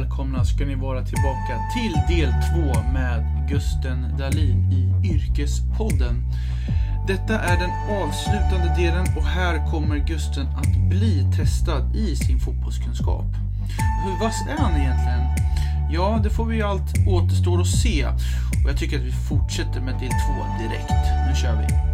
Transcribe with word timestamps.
välkomna 0.00 0.44
ska 0.44 0.64
ni 0.64 0.74
vara 0.74 1.04
tillbaka 1.04 1.58
till 1.74 2.16
del 2.16 2.30
2 2.30 2.90
med 2.92 3.48
Gusten 3.48 4.16
Dahlin 4.18 4.72
i 4.72 5.08
Yrkespodden. 5.08 6.24
Detta 7.06 7.40
är 7.40 7.56
den 7.56 7.70
avslutande 8.02 8.74
delen 8.76 9.06
och 9.16 9.24
här 9.24 9.70
kommer 9.70 9.96
Gusten 9.96 10.46
att 10.46 10.76
bli 10.90 11.26
testad 11.36 11.96
i 11.96 12.16
sin 12.16 12.38
fotbollskunskap. 12.40 13.26
Hur 14.04 14.24
vass 14.24 14.44
är 14.48 14.62
han 14.62 14.80
egentligen? 14.80 15.24
Ja, 15.90 16.20
det 16.22 16.30
får 16.30 16.44
vi 16.44 16.56
ju 16.56 16.62
allt 16.62 16.94
återstår 17.08 17.60
att 17.60 17.66
se. 17.66 18.06
Och 18.64 18.70
jag 18.70 18.78
tycker 18.78 18.98
att 18.98 19.04
vi 19.04 19.12
fortsätter 19.12 19.80
med 19.80 19.94
del 19.94 20.10
2 20.10 20.62
direkt. 20.62 21.04
Nu 21.28 21.34
kör 21.34 21.56
vi! 21.56 21.87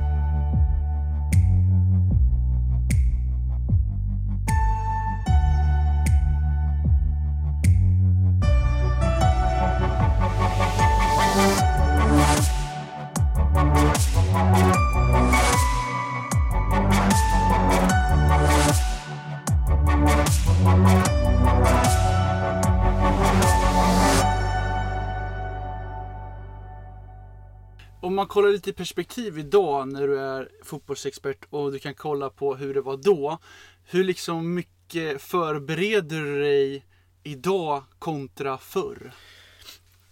Om 28.34 28.36
kollar 28.36 28.52
lite 28.52 28.70
i 28.70 28.72
perspektiv 28.72 29.38
idag 29.38 29.88
när 29.88 30.08
du 30.08 30.20
är 30.20 30.48
fotbollsexpert 30.62 31.44
och 31.50 31.72
du 31.72 31.79
kan 31.79 31.94
kolla 31.94 32.30
på 32.30 32.55
hur 32.55 32.74
det 32.74 32.80
var 32.80 32.97
då. 32.97 33.38
Hur 33.84 34.05
liksom 34.05 34.55
mycket 34.55 35.22
förbereder 35.22 36.20
du 36.20 36.42
dig 36.42 36.86
idag 37.22 37.84
kontra 37.98 38.58
förr? 38.58 39.14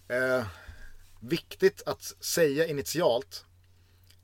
Eh, 0.08 0.46
viktigt 1.20 1.82
att 1.86 2.02
säga 2.02 2.66
initialt. 2.66 3.44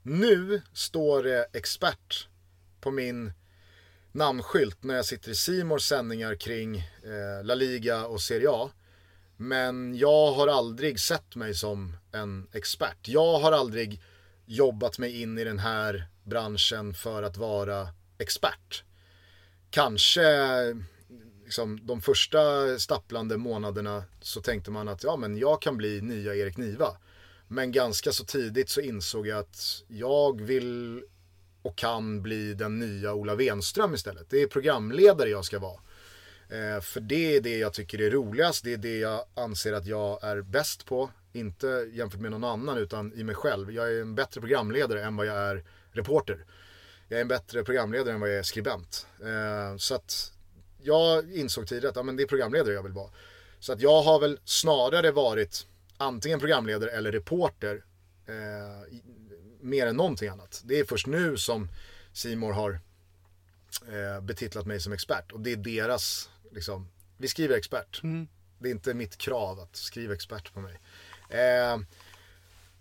Nu 0.03 0.63
står 0.73 1.23
det 1.23 1.47
expert 1.53 2.29
på 2.81 2.91
min 2.91 3.33
namnskylt 4.13 4.83
när 4.83 4.95
jag 4.95 5.05
sitter 5.05 5.31
i 5.31 5.35
Simors 5.35 5.83
sändningar 5.83 6.35
kring 6.35 6.77
eh, 6.77 7.45
La 7.45 7.55
Liga 7.55 8.07
och 8.07 8.21
Serie 8.21 8.51
A. 8.51 8.71
Men 9.41 9.97
jag 9.97 10.33
har 10.33 10.49
aldrig 10.49 11.01
sett 11.01 11.37
mig 11.37 11.55
som 11.55 11.97
en 12.13 12.47
expert. 12.53 13.09
Jag 13.09 13.39
har 13.39 13.53
aldrig 13.53 14.03
jobbat 14.47 14.99
mig 14.99 15.23
in 15.23 15.39
i 15.39 15.45
den 15.45 15.59
här 15.59 16.09
branschen 16.25 16.95
för 16.95 17.23
att 17.23 17.37
vara 17.37 17.89
expert. 18.19 18.85
Kanske 19.71 20.23
liksom, 21.45 21.87
de 21.87 22.01
första 22.01 22.39
stapplande 22.79 23.37
månaderna 23.37 24.05
så 24.21 24.41
tänkte 24.41 24.71
man 24.71 24.89
att 24.89 25.05
ja, 25.05 25.17
men 25.17 25.37
jag 25.37 25.63
kan 25.63 25.77
bli 25.77 26.01
nya 26.01 26.35
Erik 26.35 26.57
Niva. 26.57 26.97
Men 27.49 27.73
ganska 27.73 28.13
så 28.13 28.25
tidigt 28.25 28.69
så 28.69 28.81
insåg 28.81 29.27
jag 29.27 29.39
att 29.39 29.83
jag 29.89 30.41
vill 30.41 31.03
och 31.63 31.77
kan 31.77 32.23
bli 32.23 32.55
den 32.55 32.79
nya 32.79 33.15
Ola 33.15 33.35
Wenström 33.35 33.95
istället. 33.95 34.31
Det 34.31 34.43
är 34.43 34.47
programledare 34.47 35.29
jag 35.29 35.45
ska 35.45 35.59
vara. 35.59 35.81
Eh, 36.49 36.81
för 36.81 37.01
det 37.01 37.37
är 37.37 37.41
det 37.41 37.59
jag 37.59 37.73
tycker 37.73 38.01
är 38.01 38.11
roligast, 38.11 38.65
det 38.65 38.73
är 38.73 38.77
det 38.77 38.99
jag 38.99 39.25
anser 39.35 39.73
att 39.73 39.87
jag 39.87 40.25
är 40.25 40.43
bäst 40.43 40.87
på. 40.87 41.11
Inte 41.33 41.89
jämfört 41.93 42.21
med 42.21 42.31
någon 42.31 42.45
annan 42.45 42.79
utan 42.79 43.13
i 43.13 43.25
mig 43.25 43.35
själv. 43.35 43.73
Jag 43.73 43.93
är 43.93 44.01
en 44.01 44.15
bättre 44.15 44.41
programledare 44.41 45.05
än 45.05 45.17
vad 45.17 45.27
jag 45.27 45.37
är 45.37 45.65
reporter. 45.93 46.45
Jag 47.09 47.17
är 47.17 47.23
en 47.23 47.29
bättre 47.29 47.65
programledare 47.65 48.15
än 48.15 48.21
vad 48.21 48.31
jag 48.31 48.39
är 48.39 48.43
skribent. 48.43 49.07
Eh, 49.21 49.77
så 49.77 49.95
att 49.95 50.33
jag 50.83 51.33
insåg 51.33 51.67
tidigt 51.67 51.85
att 51.85 51.97
ja, 51.97 52.03
men 52.03 52.17
det 52.17 52.23
är 52.23 52.27
programledare 52.27 52.75
jag 52.75 52.83
vill 52.83 52.93
vara. 52.93 53.11
Så 53.61 53.73
att 53.73 53.81
jag 53.81 54.03
har 54.03 54.21
väl 54.21 54.39
snarare 54.45 55.11
varit 55.11 55.67
antingen 55.97 56.41
programledare 56.41 56.91
eller 56.91 57.13
reporter 57.13 57.85
eh, 58.27 58.99
mer 59.61 59.87
än 59.87 59.97
någonting 59.97 60.29
annat. 60.29 60.63
Det 60.65 60.79
är 60.79 60.85
först 60.85 61.07
nu 61.07 61.37
som 61.37 61.69
Simor 62.13 62.53
har 62.53 62.81
eh, 63.89 64.21
betitlat 64.21 64.67
mig 64.67 64.81
som 64.81 64.93
expert 64.93 65.33
och 65.33 65.41
det 65.41 65.53
är 65.53 65.57
deras, 65.57 66.31
liksom, 66.53 66.89
vi 67.17 67.29
skriver 67.29 67.57
expert. 67.57 68.01
Mm. 68.03 68.29
Det 68.59 68.69
är 68.69 68.73
inte 68.73 68.95
mitt 68.95 69.19
krav 69.19 69.61
att 69.61 69.77
skriva 69.77 70.15
expert 70.15 70.55
på 70.55 70.61
mig. 70.61 70.81
Eh, 71.31 71.79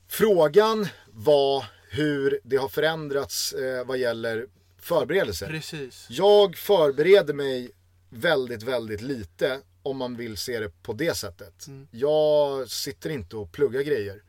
frågan 0.08 0.88
var 1.12 1.66
hur 1.90 2.40
det 2.44 2.58
har 2.58 2.70
förändrats 2.70 3.54
eh, 3.54 3.86
vad 3.86 3.98
gäller 3.98 4.48
förberedelser. 4.78 5.48
Precis. 5.48 6.08
Jag 6.10 6.58
förbereder 6.58 7.34
mig 7.34 7.72
väldigt, 8.10 8.64
väldigt 8.64 9.02
lite 9.02 9.62
om 9.84 9.98
man 9.98 10.18
vill 10.18 10.38
se 10.38 10.60
det 10.60 10.84
på 10.84 10.94
det 10.94 11.18
sättet. 11.18 11.68
Mm. 11.68 11.88
Jag 11.92 12.70
sitter 12.70 13.10
inte 13.10 13.38
och 13.38 13.52
pluggar 13.52 13.82
grejer. 13.82 14.24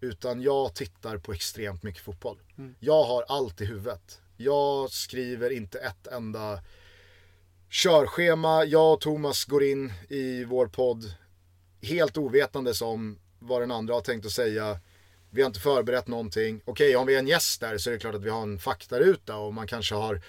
Utan 0.00 0.42
jag 0.42 0.74
tittar 0.74 1.18
på 1.18 1.32
extremt 1.32 1.82
mycket 1.82 2.02
fotboll. 2.02 2.40
Mm. 2.58 2.74
Jag 2.80 3.04
har 3.04 3.24
allt 3.28 3.60
i 3.60 3.64
huvudet. 3.64 4.20
Jag 4.36 4.90
skriver 4.90 5.50
inte 5.50 5.78
ett 5.78 6.06
enda 6.06 6.60
körschema. 7.74 8.64
Jag 8.64 8.92
och 8.92 9.00
Thomas 9.00 9.44
går 9.44 9.64
in 9.64 9.92
i 10.08 10.44
vår 10.44 10.66
podd 10.66 11.14
helt 11.82 12.16
ovetandes 12.16 12.82
om 12.82 13.18
vad 13.38 13.62
den 13.62 13.70
andra 13.70 13.94
har 13.94 14.00
tänkt 14.00 14.26
att 14.26 14.32
säga. 14.32 14.78
Vi 15.30 15.42
har 15.42 15.46
inte 15.46 15.60
förberett 15.60 16.08
någonting. 16.08 16.60
Okej, 16.64 16.96
om 16.96 17.06
vi 17.06 17.14
är 17.14 17.18
en 17.18 17.26
gäst 17.26 17.60
där 17.60 17.78
så 17.78 17.90
är 17.90 17.94
det 17.94 18.00
klart 18.00 18.14
att 18.14 18.22
vi 18.24 18.30
har 18.30 18.42
en 18.42 18.58
faktaruta 18.58 19.36
och 19.36 19.54
man 19.54 19.66
kanske 19.66 19.94
har 19.94 20.20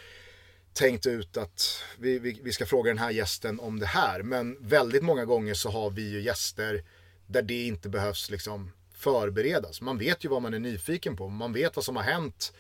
tänkt 0.73 1.06
ut 1.06 1.38
att 1.38 1.83
vi, 2.00 2.19
vi, 2.19 2.39
vi, 2.44 2.51
ska 2.51 2.66
fråga 2.66 2.89
den 2.89 2.97
här 2.97 3.11
gästen 3.11 3.59
om 3.59 3.79
det 3.79 3.85
här. 3.85 4.23
Men 4.23 4.67
väldigt 4.67 5.03
många 5.03 5.25
gånger 5.25 5.53
så 5.53 5.69
har 5.69 5.89
vi 5.89 6.09
ju 6.09 6.22
gäster 6.22 6.83
där 7.27 7.41
det 7.41 7.66
inte 7.66 7.89
behövs 7.89 8.29
liksom 8.29 8.72
förberedas. 8.94 9.81
Man 9.81 9.97
vet 9.97 10.25
ju 10.25 10.29
vad 10.29 10.41
man 10.41 10.53
är 10.53 10.59
nyfiken 10.59 11.17
på. 11.17 11.29
Man 11.29 11.53
vet 11.53 11.75
vad 11.75 11.85
som 11.85 11.95
har 11.95 12.03
hänt 12.03 12.53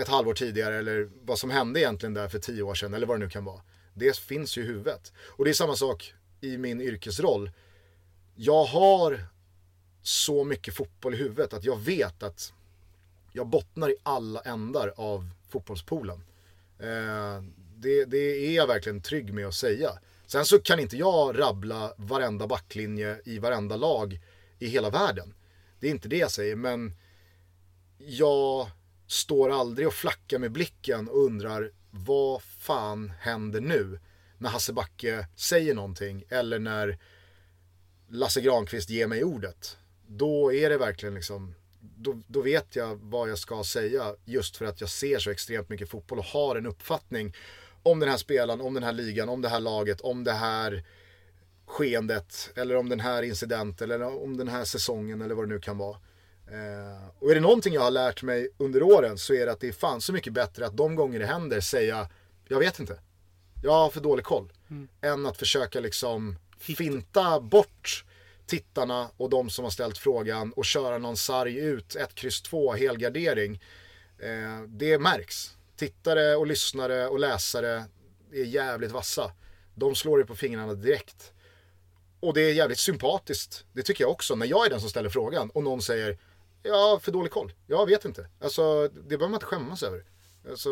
ett 0.00 0.08
halvår 0.08 0.34
tidigare 0.34 0.78
eller 0.78 1.10
vad 1.22 1.38
som 1.38 1.50
hände 1.50 1.80
egentligen 1.80 2.14
där 2.14 2.28
för 2.28 2.38
tio 2.38 2.62
år 2.62 2.74
sedan 2.74 2.94
eller 2.94 3.06
vad 3.06 3.16
det 3.18 3.24
nu 3.24 3.30
kan 3.30 3.44
vara. 3.44 3.60
Det 3.94 4.16
finns 4.16 4.58
ju 4.58 4.62
i 4.62 4.66
huvudet. 4.66 5.12
Och 5.26 5.44
det 5.44 5.50
är 5.50 5.54
samma 5.54 5.76
sak 5.76 6.14
i 6.40 6.58
min 6.58 6.80
yrkesroll. 6.80 7.50
Jag 8.34 8.64
har 8.64 9.24
så 10.02 10.44
mycket 10.44 10.74
fotboll 10.74 11.14
i 11.14 11.16
huvudet 11.16 11.52
att 11.52 11.64
jag 11.64 11.80
vet 11.80 12.22
att 12.22 12.52
jag 13.32 13.46
bottnar 13.46 13.90
i 13.90 13.96
alla 14.02 14.40
ändar 14.40 14.92
av 14.96 15.30
fotbollspoolen. 15.48 16.24
Eh, 16.78 17.42
det, 17.76 18.04
det, 18.04 18.46
är 18.46 18.56
jag 18.56 18.66
verkligen 18.66 19.02
trygg 19.02 19.34
med 19.34 19.46
att 19.46 19.54
säga. 19.54 19.90
Sen 20.26 20.44
så 20.44 20.58
kan 20.58 20.80
inte 20.80 20.96
jag 20.96 21.38
rabbla 21.38 21.92
varenda 21.96 22.46
backlinje 22.46 23.20
i 23.24 23.38
varenda 23.38 23.76
lag 23.76 24.20
i 24.58 24.66
hela 24.66 24.90
världen. 24.90 25.34
Det 25.80 25.86
är 25.86 25.90
inte 25.90 26.08
det 26.08 26.16
jag 26.16 26.30
säger, 26.30 26.56
men 26.56 26.92
jag 27.98 28.70
står 29.10 29.50
aldrig 29.50 29.86
och 29.86 29.94
flackar 29.94 30.38
med 30.38 30.52
blicken 30.52 31.08
och 31.08 31.24
undrar 31.24 31.72
vad 31.90 32.42
fan 32.42 33.12
händer 33.20 33.60
nu 33.60 34.00
när 34.38 34.50
Hasse 34.50 34.72
Backe 34.72 35.26
säger 35.36 35.74
någonting 35.74 36.24
eller 36.28 36.58
när 36.58 36.98
Lasse 38.08 38.40
Granqvist 38.40 38.90
ger 38.90 39.06
mig 39.06 39.24
ordet. 39.24 39.78
Då 40.06 40.52
är 40.52 40.70
det 40.70 40.78
verkligen 40.78 41.14
liksom 41.14 41.54
då, 41.80 42.22
då, 42.26 42.42
vet 42.42 42.76
jag 42.76 42.98
vad 43.02 43.30
jag 43.30 43.38
ska 43.38 43.64
säga 43.64 44.14
just 44.24 44.56
för 44.56 44.64
att 44.64 44.80
jag 44.80 44.90
ser 44.90 45.18
så 45.18 45.30
extremt 45.30 45.68
mycket 45.68 45.88
fotboll 45.88 46.18
och 46.18 46.24
har 46.24 46.56
en 46.56 46.66
uppfattning 46.66 47.36
om 47.82 48.00
den 48.00 48.08
här 48.08 48.16
spelaren, 48.16 48.60
om 48.60 48.74
den 48.74 48.82
här 48.82 48.92
ligan, 48.92 49.28
om 49.28 49.42
det 49.42 49.48
här 49.48 49.60
laget, 49.60 50.00
om 50.00 50.24
det 50.24 50.32
här 50.32 50.84
skeendet 51.66 52.50
eller 52.54 52.76
om 52.76 52.88
den 52.88 53.00
här 53.00 53.22
incidenten 53.22 53.90
eller 53.90 54.22
om 54.22 54.36
den 54.36 54.48
här 54.48 54.64
säsongen 54.64 55.20
eller 55.22 55.34
vad 55.34 55.48
det 55.48 55.54
nu 55.54 55.60
kan 55.60 55.78
vara. 55.78 55.96
Eh, 56.52 57.08
och 57.18 57.30
är 57.30 57.34
det 57.34 57.40
någonting 57.40 57.74
jag 57.74 57.80
har 57.80 57.90
lärt 57.90 58.22
mig 58.22 58.48
under 58.58 58.82
åren 58.82 59.18
så 59.18 59.34
är 59.34 59.46
det 59.46 59.52
att 59.52 59.60
det 59.60 59.68
är 59.68 59.72
fan 59.72 60.00
så 60.00 60.12
mycket 60.12 60.32
bättre 60.32 60.66
att 60.66 60.76
de 60.76 60.94
gånger 60.94 61.18
det 61.18 61.26
händer 61.26 61.60
säga 61.60 62.08
jag 62.52 62.58
vet 62.58 62.78
inte. 62.78 63.00
Jag 63.62 63.72
har 63.72 63.90
för 63.90 64.00
dålig 64.00 64.24
koll. 64.24 64.52
Mm. 64.70 64.88
Än 65.00 65.26
att 65.26 65.36
försöka 65.36 65.80
liksom 65.80 66.36
finta 66.58 67.40
bort 67.40 68.04
tittarna 68.46 69.10
och 69.16 69.30
de 69.30 69.50
som 69.50 69.64
har 69.64 69.70
ställt 69.70 69.98
frågan 69.98 70.52
och 70.52 70.64
köra 70.64 70.98
någon 70.98 71.16
sarg 71.16 71.58
ut, 71.58 71.96
1, 71.96 72.14
kryss 72.14 72.42
2, 72.42 72.72
helgardering. 72.72 73.62
Eh, 74.18 74.62
det 74.66 74.98
märks. 74.98 75.56
Tittare 75.76 76.36
och 76.36 76.46
lyssnare 76.46 77.08
och 77.08 77.18
läsare 77.18 77.84
är 78.32 78.44
jävligt 78.44 78.90
vassa. 78.90 79.32
De 79.74 79.94
slår 79.94 80.18
ju 80.18 80.26
på 80.26 80.36
fingrarna 80.36 80.74
direkt. 80.74 81.32
Och 82.20 82.34
det 82.34 82.40
är 82.40 82.52
jävligt 82.52 82.78
sympatiskt, 82.78 83.64
det 83.72 83.82
tycker 83.82 84.04
jag 84.04 84.10
också, 84.10 84.34
när 84.34 84.46
jag 84.46 84.66
är 84.66 84.70
den 84.70 84.80
som 84.80 84.90
ställer 84.90 85.08
frågan 85.08 85.50
och 85.50 85.62
någon 85.62 85.82
säger 85.82 86.18
Ja, 86.62 87.00
för 87.02 87.12
dålig 87.12 87.32
koll. 87.32 87.52
Jag 87.66 87.86
vet 87.86 88.04
inte. 88.04 88.28
Alltså, 88.40 88.88
det 88.88 89.02
behöver 89.02 89.28
man 89.28 89.34
inte 89.34 89.46
skämmas 89.46 89.82
över. 89.82 90.04
Alltså, 90.50 90.70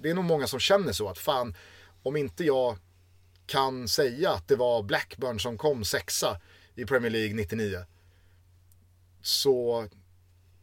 det 0.00 0.10
är 0.10 0.14
nog 0.14 0.24
många 0.24 0.46
som 0.46 0.60
känner 0.60 0.92
så 0.92 1.08
att 1.08 1.18
fan, 1.18 1.54
om 2.02 2.16
inte 2.16 2.44
jag 2.44 2.78
kan 3.46 3.88
säga 3.88 4.30
att 4.30 4.48
det 4.48 4.56
var 4.56 4.82
Blackburn 4.82 5.40
som 5.40 5.58
kom 5.58 5.84
sexa 5.84 6.40
i 6.74 6.84
Premier 6.84 7.10
League 7.10 7.34
99 7.34 7.78
så 9.22 9.86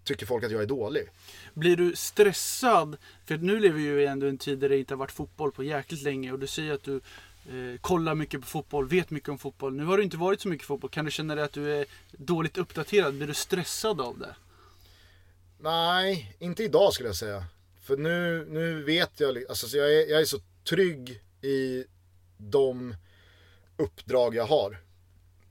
tycker 0.03 0.25
folk 0.25 0.43
att 0.43 0.51
jag 0.51 0.61
är 0.61 0.67
dålig. 0.67 1.09
Blir 1.53 1.77
du 1.77 1.95
stressad? 1.95 2.97
För 3.25 3.37
nu 3.37 3.59
lever 3.59 3.77
vi 3.77 3.83
ju 3.83 4.05
ändå 4.05 4.25
i 4.25 4.29
en 4.29 4.37
tid 4.37 4.59
där 4.59 4.69
det 4.69 4.77
inte 4.77 4.93
har 4.93 4.99
varit 4.99 5.11
fotboll 5.11 5.51
på 5.51 5.63
jäkligt 5.63 6.01
länge 6.01 6.31
och 6.31 6.39
du 6.39 6.47
säger 6.47 6.73
att 6.73 6.83
du 6.83 7.01
eh, 7.49 7.79
kollar 7.81 8.15
mycket 8.15 8.41
på 8.41 8.47
fotboll, 8.47 8.87
vet 8.87 9.09
mycket 9.09 9.29
om 9.29 9.37
fotboll. 9.37 9.73
Nu 9.73 9.85
har 9.85 9.97
du 9.97 10.03
inte 10.03 10.17
varit 10.17 10.41
så 10.41 10.47
mycket 10.47 10.67
fotboll. 10.67 10.89
Kan 10.89 11.05
du 11.05 11.11
känna 11.11 11.35
dig 11.35 11.43
att 11.43 11.53
du 11.53 11.73
är 11.73 11.85
dåligt 12.11 12.57
uppdaterad? 12.57 13.13
Blir 13.13 13.27
du 13.27 13.33
stressad 13.33 14.01
av 14.01 14.19
det? 14.19 14.35
Nej, 15.59 16.35
inte 16.39 16.63
idag 16.63 16.93
skulle 16.93 17.09
jag 17.09 17.15
säga. 17.15 17.45
För 17.81 17.97
nu, 17.97 18.45
nu 18.49 18.83
vet 18.83 19.19
jag, 19.19 19.43
alltså 19.49 19.77
jag 19.77 19.93
är, 19.93 20.09
jag 20.09 20.21
är 20.21 20.25
så 20.25 20.39
trygg 20.69 21.21
i 21.41 21.85
de 22.37 22.95
uppdrag 23.77 24.35
jag 24.35 24.45
har. 24.45 24.77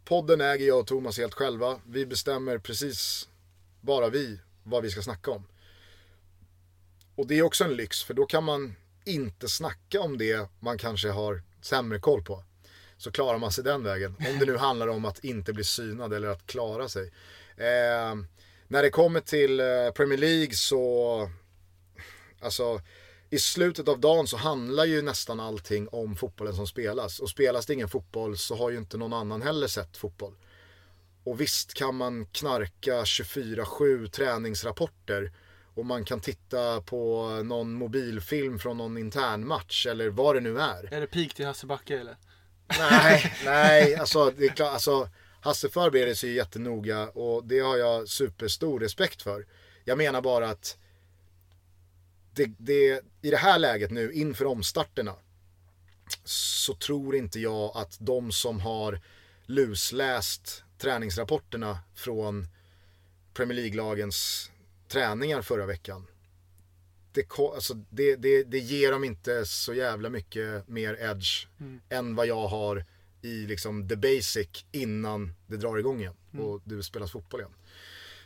Podden 0.04 0.40
äger 0.40 0.66
jag 0.66 0.78
och 0.78 0.86
Thomas 0.86 1.18
helt 1.18 1.34
själva. 1.34 1.80
Vi 1.86 2.06
bestämmer 2.06 2.58
precis, 2.58 3.28
bara 3.80 4.08
vi, 4.08 4.40
vad 4.62 4.82
vi 4.82 4.90
ska 4.90 5.02
snacka 5.02 5.30
om. 5.30 5.46
Och 7.14 7.26
det 7.26 7.38
är 7.38 7.42
också 7.42 7.64
en 7.64 7.74
lyx, 7.74 8.02
för 8.02 8.14
då 8.14 8.26
kan 8.26 8.44
man 8.44 8.74
inte 9.04 9.48
snacka 9.48 10.00
om 10.00 10.18
det 10.18 10.48
man 10.60 10.78
kanske 10.78 11.08
har 11.10 11.42
sämre 11.64 11.98
koll 11.98 12.22
på. 12.22 12.44
Så 12.96 13.10
klarar 13.10 13.38
man 13.38 13.52
sig 13.52 13.64
den 13.64 13.82
vägen. 13.82 14.16
Om 14.18 14.38
det 14.38 14.46
nu 14.46 14.56
handlar 14.56 14.88
om 14.88 15.04
att 15.04 15.24
inte 15.24 15.52
bli 15.52 15.64
synad 15.64 16.12
eller 16.12 16.28
att 16.28 16.46
klara 16.46 16.88
sig. 16.88 17.12
Eh, 17.56 18.14
när 18.68 18.82
det 18.82 18.90
kommer 18.90 19.20
till 19.20 19.60
eh, 19.60 19.90
Premier 19.94 20.18
League 20.18 20.54
så, 20.54 21.30
alltså 22.40 22.80
i 23.30 23.38
slutet 23.38 23.88
av 23.88 24.00
dagen 24.00 24.26
så 24.26 24.36
handlar 24.36 24.84
ju 24.84 25.02
nästan 25.02 25.40
allting 25.40 25.88
om 25.88 26.16
fotbollen 26.16 26.54
som 26.54 26.66
spelas. 26.66 27.20
Och 27.20 27.30
spelas 27.30 27.66
det 27.66 27.74
ingen 27.74 27.88
fotboll 27.88 28.38
så 28.38 28.56
har 28.56 28.70
ju 28.70 28.78
inte 28.78 28.96
någon 28.96 29.12
annan 29.12 29.42
heller 29.42 29.66
sett 29.66 29.96
fotboll. 29.96 30.34
Och 31.24 31.40
visst 31.40 31.74
kan 31.74 31.94
man 31.94 32.26
knarka 32.26 33.02
24-7 33.02 34.08
träningsrapporter 34.08 35.32
och 35.80 35.86
man 35.86 36.04
kan 36.04 36.20
titta 36.20 36.80
på 36.80 37.28
någon 37.44 37.72
mobilfilm 37.72 38.58
från 38.58 38.76
någon 38.76 38.98
internmatch 38.98 39.86
eller 39.86 40.08
vad 40.08 40.36
det 40.36 40.40
nu 40.40 40.60
är. 40.60 40.94
Är 40.94 41.00
det 41.00 41.06
pik 41.06 41.34
till 41.34 41.46
Hasse 41.46 41.66
Backe 41.66 42.00
eller? 42.00 42.16
Nej, 42.78 43.34
nej, 43.44 43.94
alltså 43.94 44.30
det 44.30 44.44
är 44.44 44.48
klart, 44.48 44.72
alltså 44.72 45.08
Hasse 45.40 45.68
förbereder 45.68 46.14
sig 46.14 46.32
jättenoga 46.32 47.08
och 47.08 47.44
det 47.44 47.60
har 47.60 47.76
jag 47.76 48.08
superstor 48.08 48.80
respekt 48.80 49.22
för. 49.22 49.46
Jag 49.84 49.98
menar 49.98 50.20
bara 50.20 50.48
att 50.48 50.78
det, 52.34 52.50
det, 52.58 53.04
i 53.22 53.30
det 53.30 53.36
här 53.36 53.58
läget 53.58 53.90
nu 53.90 54.12
inför 54.12 54.44
omstarterna 54.44 55.14
så 56.24 56.74
tror 56.74 57.16
inte 57.16 57.40
jag 57.40 57.76
att 57.76 57.96
de 58.00 58.32
som 58.32 58.60
har 58.60 59.00
lusläst 59.46 60.64
träningsrapporterna 60.78 61.78
från 61.94 62.46
Premier 63.34 63.56
League-lagens 63.56 64.49
träningar 64.90 65.42
förra 65.42 65.66
veckan. 65.66 66.06
Det, 67.12 67.38
alltså 67.38 67.74
det, 67.74 68.16
det, 68.16 68.42
det 68.42 68.58
ger 68.58 68.92
dem 68.92 69.04
inte 69.04 69.46
så 69.46 69.74
jävla 69.74 70.08
mycket 70.08 70.68
mer 70.68 70.96
edge 71.00 71.46
mm. 71.60 71.80
än 71.88 72.14
vad 72.14 72.26
jag 72.26 72.48
har 72.48 72.84
i 73.22 73.46
liksom 73.46 73.88
the 73.88 73.96
basic 73.96 74.64
innan 74.72 75.34
det 75.46 75.56
drar 75.56 75.78
igång 75.78 76.00
igen 76.00 76.14
mm. 76.32 76.46
och 76.46 76.60
du 76.64 76.82
spelas 76.82 77.12
fotboll 77.12 77.40
igen. 77.40 77.54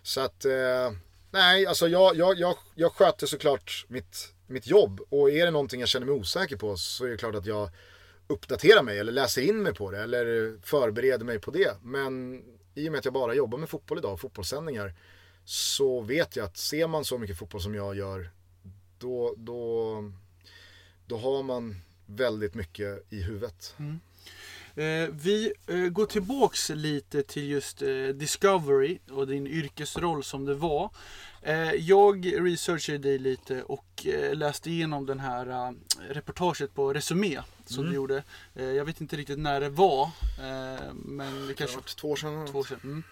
Så 0.02 0.20
att, 0.20 0.44
eh, 0.44 0.92
nej, 1.30 1.66
alltså 1.66 1.88
jag, 1.88 2.16
jag, 2.16 2.38
jag, 2.38 2.56
jag 2.74 2.92
sköter 2.92 3.26
såklart 3.26 3.86
mitt, 3.88 4.34
mitt 4.46 4.66
jobb 4.66 5.00
och 5.08 5.30
är 5.30 5.44
det 5.44 5.50
någonting 5.50 5.80
jag 5.80 5.88
känner 5.88 6.06
mig 6.06 6.14
osäker 6.14 6.56
på 6.56 6.76
så 6.76 7.04
är 7.04 7.10
det 7.10 7.16
klart 7.16 7.34
att 7.34 7.46
jag 7.46 7.70
uppdaterar 8.26 8.82
mig 8.82 8.98
eller 8.98 9.12
läser 9.12 9.42
in 9.42 9.62
mig 9.62 9.74
på 9.74 9.90
det 9.90 10.02
eller 10.02 10.58
förbereder 10.62 11.24
mig 11.24 11.38
på 11.38 11.50
det. 11.50 11.76
Men 11.82 12.42
i 12.74 12.88
och 12.88 12.92
med 12.92 12.98
att 12.98 13.04
jag 13.04 13.14
bara 13.14 13.34
jobbar 13.34 13.58
med 13.58 13.68
fotboll 13.68 13.98
idag, 13.98 14.20
fotbollssändningar, 14.20 14.94
så 15.44 16.00
vet 16.00 16.36
jag 16.36 16.44
att 16.44 16.56
ser 16.56 16.86
man 16.86 17.04
så 17.04 17.18
mycket 17.18 17.38
fotboll 17.38 17.60
som 17.60 17.74
jag 17.74 17.96
gör, 17.96 18.30
då, 18.98 19.34
då, 19.36 20.12
då 21.06 21.18
har 21.18 21.42
man 21.42 21.76
väldigt 22.06 22.54
mycket 22.54 23.12
i 23.12 23.22
huvudet. 23.22 23.74
Mm. 23.78 24.00
Eh, 24.76 25.08
vi 25.12 25.52
eh, 25.66 25.76
går 25.76 26.06
tillbaks 26.06 26.70
lite 26.70 27.22
till 27.22 27.48
just 27.48 27.82
eh, 27.82 28.06
Discovery 28.14 28.98
och 29.10 29.26
din 29.26 29.46
yrkesroll 29.46 30.24
som 30.24 30.44
det 30.44 30.54
var. 30.54 30.90
Jag 31.78 32.46
researchade 32.46 32.98
dig 32.98 33.18
lite 33.18 33.62
och 33.62 34.06
läste 34.32 34.70
igenom 34.70 35.06
den 35.06 35.20
här 35.20 35.74
reportaget 36.08 36.74
på 36.74 36.92
Resumé 36.92 37.40
som 37.66 37.78
mm. 37.78 37.90
du 37.90 37.96
gjorde. 37.96 38.22
jag 38.54 38.84
vet 38.84 39.00
inte 39.00 39.16
riktigt 39.16 39.38
när 39.38 39.60
det 39.60 39.68
var. 39.68 40.10
men 40.94 41.46
det 41.46 41.54
kanske... 41.54 41.76
Det 41.76 41.96
två 41.96 42.10
år 42.10 42.16
sedan. 42.16 42.46
Två 42.46 42.58
år 42.58 42.64
sedan. 42.64 42.80
Mm. 42.84 43.02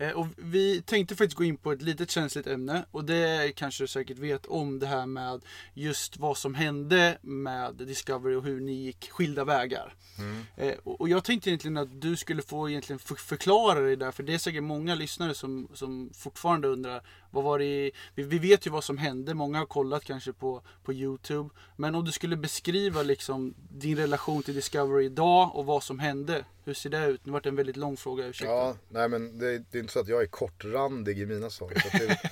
Eh, 0.00 0.10
och 0.10 0.26
vi 0.36 0.82
tänkte 0.82 1.16
faktiskt 1.16 1.36
gå 1.36 1.44
in 1.44 1.56
på 1.56 1.72
ett 1.72 1.82
litet 1.82 2.10
känsligt 2.10 2.46
ämne 2.46 2.84
och 2.90 3.04
det 3.04 3.52
kanske 3.56 3.84
du 3.84 3.88
säkert 3.88 4.18
vet 4.18 4.46
om 4.46 4.78
det 4.78 4.86
här 4.86 5.06
med 5.06 5.40
just 5.74 6.16
vad 6.16 6.36
som 6.36 6.54
hände 6.54 7.18
med 7.22 7.74
Discovery 7.74 8.34
och 8.34 8.44
hur 8.44 8.60
ni 8.60 8.72
gick 8.72 9.10
skilda 9.10 9.44
vägar. 9.44 9.94
Mm. 10.18 10.42
Eh, 10.56 10.78
och 10.84 11.08
jag 11.08 11.24
tänkte 11.24 11.50
egentligen 11.50 11.76
att 11.76 12.00
du 12.00 12.16
skulle 12.16 12.42
få 12.42 12.70
egentligen 12.70 12.98
förklara 12.98 13.80
det 13.80 13.96
där 13.96 14.10
för 14.10 14.22
det 14.22 14.34
är 14.34 14.38
säkert 14.38 14.62
många 14.62 14.94
lyssnare 14.94 15.34
som, 15.34 15.68
som 15.74 16.10
fortfarande 16.14 16.68
undrar 16.68 17.02
vad 17.30 17.44
var 17.44 17.58
det, 17.58 17.90
vi, 18.14 18.22
vi 18.22 18.38
vet 18.38 18.66
ju 18.66 18.70
vad 18.70 18.84
som 18.84 18.98
hände, 18.98 19.34
många 19.34 19.58
har 19.58 19.66
kollat 19.66 20.04
kanske 20.04 20.32
på, 20.32 20.62
på 20.84 20.92
Youtube. 20.92 21.50
Men 21.76 21.94
om 21.94 22.04
du 22.04 22.12
skulle 22.12 22.36
beskriva 22.36 23.02
liksom 23.02 23.54
din 23.70 23.96
relation 23.96 24.42
till 24.42 24.54
Discovery 24.54 25.04
idag 25.04 25.50
och 25.54 25.66
vad 25.66 25.82
som 25.82 25.98
hände. 25.98 26.44
Hur 26.64 26.74
ser 26.74 26.90
det 26.90 27.06
ut? 27.06 27.26
Nu 27.26 27.32
vart 27.32 27.42
det 27.42 27.48
en 27.48 27.56
väldigt 27.56 27.76
lång 27.76 27.96
fråga, 27.96 28.26
ursäkta. 28.26 28.52
Ja, 28.52 28.76
nej 28.88 29.08
men 29.08 29.38
det, 29.38 29.58
det, 29.58 29.78
är 29.78 29.80
inte 29.80 29.92
så 29.92 30.00
att 30.00 30.08
jag 30.08 30.22
är 30.22 30.26
kortrandig 30.26 31.18
i 31.18 31.26
mina 31.26 31.50
svar. 31.50 31.68
Så 31.68 31.98
det 31.98 32.04
är 32.04 32.30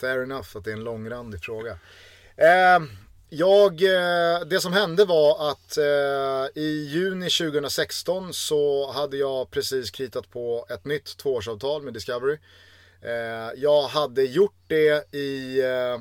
fair 0.00 0.22
enough 0.22 0.56
att 0.56 0.64
det 0.64 0.70
är 0.70 0.76
en 0.76 0.84
långrandig 0.84 1.40
fråga. 1.40 1.78
Eh, 2.36 2.80
jag, 3.32 3.82
eh, 3.82 4.40
det 4.46 4.60
som 4.60 4.72
hände 4.72 5.04
var 5.04 5.50
att 5.50 5.76
eh, 5.76 6.62
i 6.62 6.88
juni 6.90 7.30
2016 7.30 8.32
så 8.32 8.92
hade 8.92 9.16
jag 9.16 9.50
precis 9.50 9.90
kritat 9.90 10.30
på 10.30 10.66
ett 10.70 10.84
nytt 10.84 11.16
tvåårsavtal 11.16 11.82
med 11.82 11.94
Discovery. 11.94 12.38
Eh, 13.02 13.60
jag 13.60 13.82
hade 13.82 14.22
gjort 14.22 14.64
det 14.66 15.14
i 15.14 15.60
eh, 15.60 15.94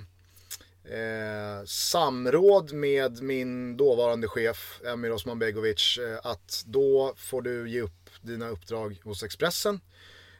eh, 0.99 1.63
samråd 1.65 2.73
med 2.73 3.21
min 3.21 3.77
dåvarande 3.77 4.27
chef 4.27 4.81
Emir 4.85 5.11
Osmanbegovic 5.11 5.97
eh, 5.97 6.19
att 6.23 6.63
då 6.65 7.13
får 7.17 7.41
du 7.41 7.69
ge 7.69 7.81
upp 7.81 8.09
dina 8.21 8.49
uppdrag 8.49 9.01
hos 9.03 9.23
Expressen. 9.23 9.81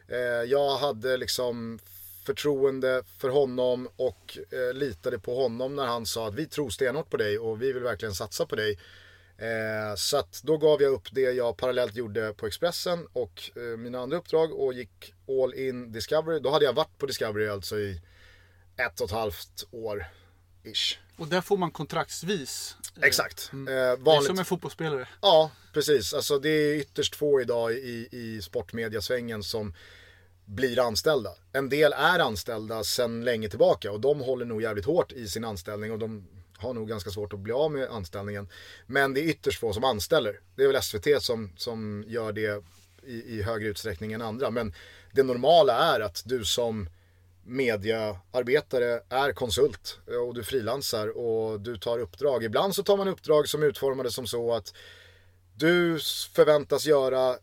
Eh, 0.08 0.18
jag 0.48 0.78
hade 0.78 1.18
liksom 1.18 1.80
förtroende 2.26 3.04
för 3.18 3.30
honom 3.30 3.90
och 3.96 4.38
eh, 4.52 4.74
litade 4.74 5.20
på 5.20 5.36
honom 5.36 5.76
när 5.76 5.86
han 5.86 6.06
sa 6.06 6.28
att 6.28 6.36
vi 6.36 6.46
tror 6.46 6.70
stenhårt 6.70 7.10
på 7.10 7.18
dig 7.18 7.40
och 7.40 7.62
vi 7.62 7.74
vill 7.74 7.84
verkligen 7.84 8.16
satsa 8.16 8.46
på 8.46 8.56
dig. 8.56 8.80
Eh, 9.42 9.96
så 9.96 10.18
att 10.18 10.42
då 10.44 10.58
gav 10.58 10.82
jag 10.82 10.94
upp 10.94 11.08
det 11.12 11.22
jag 11.22 11.58
parallellt 11.58 11.96
gjorde 11.96 12.34
på 12.34 12.48
Expressen 12.48 13.08
och 13.14 13.52
eh, 13.56 13.78
mina 13.78 14.00
andra 14.00 14.18
uppdrag 14.18 14.54
och 14.54 14.74
gick 14.74 15.14
all 15.28 15.54
in 15.54 15.92
Discovery. 15.92 16.40
Då 16.40 16.52
hade 16.52 16.66
jag 16.66 16.74
varit 16.74 16.98
på 16.98 17.06
Discovery 17.06 17.48
alltså 17.48 17.80
i 17.80 18.02
ett 18.78 19.02
och 19.02 19.06
ett 19.06 19.12
halvt 19.12 19.64
år. 19.72 20.06
Ish. 20.64 21.00
Och 21.18 21.28
där 21.28 21.42
får 21.42 21.58
man 21.58 21.72
kontraktsvis? 21.72 22.78
Exakt. 23.02 23.50
Mm. 23.54 23.74
Eh, 23.74 23.88
vanligt... 23.88 24.06
Det 24.06 24.12
är 24.12 24.22
som 24.22 24.40
en 24.40 24.46
fotbollsspelare? 24.46 25.08
Ja, 25.22 25.52
precis. 25.74 26.14
Alltså 26.14 26.40
det 26.40 26.50
är 26.50 26.76
ytterst 26.76 27.16
få 27.16 27.42
idag 27.42 27.74
i, 27.74 28.08
i 28.12 28.42
sportmediasvängen 28.42 29.44
som 29.44 29.74
blir 30.46 30.80
anställda. 30.80 31.30
En 31.54 31.70
del 31.70 31.94
är 31.94 32.20
anställda 32.20 32.84
sedan 32.84 33.24
länge 33.24 33.50
tillbaka 33.50 33.92
och 33.92 34.00
de 34.00 34.20
håller 34.20 34.46
nog 34.46 34.62
jävligt 34.62 34.86
hårt 34.86 35.12
i 35.12 35.28
sin 35.28 35.46
anställning 35.46 35.92
och 35.92 36.00
de 36.00 36.28
har 36.60 36.74
nog 36.74 36.88
ganska 36.90 37.10
svårt 37.10 37.34
att 37.34 37.40
bli 37.40 37.54
av 37.54 37.72
med 37.72 37.90
anställningen. 37.90 38.50
Men 38.88 39.14
det 39.14 39.22
är 39.22 39.24
ytterst 39.24 39.60
få 39.60 39.74
som 39.74 39.84
anställer. 39.84 40.40
Det 40.56 40.64
är 40.64 40.68
väl 40.68 40.82
SVT 40.82 41.24
som, 41.24 41.52
som 41.58 42.04
gör 42.08 42.32
det 42.32 42.64
i, 43.04 43.38
i 43.38 43.42
högre 43.42 43.68
utsträckning 43.68 44.14
än 44.14 44.22
andra. 44.22 44.52
Men 44.52 44.74
det 45.12 45.24
normala 45.24 45.74
är 45.74 46.00
att 46.00 46.24
du 46.26 46.46
som 46.46 46.90
mediearbetare 47.46 49.02
är 49.10 49.32
konsult 49.32 50.00
eh, 50.08 50.16
och 50.16 50.34
du 50.34 50.44
frilansar 50.44 51.18
och 51.18 51.60
du 51.60 51.78
tar 51.78 52.00
uppdrag. 52.00 52.44
Ibland 52.44 52.76
så 52.76 52.84
tar 52.84 52.98
man 52.98 53.08
uppdrag 53.08 53.48
som 53.48 53.64
är 53.64 53.68
utformade 53.68 54.12
som 54.12 54.28
så 54.28 54.54
att 54.54 54.74
du 55.56 56.00
förväntas 56.34 56.86
göra 56.86 57.38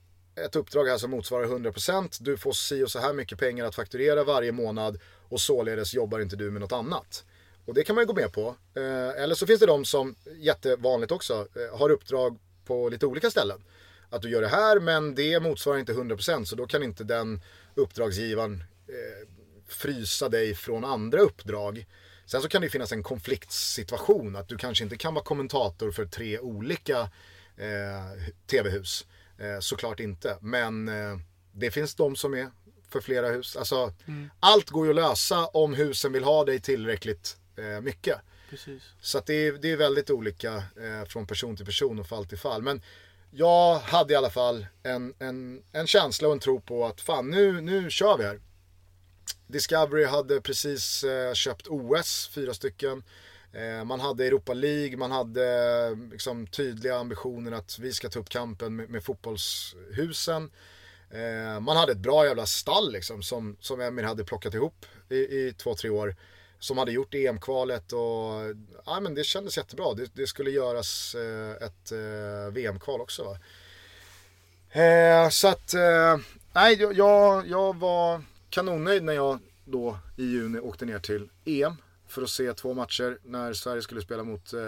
ett 0.47 0.57
uppdrag 0.57 0.87
här 0.87 0.99
som 0.99 1.11
motsvarar 1.11 1.47
100%. 1.47 2.19
Du 2.21 2.37
får 2.37 2.53
si 2.53 2.83
och 2.85 2.91
så 2.91 2.99
här 2.99 3.13
mycket 3.13 3.39
pengar 3.39 3.65
att 3.65 3.75
fakturera 3.75 4.25
varje 4.25 4.53
månad 4.53 4.99
och 5.29 5.41
således 5.41 5.95
jobbar 5.95 6.21
inte 6.21 6.37
du 6.37 6.51
med 6.51 6.61
något 6.61 6.73
annat. 6.73 7.25
Och 7.67 7.75
det 7.75 7.85
kan 7.85 7.95
man 7.95 8.03
ju 8.03 8.07
gå 8.07 8.15
med 8.15 8.33
på. 8.33 8.57
Eh, 8.75 9.23
eller 9.23 9.35
så 9.35 9.47
finns 9.47 9.61
det 9.61 9.67
de 9.67 9.85
som, 9.85 10.17
jättevanligt 10.39 11.13
också, 11.13 11.49
eh, 11.57 11.79
har 11.79 11.91
uppdrag 11.91 12.39
på 12.65 12.89
lite 12.89 13.07
olika 13.07 13.31
ställen. 13.31 13.65
Att 14.11 14.23
du 14.23 14.31
gör 14.31 14.41
det 14.41 14.49
här 14.49 14.81
men 14.81 15.15
det 15.15 15.41
motsvarar 15.41 15.79
inte 15.79 15.93
100% 15.93 16.45
så 16.45 16.57
då 16.57 16.67
kan 16.67 16.83
inte 16.83 17.05
den 17.05 17.41
uppdragsgivaren 17.75 18.65
eh, 18.89 19.29
frysa 19.69 20.29
dig 20.29 20.55
från 20.55 20.85
andra 20.85 21.21
uppdrag. 21.21 21.87
Sen 22.27 22.43
så 22.43 22.49
kan 22.49 22.63
det 22.63 22.69
finnas 22.69 22.93
en 22.93 23.03
konfliktsituation 23.03 24.37
att 24.37 24.49
du 24.49 24.57
kanske 24.57 24.85
inte 24.85 24.97
kan 24.97 25.15
vara 25.15 25.25
kommentator 25.25 25.91
för 25.91 26.07
tre 26.07 26.39
olika 26.39 27.01
eh, 27.57 28.33
tv-hus. 28.47 29.07
Eh, 29.39 29.61
såklart 29.61 30.01
inte. 30.01 30.39
Men 30.41 30.91
det 31.53 31.71
finns 31.71 31.95
de 31.95 32.17
som 32.17 32.35
är 32.35 32.51
för 32.89 33.01
flera 33.01 33.29
hus. 33.29 33.57
Alltså, 33.57 33.93
mm. 34.07 34.31
Allt 34.41 34.71
går 34.71 34.87
ju 34.87 34.91
att 34.91 34.97
lösa 34.97 35.47
om 35.47 35.75
husen 35.75 36.13
vill 36.13 36.25
ha 36.25 36.45
dig 36.45 36.61
tillräckligt 36.61 37.37
eh, 37.57 37.81
mycket. 37.81 38.21
precis. 38.51 38.83
Så 39.01 39.23
det, 39.27 39.35
är, 39.35 39.53
det 39.53 39.73
är 39.73 39.77
väldigt 39.77 40.11
olika 40.11 40.55
eh, 40.55 41.05
från 41.09 41.27
person 41.27 41.57
till 41.57 41.67
person 41.67 41.99
och 41.99 42.07
fall 42.07 42.27
till 42.27 42.39
fall. 42.39 42.63
Men 42.63 42.83
jag 43.31 43.79
hade 43.79 44.13
i 44.13 44.17
alla 44.17 44.31
fall 44.31 44.67
en, 44.83 45.15
en, 45.19 45.63
en 45.73 45.87
känsla 45.87 46.29
och 46.29 46.35
en 46.35 46.41
tro 46.41 46.61
på 46.61 46.87
att 46.87 47.01
fan 47.01 47.31
nu, 47.31 47.61
nu 47.61 47.91
kör 47.91 48.19
vi 48.19 48.25
här. 48.25 48.41
Discovery 49.47 50.05
hade 50.05 50.41
precis 50.41 51.05
eh, 51.05 51.35
köpt 51.35 51.67
OS, 51.69 52.31
fyra 52.35 52.55
stycken. 52.55 53.03
Eh, 53.53 53.85
man 53.85 54.01
hade 54.01 54.27
Europa 54.27 54.55
League, 54.55 54.97
man 54.97 55.11
hade 55.11 55.97
liksom, 56.11 56.47
tydliga 56.47 56.97
ambitioner 56.97 57.53
att 57.53 57.79
vi 57.79 57.93
ska 57.93 58.09
ta 58.09 58.19
upp 58.19 58.29
kampen 58.29 58.77
med, 58.77 58.91
med 58.91 59.05
fotbollshusen. 59.05 60.51
Eh, 61.11 61.61
man 61.61 61.77
hade 61.77 61.93
ett 61.93 61.99
bra 61.99 62.27
jävla 62.27 62.47
stall 62.47 62.93
liksom, 62.93 63.23
som, 63.23 63.57
som 63.61 63.81
Emir 63.81 64.03
hade 64.03 64.25
plockat 64.25 64.55
ihop 64.55 64.87
i, 65.09 65.17
i 65.17 65.55
två, 65.59 65.75
tre 65.75 65.91
år. 65.91 66.17
Som 66.59 66.79
hade 66.79 66.93
gjort 66.93 67.15
EM-kvalet 67.15 67.93
och 67.93 68.01
ja, 68.87 69.01
men 69.01 69.15
det 69.15 69.25
kändes 69.25 69.57
jättebra. 69.57 69.95
Det, 69.95 70.11
det 70.15 70.27
skulle 70.27 70.51
göras 70.51 71.15
eh, 71.15 71.67
ett 71.67 71.93
eh, 71.93 72.53
VM-kval 72.53 73.01
också. 73.01 73.25
Va? 73.25 73.39
Eh, 74.81 75.29
så 75.29 75.49
att, 75.49 75.75
nej, 76.53 76.77
jag, 76.97 77.47
jag 77.49 77.77
var 77.77 78.23
kanonnöjd 78.51 79.03
när 79.03 79.13
jag 79.13 79.39
då 79.65 79.99
i 80.17 80.25
juni 80.25 80.59
åkte 80.59 80.85
ner 80.85 80.99
till 80.99 81.29
EM 81.45 81.77
för 82.09 82.23
att 82.23 82.31
se 82.31 82.53
två 82.53 82.75
matcher 82.75 83.19
när 83.23 83.53
Sverige 83.53 83.83
skulle 83.83 84.01
spela 84.01 84.25
mot 84.25 84.53
eh, 84.53 84.61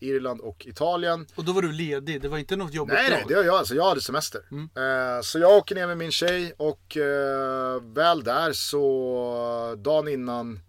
Irland 0.00 0.40
och 0.40 0.66
Italien. 0.66 1.26
Och 1.34 1.44
då 1.44 1.52
var 1.52 1.62
du 1.62 1.72
ledig, 1.72 2.22
det 2.22 2.28
var 2.28 2.38
inte 2.38 2.56
något 2.56 2.74
jobbigt 2.74 2.94
Nej, 2.94 3.10
nej, 3.10 3.24
det 3.28 3.34
var 3.34 3.44
jag. 3.44 3.54
Alltså, 3.54 3.74
jag 3.74 3.88
hade 3.88 4.00
semester. 4.00 4.40
Mm. 4.50 4.68
Eh, 4.74 5.22
så 5.22 5.38
jag 5.38 5.56
åker 5.56 5.74
ner 5.74 5.86
med 5.86 5.98
min 5.98 6.12
tjej 6.12 6.52
och 6.56 6.96
eh, 6.96 7.82
väl 7.82 8.24
där 8.24 8.52
så 8.52 9.74
dagen 9.78 10.08
innan 10.08 10.60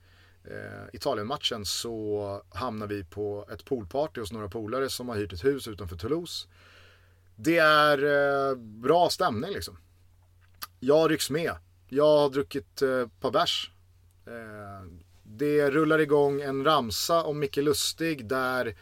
eh, 0.50 0.89
Italienmatchen 0.94 1.65
så 1.65 2.41
hamnar 2.50 2.88
vi 2.88 3.03
på 3.03 3.46
ett 3.53 3.65
poolparty 3.65 4.20
hos 4.20 4.32
några 4.32 4.50
polare 4.50 4.89
som 4.89 5.10
har 5.10 5.15
hyrt 5.15 5.34
ett 5.34 5.46
hus 5.46 5.68
utanför 5.68 5.96
Toulouse. 5.96 6.48
Det 7.36 7.58
är 7.58 8.03
eh, 8.03 8.56
bra 8.56 9.10
stämning 9.10 9.51
liksom. 9.51 9.77
Jag 10.79 11.12
rycks 11.12 11.29
med. 11.29 11.51
Jag 11.88 12.18
har 12.18 12.29
druckit 12.29 12.65
ett 12.75 12.82
eh, 12.82 13.08
par 13.20 13.32
bärs. 13.32 13.72
Eh, 14.25 14.88
det 15.24 15.70
rullar 15.70 16.00
igång 16.00 16.41
en 16.41 16.63
ramsa 16.63 17.24
om 17.24 17.39
Micke 17.39 17.58
Lustig 17.58 18.25
där 18.27 18.77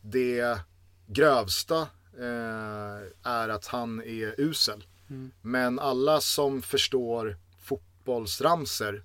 det 0.00 0.58
grövsta 1.06 1.80
eh, 2.18 3.02
är 3.22 3.48
att 3.48 3.66
han 3.66 4.02
är 4.02 4.40
usel. 4.40 4.84
Mm. 5.10 5.30
Men 5.42 5.78
alla 5.78 6.20
som 6.20 6.62
förstår 6.62 7.36
fotbollsramser, 7.60 9.02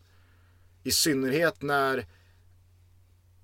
i 0.89 0.91
synnerhet 0.91 1.62
när 1.62 2.05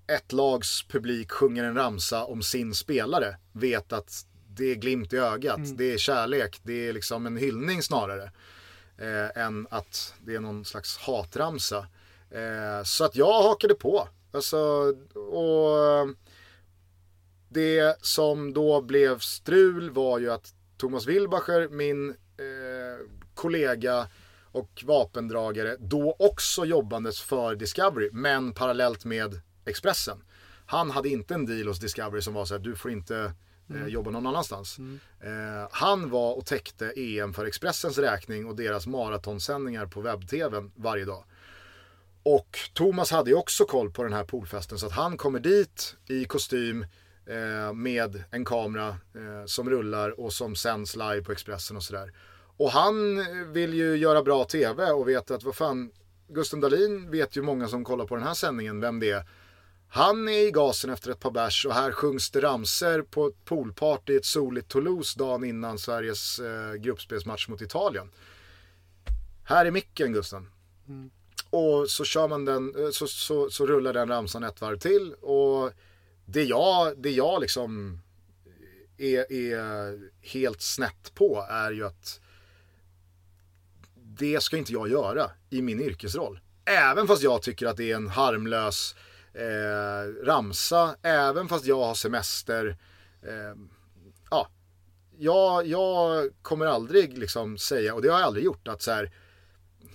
ett 0.07 0.31
lags 0.31 0.83
publik 0.87 1.31
sjunger 1.31 1.63
en 1.63 1.75
ramsa 1.75 2.23
om 2.23 2.43
sin 2.43 2.73
spelare, 2.73 3.37
vet 3.51 3.93
att 3.93 4.25
det 4.49 4.65
är 4.65 4.75
glimt 4.75 5.13
i 5.13 5.17
ögat, 5.17 5.57
mm. 5.57 5.77
det 5.77 5.93
är 5.93 5.97
kärlek, 5.97 6.59
det 6.63 6.87
är 6.87 6.93
liksom 6.93 7.25
en 7.25 7.37
hyllning 7.37 7.81
snarare. 7.83 8.31
Eh, 8.97 9.43
än 9.43 9.67
att 9.69 10.13
det 10.23 10.35
är 10.35 10.39
någon 10.39 10.65
slags 10.65 10.97
hatramsa. 10.97 11.87
Eh, 12.31 12.83
så 12.83 13.05
att 13.05 13.15
jag 13.15 13.43
hakade 13.43 13.73
på. 13.73 14.07
Alltså, 14.31 14.57
och 15.19 16.07
det 17.49 17.97
som 18.01 18.53
då 18.53 18.81
blev 18.81 19.19
strul 19.19 19.89
var 19.89 20.19
ju 20.19 20.31
att 20.31 20.53
Thomas 20.77 21.05
Wilbacher, 21.05 21.69
min 21.69 22.09
eh, 22.09 23.07
kollega 23.33 24.07
och 24.55 24.83
vapendragare, 24.85 25.75
då 25.79 26.15
också 26.19 26.65
jobbandes 26.65 27.21
för 27.21 27.55
Discovery, 27.55 28.09
men 28.13 28.53
parallellt 28.53 29.05
med 29.05 29.41
Expressen. 29.65 30.23
Han 30.65 30.91
hade 30.91 31.09
inte 31.09 31.33
en 31.33 31.45
deal 31.45 31.67
hos 31.67 31.79
Discovery 31.79 32.21
som 32.21 32.33
var 32.33 32.45
så 32.45 32.53
här, 32.53 32.61
du 32.61 32.75
får 32.75 32.91
inte 32.91 33.33
eh, 33.69 33.75
mm. 33.75 33.89
jobba 33.89 34.11
någon 34.11 34.27
annanstans. 34.27 34.77
Mm. 34.77 34.99
Eh, 35.19 35.67
han 35.71 36.09
var 36.09 36.37
och 36.37 36.45
täckte 36.45 36.93
EM 36.95 37.33
för 37.33 37.45
Expressens 37.45 37.97
räkning 37.97 38.45
och 38.45 38.55
deras 38.55 38.87
maratonsändningar 38.87 39.85
på 39.85 40.01
webb-tvn 40.01 40.71
varje 40.75 41.05
dag. 41.05 41.23
Och 42.23 42.59
Thomas 42.73 43.11
hade 43.11 43.29
ju 43.29 43.35
också 43.35 43.65
koll 43.65 43.91
på 43.91 44.03
den 44.03 44.13
här 44.13 44.23
poolfesten 44.23 44.77
så 44.77 44.85
att 44.85 44.91
han 44.91 45.17
kommer 45.17 45.39
dit 45.39 45.95
i 46.07 46.25
kostym 46.25 46.85
eh, 47.25 47.73
med 47.73 48.23
en 48.31 48.45
kamera 48.45 48.87
eh, 48.87 49.45
som 49.45 49.69
rullar 49.69 50.19
och 50.19 50.33
som 50.33 50.55
sänds 50.55 50.95
live 50.95 51.21
på 51.21 51.31
Expressen 51.31 51.77
och 51.77 51.83
sådär. 51.83 52.11
Och 52.57 52.71
han 52.71 53.25
vill 53.53 53.73
ju 53.73 53.95
göra 53.95 54.23
bra 54.23 54.45
tv 54.45 54.91
och 54.91 55.07
vet 55.07 55.31
att 55.31 55.43
vad 55.43 55.55
fan, 55.55 55.91
Gusten 56.27 56.59
Dahlin 56.59 57.11
vet 57.11 57.37
ju 57.37 57.41
många 57.41 57.67
som 57.67 57.83
kollar 57.83 58.05
på 58.05 58.15
den 58.15 58.23
här 58.23 58.33
sändningen 58.33 58.81
vem 58.81 58.99
det 58.99 59.09
är. 59.09 59.29
Han 59.87 60.27
är 60.27 60.47
i 60.47 60.51
gasen 60.51 60.89
efter 60.89 61.11
ett 61.11 61.19
par 61.19 61.31
bärs 61.31 61.65
och 61.65 61.73
här 61.73 61.91
sjungs 61.91 62.31
det 62.31 62.41
ramser 62.41 63.01
på 63.01 63.27
ett 63.27 63.45
poolparty 63.45 64.13
i 64.13 64.15
ett 64.15 64.25
soligt 64.25 64.67
Toulouse 64.67 65.19
dagen 65.19 65.43
innan 65.43 65.77
Sveriges 65.77 66.39
eh, 66.39 66.73
gruppspelsmatch 66.73 67.47
mot 67.47 67.61
Italien. 67.61 68.11
Här 69.43 69.65
är 69.65 69.71
micken 69.71 70.13
Gusten. 70.13 70.47
Mm. 70.87 71.09
Och 71.49 71.89
så 71.89 72.03
kör 72.03 72.27
man 72.27 72.45
den, 72.45 72.75
eh, 72.75 72.89
så, 72.91 73.07
så, 73.07 73.49
så 73.49 73.67
rullar 73.67 73.93
den 73.93 74.07
ramsan 74.07 74.43
ett 74.43 74.61
varv 74.61 74.77
till. 74.77 75.13
Och 75.13 75.71
det 76.25 76.43
jag, 76.43 76.97
det 76.97 77.11
jag 77.11 77.41
liksom 77.41 77.99
är, 78.97 79.31
är 79.31 79.99
helt 80.21 80.61
snett 80.61 81.11
på 81.15 81.45
är 81.49 81.71
ju 81.71 81.85
att 81.85 82.19
det 84.17 84.43
ska 84.43 84.57
inte 84.57 84.73
jag 84.73 84.89
göra 84.89 85.31
i 85.49 85.61
min 85.61 85.81
yrkesroll. 85.81 86.39
Även 86.65 87.07
fast 87.07 87.23
jag 87.23 87.41
tycker 87.41 87.67
att 87.67 87.77
det 87.77 87.91
är 87.91 87.95
en 87.95 88.09
harmlös 88.09 88.95
eh, 89.33 90.25
ramsa, 90.25 90.95
även 91.01 91.47
fast 91.47 91.65
jag 91.65 91.83
har 91.83 91.93
semester. 91.93 92.77
Eh, 93.21 93.57
ja, 94.29 94.49
jag, 95.17 95.67
jag 95.67 96.29
kommer 96.41 96.65
aldrig 96.65 97.17
liksom 97.17 97.57
säga, 97.57 97.93
och 97.93 98.01
det 98.01 98.07
har 98.07 98.19
jag 98.19 98.27
aldrig 98.27 98.45
gjort, 98.45 98.67
att 98.67 98.81
så 98.81 98.91
här, 98.91 99.11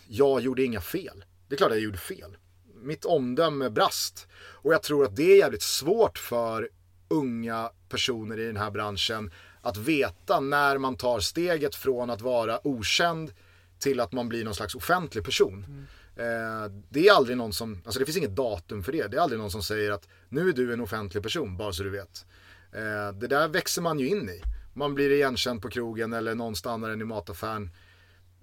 jag 0.08 0.40
gjorde 0.40 0.64
inga 0.64 0.80
fel. 0.80 1.24
Det 1.48 1.54
är 1.54 1.56
klart 1.56 1.70
att 1.70 1.76
jag 1.76 1.84
gjorde 1.84 1.98
fel. 1.98 2.36
Mitt 2.74 3.04
omdöme 3.04 3.70
brast. 3.70 4.28
Och 4.34 4.72
jag 4.72 4.82
tror 4.82 5.04
att 5.04 5.16
det 5.16 5.32
är 5.32 5.38
jävligt 5.38 5.62
svårt 5.62 6.18
för 6.18 6.68
unga 7.08 7.70
personer 7.88 8.38
i 8.38 8.46
den 8.46 8.56
här 8.56 8.70
branschen 8.70 9.30
att 9.62 9.76
veta 9.76 10.40
när 10.40 10.78
man 10.78 10.96
tar 10.96 11.20
steget 11.20 11.74
från 11.74 12.10
att 12.10 12.20
vara 12.20 12.66
okänd 12.66 13.32
till 13.80 14.00
att 14.00 14.12
man 14.12 14.28
blir 14.28 14.44
någon 14.44 14.54
slags 14.54 14.74
offentlig 14.74 15.24
person. 15.24 15.64
Mm. 15.68 15.86
Eh, 16.16 16.72
det 16.88 17.08
är 17.08 17.12
aldrig 17.12 17.36
någon 17.36 17.52
som, 17.52 17.82
alltså 17.84 17.98
det 17.98 18.04
finns 18.04 18.16
inget 18.16 18.36
datum 18.36 18.82
för 18.82 18.92
det. 18.92 19.06
Det 19.06 19.16
är 19.16 19.20
aldrig 19.20 19.40
någon 19.40 19.50
som 19.50 19.62
säger 19.62 19.90
att 19.90 20.08
nu 20.28 20.48
är 20.48 20.52
du 20.52 20.72
en 20.72 20.80
offentlig 20.80 21.22
person, 21.22 21.56
bara 21.56 21.72
så 21.72 21.82
du 21.82 21.90
vet. 21.90 22.26
Eh, 22.72 23.18
det 23.18 23.26
där 23.26 23.48
växer 23.48 23.82
man 23.82 23.98
ju 23.98 24.08
in 24.08 24.28
i. 24.28 24.42
Man 24.74 24.94
blir 24.94 25.10
igenkänd 25.10 25.62
på 25.62 25.68
krogen 25.68 26.12
eller 26.12 26.34
någon 26.34 26.56
stannar 26.56 26.90
en 26.90 27.00
i 27.00 27.04
mataffären 27.04 27.70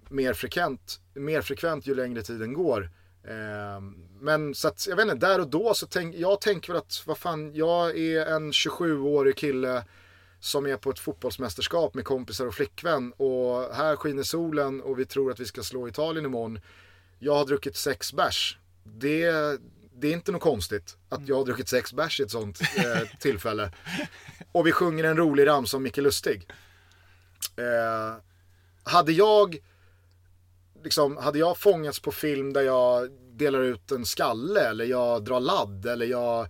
mer 0.10 0.34
frekvent, 0.34 1.00
mer 1.14 1.42
frekvent 1.42 1.88
ju 1.88 1.96
längre 1.96 2.22
tiden 2.22 2.54
går. 2.54 2.90
Eh, 3.24 3.82
men 4.20 4.56
så 4.56 4.68
att, 4.68 4.88
jag 4.88 4.96
vet 4.96 5.06
inte, 5.06 5.28
där 5.28 5.40
och 5.40 5.50
då 5.50 5.74
så 5.74 5.88
tänk, 5.88 6.16
jag 6.16 6.42
tänker 6.42 6.74
väl 6.74 6.82
att 6.82 7.04
vad 7.06 7.18
fan, 7.18 7.56
jag 7.56 7.98
är 7.98 8.26
en 8.26 8.52
27-årig 8.52 9.36
kille 9.36 9.84
som 10.40 10.66
är 10.66 10.78
på 10.78 10.90
ett 10.90 11.00
fotbollsmästerskap 11.00 11.94
med 11.94 12.06
kompisar 12.06 12.46
och 12.46 12.54
flickvän 12.54 13.14
och 13.18 13.76
här 13.76 13.96
skiner 13.96 14.24
solen 14.24 14.82
och 14.82 15.00
vi 15.00 15.06
tror 15.06 15.32
att 15.32 15.40
vi 15.40 15.46
ska 15.46 15.64
slå 15.64 15.88
Italien 15.88 16.26
imorgon. 16.26 16.60
Jag 17.20 17.36
har 17.36 17.46
druckit 17.46 17.76
sex 17.76 18.14
bärs. 18.14 18.58
Det, 18.84 19.32
det 19.96 20.08
är 20.08 20.14
inte 20.14 20.32
något 20.32 20.42
konstigt 20.42 20.98
att 21.10 21.28
jag 21.28 21.36
har 21.36 21.46
druckit 21.46 21.70
sex 21.70 21.94
bärs 21.94 22.20
i 22.20 22.24
ett 22.24 22.32
sånt 22.32 22.62
eh, 22.62 23.10
tillfälle. 23.20 23.72
Och 24.52 24.68
vi 24.68 24.72
sjunger 24.72 25.04
en 25.04 25.18
rolig 25.18 25.48
ramsa 25.48 25.78
om 25.78 25.84
Micke 25.84 25.98
Lustig. 25.98 26.50
Eh, 27.56 28.22
hade 28.84 29.12
jag 29.12 29.58
liksom, 30.84 31.18
hade 31.18 31.40
jag 31.40 31.58
fångats 31.58 32.00
på 32.00 32.12
film 32.12 32.54
där 32.54 32.62
jag 32.62 33.12
delar 33.32 33.62
ut 33.62 33.92
en 33.92 34.06
skalle 34.06 34.70
eller 34.70 34.86
jag 34.86 35.24
drar 35.24 35.40
ladd 35.40 35.86
eller 35.86 36.06
jag 36.06 36.48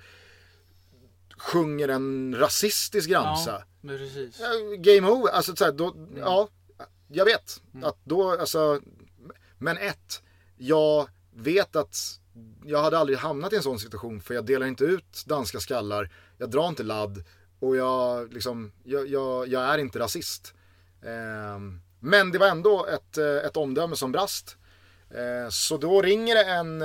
sjunger 1.37 1.87
en 1.87 2.35
rasistisk 2.39 3.11
ramsa. 3.11 3.51
Ja, 3.51 3.63
precis. 3.87 4.41
Game 4.77 5.09
over, 5.09 5.31
alltså 5.31 5.55
så 5.55 5.65
här, 5.65 5.71
då, 5.71 5.91
mm. 5.91 6.17
ja, 6.17 6.49
jag 7.07 7.25
vet 7.25 7.61
mm. 7.73 7.85
att 7.85 7.97
då, 8.03 8.31
alltså, 8.31 8.81
men 9.57 9.77
ett, 9.77 10.21
jag 10.57 11.09
vet 11.35 11.75
att 11.75 11.97
jag 12.65 12.81
hade 12.81 12.97
aldrig 12.97 13.19
hamnat 13.19 13.53
i 13.53 13.55
en 13.55 13.63
sån 13.63 13.79
situation 13.79 14.21
för 14.21 14.33
jag 14.33 14.45
delar 14.45 14.67
inte 14.67 14.83
ut 14.83 15.23
danska 15.25 15.59
skallar, 15.59 16.09
jag 16.37 16.49
drar 16.49 16.67
inte 16.67 16.83
ladd 16.83 17.23
och 17.59 17.75
jag, 17.75 18.33
liksom, 18.33 18.71
jag, 18.83 19.07
jag, 19.07 19.47
jag 19.47 19.63
är 19.63 19.77
inte 19.77 19.99
rasist. 19.99 20.53
Um, 21.01 21.81
men 21.99 22.31
det 22.31 22.37
var 22.37 22.47
ändå 22.47 22.85
ett, 22.85 23.17
eh, 23.17 23.45
ett 23.45 23.57
omdöme 23.57 23.95
som 23.95 24.11
brast. 24.11 24.57
Eh, 25.09 25.49
så 25.49 25.77
då 25.77 26.01
ringer 26.01 26.35
det 26.35 26.43
en... 26.43 26.81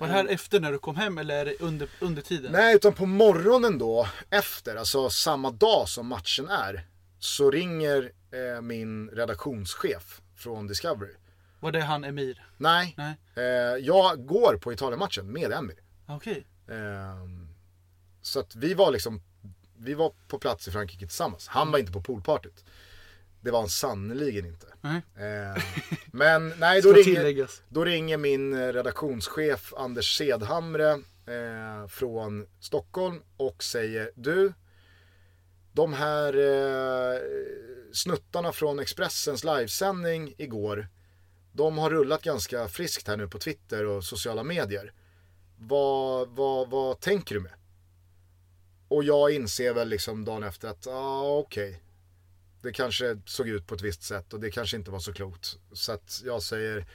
Var 0.00 0.06
det 0.08 0.12
här 0.12 0.26
efter 0.26 0.60
när 0.60 0.72
du 0.72 0.78
kom 0.78 0.96
hem 0.96 1.18
eller 1.18 1.34
är 1.34 1.44
det 1.44 1.60
under, 1.60 1.88
under 2.00 2.22
tiden? 2.22 2.52
Nej, 2.52 2.76
utan 2.76 2.92
på 2.92 3.06
morgonen 3.06 3.78
då 3.78 4.08
efter, 4.30 4.76
alltså 4.76 5.10
samma 5.10 5.50
dag 5.50 5.88
som 5.88 6.06
matchen 6.06 6.48
är, 6.48 6.86
så 7.18 7.50
ringer 7.50 8.12
eh, 8.30 8.62
min 8.62 9.08
redaktionschef 9.08 10.20
från 10.36 10.66
Discovery. 10.66 11.14
Var 11.60 11.72
det 11.72 11.80
han 11.80 12.04
Emir? 12.04 12.46
Nej, 12.56 12.94
Nej. 12.96 13.14
Eh, 13.34 13.44
jag 13.86 14.26
går 14.26 14.56
på 14.56 14.72
Italien-matchen 14.72 15.32
med 15.32 15.52
Emir. 15.52 15.78
Okej. 16.06 16.46
Okay. 16.64 16.78
Eh, 16.78 17.26
så 18.22 18.40
att 18.40 18.56
vi 18.56 18.74
var 18.74 18.90
liksom, 18.90 19.22
vi 19.76 19.94
var 19.94 20.12
på 20.28 20.38
plats 20.38 20.68
i 20.68 20.70
Frankrike 20.70 21.06
tillsammans. 21.06 21.48
Han 21.48 21.70
var 21.70 21.78
inte 21.78 21.92
på 21.92 22.02
poolpartyt. 22.02 22.64
Det 23.40 23.50
var 23.50 23.60
han 23.60 23.68
sannerligen 23.68 24.46
inte. 24.46 24.66
Nej. 24.80 25.02
Eh, 25.16 25.62
men 26.12 26.48
nej, 26.58 26.82
då 26.82 26.92
ringer, 26.92 27.48
då 27.68 27.84
ringer 27.84 28.16
min 28.16 28.52
eh, 28.52 28.72
redaktionschef 28.72 29.74
Anders 29.76 30.18
Sedhamre 30.18 30.90
eh, 31.26 31.88
från 31.88 32.46
Stockholm 32.60 33.22
och 33.36 33.64
säger 33.64 34.10
du, 34.14 34.52
de 35.72 35.92
här 35.92 36.34
eh, 36.36 37.20
snuttarna 37.92 38.52
från 38.52 38.78
Expressens 38.78 39.44
livesändning 39.44 40.34
igår, 40.38 40.88
de 41.52 41.78
har 41.78 41.90
rullat 41.90 42.22
ganska 42.22 42.68
friskt 42.68 43.08
här 43.08 43.16
nu 43.16 43.28
på 43.28 43.38
Twitter 43.38 43.86
och 43.86 44.04
sociala 44.04 44.42
medier. 44.42 44.92
Vad, 45.58 46.28
vad, 46.28 46.70
vad 46.70 47.00
tänker 47.00 47.34
du 47.34 47.40
med? 47.40 47.52
Och 48.88 49.04
jag 49.04 49.30
inser 49.30 49.74
väl 49.74 49.88
liksom 49.88 50.24
dagen 50.24 50.42
efter 50.42 50.68
att, 50.68 50.86
ja 50.86 50.92
ah, 50.92 51.38
okej. 51.38 51.82
Det 52.62 52.72
kanske 52.72 53.18
såg 53.26 53.48
ut 53.48 53.66
på 53.66 53.74
ett 53.74 53.82
visst 53.82 54.02
sätt 54.02 54.32
och 54.32 54.40
det 54.40 54.50
kanske 54.50 54.76
inte 54.76 54.90
var 54.90 54.98
så 54.98 55.12
klokt. 55.12 55.58
Så 55.72 55.92
att 55.92 56.22
jag 56.24 56.42
säger, 56.42 56.86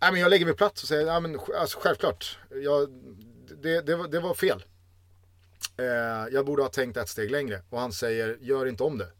nej 0.00 0.12
men 0.12 0.20
jag 0.20 0.30
lägger 0.30 0.46
mig 0.46 0.54
platt 0.54 0.72
och 0.72 0.88
säger, 0.88 1.06
nej 1.06 1.20
men 1.20 1.40
alltså, 1.56 1.78
självklart. 1.80 2.38
Jag, 2.50 2.90
det, 3.62 3.80
det, 3.80 3.96
var, 3.96 4.08
det 4.08 4.20
var 4.20 4.34
fel. 4.34 4.64
Eh, 5.76 6.34
jag 6.34 6.46
borde 6.46 6.62
ha 6.62 6.68
tänkt 6.68 6.96
ett 6.96 7.08
steg 7.08 7.30
längre. 7.30 7.62
Och 7.70 7.80
han 7.80 7.92
säger, 7.92 8.38
gör 8.40 8.66
inte 8.66 8.82
om 8.82 8.98
det. 8.98 9.12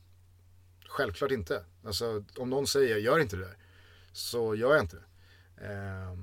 Självklart 0.88 1.30
inte. 1.30 1.64
Alltså 1.84 2.24
om 2.36 2.50
någon 2.50 2.66
säger, 2.66 2.96
gör 2.96 3.18
inte 3.18 3.36
det 3.36 3.44
där. 3.44 3.56
Så 4.12 4.54
gör 4.54 4.74
jag 4.74 4.80
inte 4.80 4.96
det. 4.96 5.04
Eh, 5.66 6.18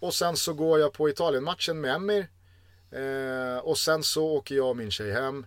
och 0.00 0.14
sen 0.14 0.36
så 0.36 0.54
går 0.54 0.80
jag 0.80 0.92
på 0.92 1.08
Italien-matchen 1.08 1.80
med 1.80 1.94
Emir. 1.94 2.28
Eh, 2.90 3.58
och 3.58 3.78
sen 3.78 4.02
så 4.02 4.26
åker 4.26 4.54
jag 4.54 4.68
och 4.68 4.76
min 4.76 4.90
tjej 4.90 5.12
hem. 5.12 5.46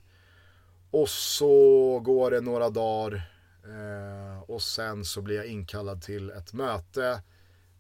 Och 0.94 1.10
så 1.10 2.00
går 2.00 2.32
det 2.32 2.42
några 2.42 2.70
dagar. 2.70 3.32
Eh, 3.66 4.40
och 4.42 4.62
sen 4.62 5.06
så 5.06 5.22
blir 5.22 5.36
jag 5.36 5.46
inkallad 5.46 6.02
till 6.02 6.30
ett 6.30 6.54
möte. 6.54 7.22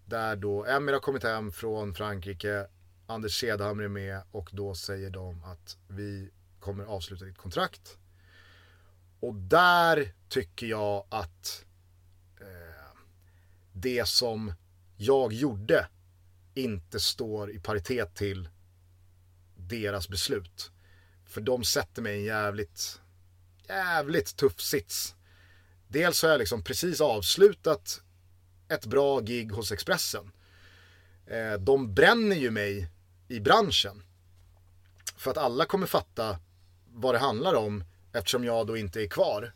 Där 0.05 0.36
då 0.36 0.65
Emir 0.65 0.93
har 0.93 1.00
kommit 1.00 1.24
hem 1.24 1.51
från 1.51 1.93
Frankrike. 1.93 2.67
Anders 3.08 3.39
Sedhamre 3.39 3.86
är 3.86 3.89
med 3.89 4.22
och 4.32 4.50
då 4.53 4.75
säger 4.75 5.10
de 5.10 5.43
att 5.43 5.77
vi 5.88 6.32
kommer 6.60 6.84
avsluta 6.84 7.25
ditt 7.25 7.38
kontrakt. 7.38 7.98
Och 9.20 9.36
där 9.36 10.13
tycker 10.29 10.67
jag 10.67 11.05
att 11.10 11.65
eh, 12.41 12.98
det 13.74 14.08
som 14.08 14.53
jag 14.98 15.34
gjorde 15.34 15.88
inte 16.53 17.00
står 17.00 17.51
i 17.51 17.60
paritet 17.60 18.15
till 18.15 18.50
deras 19.55 20.10
beslut. 20.10 20.72
För 21.25 21.41
de 21.41 21.63
sätter 21.63 22.01
mig 22.01 22.15
i 22.15 22.20
en 22.20 22.24
jävligt, 22.24 23.01
jävligt 23.67 24.36
tuff 24.36 24.62
sits. 24.62 25.15
Dels 25.88 26.22
har 26.22 26.29
jag 26.29 26.39
liksom 26.39 26.63
precis 26.63 27.01
avslutat 27.01 28.01
ett 28.70 28.86
bra 28.86 29.20
gig 29.20 29.51
hos 29.51 29.72
Expressen. 29.72 30.32
Eh, 31.27 31.53
de 31.53 31.93
bränner 31.93 32.36
ju 32.36 32.51
mig 32.51 32.89
i 33.27 33.39
branschen. 33.39 34.03
För 35.17 35.32
att 35.32 35.38
alla 35.38 35.65
kommer 35.65 35.88
fatta 35.88 36.39
vad 36.88 37.15
det 37.15 37.20
handlar 37.20 37.53
om 37.53 37.84
eftersom 38.13 38.43
jag 38.43 38.67
då 38.67 38.77
inte 38.77 39.01
är 39.01 39.08
kvar. 39.08 39.53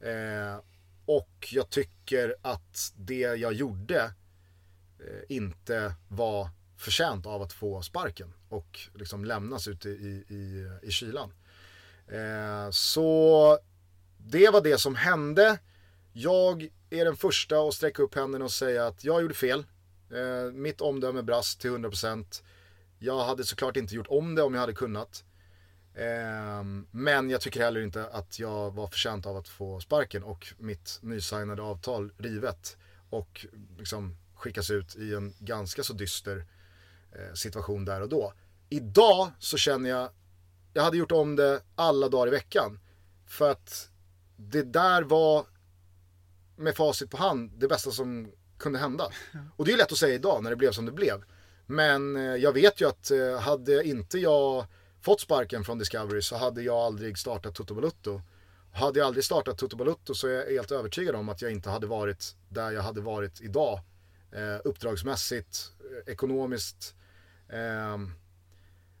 Eh, 0.00 0.60
och 1.06 1.48
jag 1.50 1.70
tycker 1.70 2.36
att 2.42 2.92
det 2.96 3.20
jag 3.20 3.52
gjorde 3.52 4.00
eh, 4.98 5.22
inte 5.36 5.94
var 6.08 6.48
förtjänt 6.76 7.26
av 7.26 7.42
att 7.42 7.52
få 7.52 7.82
sparken 7.82 8.34
och 8.48 8.80
liksom 8.94 9.24
lämnas 9.24 9.68
ute 9.68 9.88
i, 9.88 10.24
i, 10.28 10.70
i 10.82 10.90
kylan. 10.90 11.32
Eh, 12.08 12.70
så 12.70 13.58
det 14.18 14.50
var 14.50 14.60
det 14.60 14.78
som 14.78 14.94
hände. 14.94 15.58
Jag 16.12 16.68
är 16.90 17.04
den 17.04 17.16
första 17.16 17.58
att 17.58 17.74
sträcka 17.74 18.02
upp 18.02 18.14
händerna 18.14 18.44
och 18.44 18.52
säga 18.52 18.86
att 18.86 19.04
jag 19.04 19.22
gjorde 19.22 19.34
fel. 19.34 19.64
Eh, 20.10 20.52
mitt 20.52 20.80
omdöme 20.80 21.22
brast 21.22 21.60
till 21.60 21.70
100%. 21.70 22.42
Jag 22.98 23.24
hade 23.24 23.44
såklart 23.44 23.76
inte 23.76 23.94
gjort 23.94 24.06
om 24.08 24.34
det 24.34 24.42
om 24.42 24.54
jag 24.54 24.60
hade 24.60 24.72
kunnat. 24.72 25.24
Eh, 25.94 26.64
men 26.90 27.30
jag 27.30 27.40
tycker 27.40 27.60
heller 27.60 27.80
inte 27.80 28.06
att 28.06 28.38
jag 28.38 28.74
var 28.74 28.86
förtjänt 28.86 29.26
av 29.26 29.36
att 29.36 29.48
få 29.48 29.80
sparken 29.80 30.22
och 30.22 30.46
mitt 30.58 30.98
nysignade 31.02 31.62
avtal 31.62 32.12
rivet. 32.18 32.76
Och 33.10 33.46
liksom 33.78 34.16
skickas 34.34 34.70
ut 34.70 34.96
i 34.96 35.14
en 35.14 35.34
ganska 35.38 35.82
så 35.82 35.92
dyster 35.92 36.46
eh, 37.12 37.34
situation 37.34 37.84
där 37.84 38.00
och 38.00 38.08
då. 38.08 38.32
Idag 38.68 39.30
så 39.38 39.56
känner 39.56 39.90
jag, 39.90 40.08
jag 40.74 40.82
hade 40.82 40.96
gjort 40.96 41.12
om 41.12 41.36
det 41.36 41.62
alla 41.74 42.08
dagar 42.08 42.26
i 42.26 42.30
veckan. 42.30 42.80
För 43.26 43.50
att 43.50 43.90
det 44.36 44.62
där 44.62 45.02
var 45.02 45.46
med 46.56 46.76
facit 46.76 47.10
på 47.10 47.16
hand 47.16 47.50
det 47.56 47.68
bästa 47.68 47.90
som 47.90 48.32
kunde 48.58 48.78
hända. 48.78 49.08
Och 49.56 49.64
det 49.64 49.72
är 49.72 49.76
lätt 49.76 49.92
att 49.92 49.98
säga 49.98 50.14
idag 50.14 50.42
när 50.42 50.50
det 50.50 50.56
blev 50.56 50.72
som 50.72 50.86
det 50.86 50.92
blev. 50.92 51.24
Men 51.66 52.16
eh, 52.16 52.22
jag 52.22 52.52
vet 52.52 52.80
ju 52.80 52.88
att 52.88 53.10
eh, 53.10 53.40
hade 53.40 53.84
inte 53.84 54.18
jag 54.18 54.66
fått 55.00 55.20
sparken 55.20 55.64
från 55.64 55.78
Discovery 55.78 56.22
så 56.22 56.36
hade 56.36 56.62
jag 56.62 56.76
aldrig 56.76 57.18
startat 57.18 57.54
Toto 57.54 57.74
Balutto. 57.74 58.20
Hade 58.72 58.98
jag 58.98 59.06
aldrig 59.06 59.24
startat 59.24 59.58
Toto 59.58 59.76
Balutto 59.76 60.14
så 60.14 60.28
är 60.28 60.32
jag 60.32 60.50
helt 60.50 60.70
övertygad 60.70 61.14
om 61.14 61.28
att 61.28 61.42
jag 61.42 61.52
inte 61.52 61.70
hade 61.70 61.86
varit 61.86 62.36
där 62.48 62.70
jag 62.72 62.82
hade 62.82 63.00
varit 63.00 63.40
idag. 63.40 63.80
Eh, 64.32 64.60
uppdragsmässigt, 64.64 65.72
ekonomiskt. 66.06 66.94
Eh, 67.48 67.98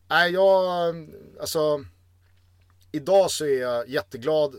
nej, 0.08 0.32
jag, 0.32 0.94
alltså. 1.40 1.84
Idag 2.92 3.30
så 3.30 3.44
är 3.44 3.60
jag 3.60 3.88
jätteglad 3.88 4.54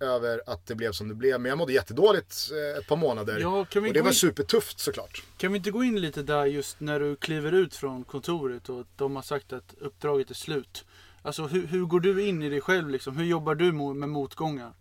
över 0.00 0.42
att 0.46 0.66
det 0.66 0.74
blev 0.74 0.92
som 0.92 1.08
det 1.08 1.14
blev. 1.14 1.40
Men 1.40 1.48
jag 1.48 1.58
mådde 1.58 1.72
jättedåligt 1.72 2.50
eh, 2.52 2.78
ett 2.78 2.86
par 2.86 2.96
månader. 2.96 3.38
Ja, 3.40 3.60
och 3.60 3.68
det 3.70 3.80
var 3.80 4.08
in- 4.08 4.14
supertufft 4.14 4.78
såklart. 4.80 5.22
Kan 5.36 5.52
vi 5.52 5.58
inte 5.58 5.70
gå 5.70 5.84
in 5.84 6.00
lite 6.00 6.22
där 6.22 6.44
just 6.44 6.80
när 6.80 7.00
du 7.00 7.16
kliver 7.16 7.52
ut 7.52 7.74
från 7.74 8.04
kontoret 8.04 8.68
och 8.68 8.86
de 8.96 9.16
har 9.16 9.22
sagt 9.22 9.52
att 9.52 9.74
uppdraget 9.80 10.30
är 10.30 10.34
slut. 10.34 10.84
Alltså 11.22 11.46
hur, 11.46 11.66
hur 11.66 11.84
går 11.86 12.00
du 12.00 12.26
in 12.26 12.42
i 12.42 12.48
dig 12.48 12.60
själv 12.60 12.88
liksom? 12.90 13.16
Hur 13.16 13.24
jobbar 13.24 13.54
du 13.54 13.72
med 13.72 14.08
motgångar? 14.08 14.72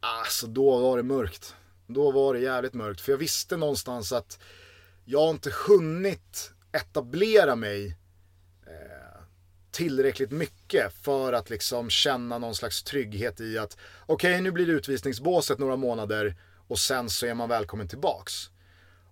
Alltså 0.00 0.46
då 0.46 0.78
var 0.78 0.96
det 0.96 1.02
mörkt. 1.02 1.54
Då 1.86 2.10
var 2.10 2.34
det 2.34 2.40
jävligt 2.40 2.74
mörkt. 2.74 3.00
För 3.00 3.12
jag 3.12 3.18
visste 3.18 3.56
någonstans 3.56 4.12
att 4.12 4.38
jag 5.04 5.20
har 5.20 5.30
inte 5.30 5.52
hunnit 5.68 6.52
etablera 6.72 7.56
mig 7.56 7.96
tillräckligt 9.70 10.30
mycket 10.30 10.92
för 10.92 11.32
att 11.32 11.50
liksom 11.50 11.90
känna 11.90 12.38
någon 12.38 12.54
slags 12.54 12.82
trygghet 12.82 13.40
i 13.40 13.58
att 13.58 13.76
okej 14.06 14.40
nu 14.40 14.50
blir 14.50 14.66
det 14.66 14.72
utvisningsbåset 14.72 15.58
några 15.58 15.76
månader 15.76 16.36
och 16.68 16.78
sen 16.78 17.10
så 17.10 17.26
är 17.26 17.34
man 17.34 17.48
välkommen 17.48 17.88
tillbaks. 17.88 18.50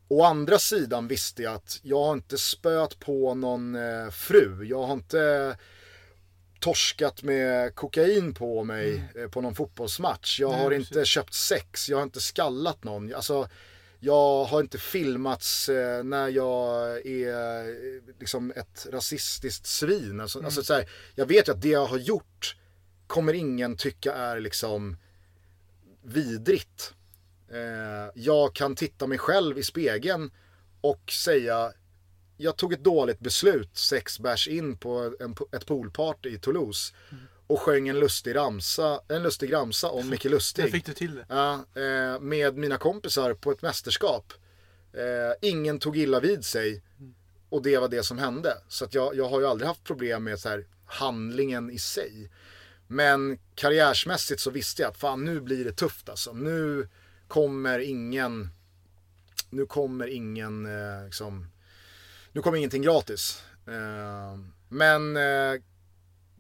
Å 0.09 0.25
andra 0.25 0.59
sidan 0.59 1.09
visste 1.09 1.43
jag 1.43 1.55
att 1.55 1.81
jag 1.83 2.05
har 2.05 2.13
inte 2.13 2.39
spöat 2.39 2.99
på 2.99 3.35
någon 3.35 3.75
eh, 3.75 4.11
fru. 4.11 4.65
Jag 4.65 4.83
har 4.83 4.95
inte 4.95 5.57
torskat 6.61 7.23
med 7.23 7.75
kokain 7.75 8.35
på 8.35 8.65
mig 8.65 9.05
eh, 9.15 9.29
på 9.29 9.41
någon 9.41 9.55
fotbollsmatch. 9.55 10.41
Jag 10.41 10.51
Nej, 10.51 10.63
har 10.63 10.71
precis. 10.71 10.91
inte 10.91 11.05
köpt 11.05 11.35
sex, 11.35 11.89
jag 11.89 11.97
har 11.97 12.03
inte 12.03 12.21
skallat 12.21 12.85
någon. 12.85 13.15
Alltså, 13.15 13.49
jag 14.01 14.45
har 14.45 14.61
inte 14.61 14.79
filmats 14.79 15.69
eh, 15.69 16.05
när 16.05 16.29
jag 16.29 17.07
är 17.07 17.59
eh, 17.59 18.03
liksom 18.21 18.53
ett 18.57 18.87
rasistiskt 18.91 19.67
svin. 19.67 20.21
Alltså, 20.21 20.45
alltså, 20.45 20.63
så 20.63 20.75
här, 20.75 20.89
jag 21.15 21.27
vet 21.27 21.49
ju 21.49 21.53
att 21.53 21.63
det 21.63 21.69
jag 21.69 21.87
har 21.87 21.99
gjort 21.99 22.57
kommer 23.07 23.33
ingen 23.33 23.77
tycka 23.77 24.15
är 24.15 24.41
liksom 24.41 24.97
vidrigt. 26.03 26.95
Eh, 27.51 28.13
jag 28.15 28.55
kan 28.55 28.77
titta 28.77 29.07
mig 29.07 29.19
själv 29.19 29.59
i 29.59 29.63
spegeln 29.63 30.31
och 30.81 31.13
säga 31.13 31.73
jag 32.37 32.57
tog 32.57 32.73
ett 32.73 32.85
dåligt 32.85 33.21
beslut 33.21 33.77
sex 33.77 34.19
bärs 34.19 34.49
in 34.49 34.77
på 34.77 35.15
en, 35.21 35.37
ett 35.53 35.67
poolparty 35.67 36.29
i 36.29 36.39
Toulouse 36.39 36.95
och 37.49 37.61
sjöng 37.61 37.89
en 37.89 38.01
lustig 38.01 38.35
ramsa, 38.35 39.01
en 39.09 39.23
lustig 39.23 39.53
ramsa 39.53 39.89
om 39.89 40.11
Micke 40.11 40.23
Där 40.23 40.31
Lustig. 40.31 40.73
fick 40.73 40.87
du 40.87 40.93
till 40.93 41.15
det. 41.15 41.27
Ja, 41.29 41.55
eh, 41.55 42.21
med 42.21 42.57
mina 42.57 42.79
kompisar 42.79 43.35
på 43.35 43.51
ett 43.51 43.63
mästerskap. 43.63 44.33
Eh, 44.93 45.49
ingen 45.51 45.79
tog 45.79 45.97
illa 45.97 46.21
vid 46.21 46.45
sig 46.45 46.83
och 47.49 47.63
det 47.63 47.79
var 47.79 47.89
det 47.89 48.03
som 48.03 48.19
hände. 48.19 48.59
Så 48.69 48.85
att 48.85 48.95
jag, 48.95 49.17
jag 49.17 49.29
har 49.29 49.41
ju 49.41 49.47
aldrig 49.47 49.69
haft 49.69 49.85
problem 49.85 50.25
med 50.25 50.41
så 50.41 50.49
här, 50.49 50.67
handlingen 50.87 51.71
i 51.71 51.79
sig. 51.79 52.31
Men 52.87 53.39
karriärsmässigt 53.55 54.41
så 54.41 54.51
visste 54.51 54.83
jag 54.83 54.91
att 54.91 54.99
fan 54.99 55.25
nu 55.25 55.41
blir 55.41 55.65
det 55.65 55.73
tufft 55.73 56.09
alltså. 56.09 56.33
Nu 56.33 56.89
kommer 57.29 57.79
ingen, 57.79 58.49
nu 59.51 59.67
kommer 59.67 60.07
ingen 60.07 60.67
eh, 60.67 61.05
liksom, 61.05 61.47
nu 62.33 62.43
kommer 62.43 62.59
ingenting 62.59 62.83
gratis. 62.83 63.43
Eh, 63.67 64.39
men 64.69 65.17
eh, 65.17 65.61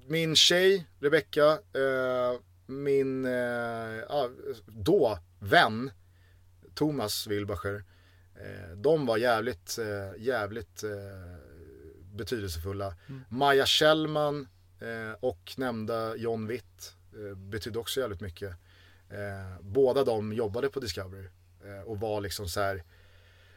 min 0.09 0.37
tjej 0.37 0.87
Rebecca, 1.01 1.53
eh, 1.53 2.40
min 2.66 3.25
eh, 3.25 4.31
då 4.66 5.18
vän 5.38 5.90
Thomas 6.75 7.27
Wilbacher. 7.27 7.85
Eh, 8.35 8.77
de 8.77 9.07
var 9.07 9.16
jävligt, 9.16 9.79
eh, 9.79 10.23
jävligt 10.23 10.83
eh, 10.83 10.90
betydelsefulla. 12.12 12.94
Maja 13.29 13.66
Kjellman 13.66 14.49
eh, 14.81 15.12
och 15.21 15.55
nämnda 15.57 16.16
John 16.16 16.47
Witt 16.47 16.94
betydde 17.37 17.79
också 17.79 18.01
jävligt 18.01 18.21
mycket. 18.21 18.55
Båda 19.61 20.05
de 20.05 20.33
jobbade 20.33 20.68
på 20.68 20.81
Discovery 20.81 21.29
och 21.85 22.01
var 22.01 22.21
liksom 22.21 22.49
så 22.49 22.61
här. 22.61 22.83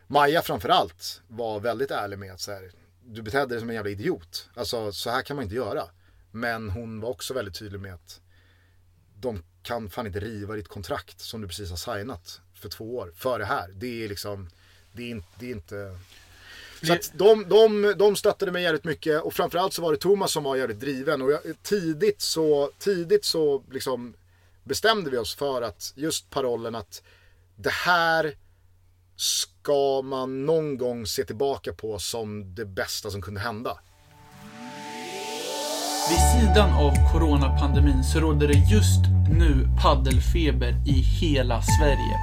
Maja 0.07 0.41
framförallt 0.41 1.21
var 1.27 1.59
väldigt 1.59 1.91
ärlig 1.91 2.19
med 2.19 2.33
att 2.33 2.39
så 2.39 2.51
här, 2.51 2.71
du 3.05 3.21
betedde 3.21 3.45
dig 3.45 3.59
som 3.59 3.69
en 3.69 3.75
jävla 3.75 3.91
idiot. 3.91 4.49
Alltså 4.53 4.91
så 4.91 5.09
här 5.09 5.21
kan 5.21 5.35
man 5.35 5.43
inte 5.43 5.55
göra. 5.55 5.83
Men 6.31 6.69
hon 6.69 7.01
var 7.01 7.09
också 7.09 7.33
väldigt 7.33 7.55
tydlig 7.55 7.79
med 7.79 7.93
att 7.93 8.21
de 9.19 9.43
kan 9.63 9.89
fan 9.89 10.07
inte 10.07 10.19
riva 10.19 10.55
ditt 10.55 10.67
kontrakt 10.67 11.21
som 11.21 11.41
du 11.41 11.47
precis 11.47 11.69
har 11.69 11.97
signat 11.97 12.41
för 12.53 12.69
två 12.69 12.95
år 12.95 13.13
för 13.15 13.39
det 13.39 13.45
här. 13.45 13.69
Det 13.75 14.05
är 14.05 14.09
liksom, 14.09 14.49
det 14.93 15.03
är, 15.03 15.09
inte, 15.09 15.27
det 15.39 15.45
är 15.45 15.51
inte 15.51 15.95
så 16.83 16.93
att 16.93 17.11
de, 17.13 17.49
de, 17.49 17.93
de 17.97 18.15
stöttade 18.15 18.51
mig 18.51 18.63
jävligt 18.63 18.83
mycket 18.83 19.21
och 19.21 19.33
framförallt 19.33 19.73
så 19.73 19.81
var 19.81 19.91
det 19.91 19.97
Thomas 19.97 20.31
som 20.31 20.43
var 20.43 20.55
jävligt 20.55 20.79
driven 20.79 21.21
och 21.21 21.31
jag, 21.31 21.41
tidigt 21.63 22.21
så, 22.21 22.71
tidigt 22.79 23.25
så 23.25 23.63
liksom 23.71 24.13
bestämde 24.63 25.09
vi 25.09 25.17
oss 25.17 25.35
för 25.35 25.61
att 25.61 25.93
just 25.95 26.29
parollen 26.29 26.75
att 26.75 27.03
det 27.55 27.71
här 27.71 28.35
ska 29.15 30.01
man 30.01 30.45
någon 30.45 30.77
gång 30.77 31.05
se 31.05 31.25
tillbaka 31.25 31.73
på 31.73 31.99
som 31.99 32.55
det 32.55 32.65
bästa 32.65 33.11
som 33.11 33.21
kunde 33.21 33.39
hända. 33.39 33.79
Vid 36.09 36.19
sidan 36.19 36.73
av 36.73 37.11
coronapandemin 37.11 38.03
så 38.03 38.19
råder 38.19 38.47
det 38.47 38.53
just 38.53 39.01
nu 39.29 39.69
paddelfeber 39.81 40.75
i 40.85 40.91
hela 40.91 41.61
Sverige. 41.61 42.17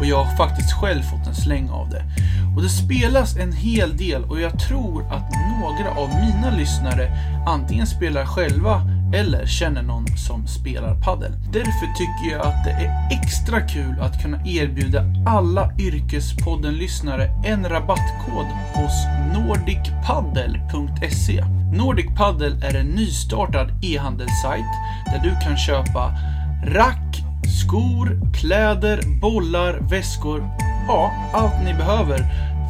Och 0.00 0.06
jag 0.06 0.24
har 0.24 0.36
faktiskt 0.36 0.72
själv 0.72 1.02
fått 1.02 1.26
en 1.26 1.34
släng 1.34 1.70
av 1.70 1.90
det. 1.90 2.04
Och 2.56 2.62
det 2.62 2.68
spelas 2.68 3.36
en 3.36 3.52
hel 3.52 3.96
del 3.96 4.24
och 4.24 4.40
jag 4.40 4.60
tror 4.60 5.12
att 5.12 5.32
några 5.60 5.90
av 5.90 6.08
mina 6.08 6.56
lyssnare 6.56 7.10
antingen 7.46 7.86
spelar 7.86 8.26
själva 8.26 8.82
eller 9.14 9.46
känner 9.46 9.82
någon 9.82 10.06
som 10.06 10.46
spelar 10.46 11.00
paddel. 11.00 11.32
Därför 11.52 11.86
tycker 11.96 12.30
jag 12.36 12.46
att 12.46 12.64
det 12.64 12.70
är 12.70 13.08
extra 13.10 13.60
kul 13.60 14.00
att 14.00 14.22
kunna 14.22 14.46
erbjuda 14.46 15.04
alla 15.26 15.72
Yrkespodden-lyssnare 15.78 17.30
en 17.44 17.68
rabattkod 17.68 18.46
hos 18.74 19.06
nordicpaddel.se. 19.34 21.44
Nordic 21.76 22.06
Paddle 22.16 22.66
är 22.66 22.74
en 22.74 22.86
nystartad 22.86 23.72
e-handelssajt 23.82 24.72
där 25.06 25.20
du 25.22 25.30
kan 25.44 25.56
köpa 25.56 26.12
rack, 26.66 27.22
skor, 27.60 28.32
kläder, 28.34 29.20
bollar, 29.20 29.78
väskor, 29.90 30.40
ja, 30.88 31.12
allt 31.32 31.64
ni 31.64 31.74
behöver 31.74 32.18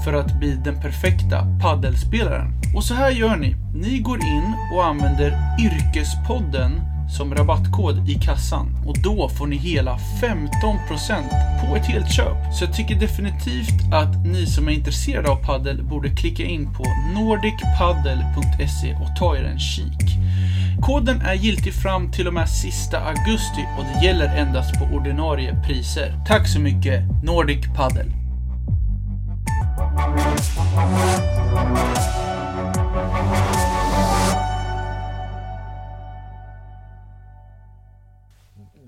för 0.04 0.12
att 0.12 0.38
bli 0.38 0.54
den 0.64 0.80
perfekta 0.80 1.46
paddelspelaren. 1.62 2.52
Och 2.76 2.84
så 2.84 2.94
här 2.94 3.10
gör 3.10 3.36
ni. 3.36 3.56
Ni 3.74 3.98
går 3.98 4.18
in 4.18 4.54
och 4.72 4.84
använder 4.84 5.56
Yrkespodden 5.60 6.93
som 7.10 7.34
rabattkod 7.34 8.08
i 8.08 8.14
kassan 8.14 8.66
och 8.86 8.98
då 8.98 9.28
får 9.28 9.46
ni 9.46 9.56
hela 9.56 9.98
15% 10.20 10.30
på 11.60 11.76
ett 11.76 11.86
helt 11.86 12.12
köp. 12.12 12.54
Så 12.54 12.64
jag 12.64 12.74
tycker 12.74 12.94
definitivt 12.94 13.92
att 13.92 14.26
ni 14.26 14.46
som 14.46 14.68
är 14.68 14.72
intresserade 14.72 15.30
av 15.30 15.36
paddel 15.36 15.82
borde 15.82 16.10
klicka 16.10 16.42
in 16.42 16.74
på 16.74 16.84
nordicpaddle.se 17.14 18.94
och 18.94 19.16
ta 19.18 19.36
er 19.36 19.44
en 19.44 19.58
kik. 19.58 20.14
Koden 20.82 21.20
är 21.20 21.34
giltig 21.34 21.74
fram 21.74 22.12
till 22.12 22.28
och 22.28 22.34
med 22.34 22.48
sista 22.48 23.00
augusti 23.00 23.64
och 23.78 23.84
det 23.84 24.06
gäller 24.06 24.36
endast 24.36 24.78
på 24.78 24.84
ordinarie 24.84 25.62
priser. 25.66 26.24
Tack 26.26 26.48
så 26.48 26.60
mycket 26.60 27.02
Nordic 27.22 27.66
Paddle! 27.76 28.12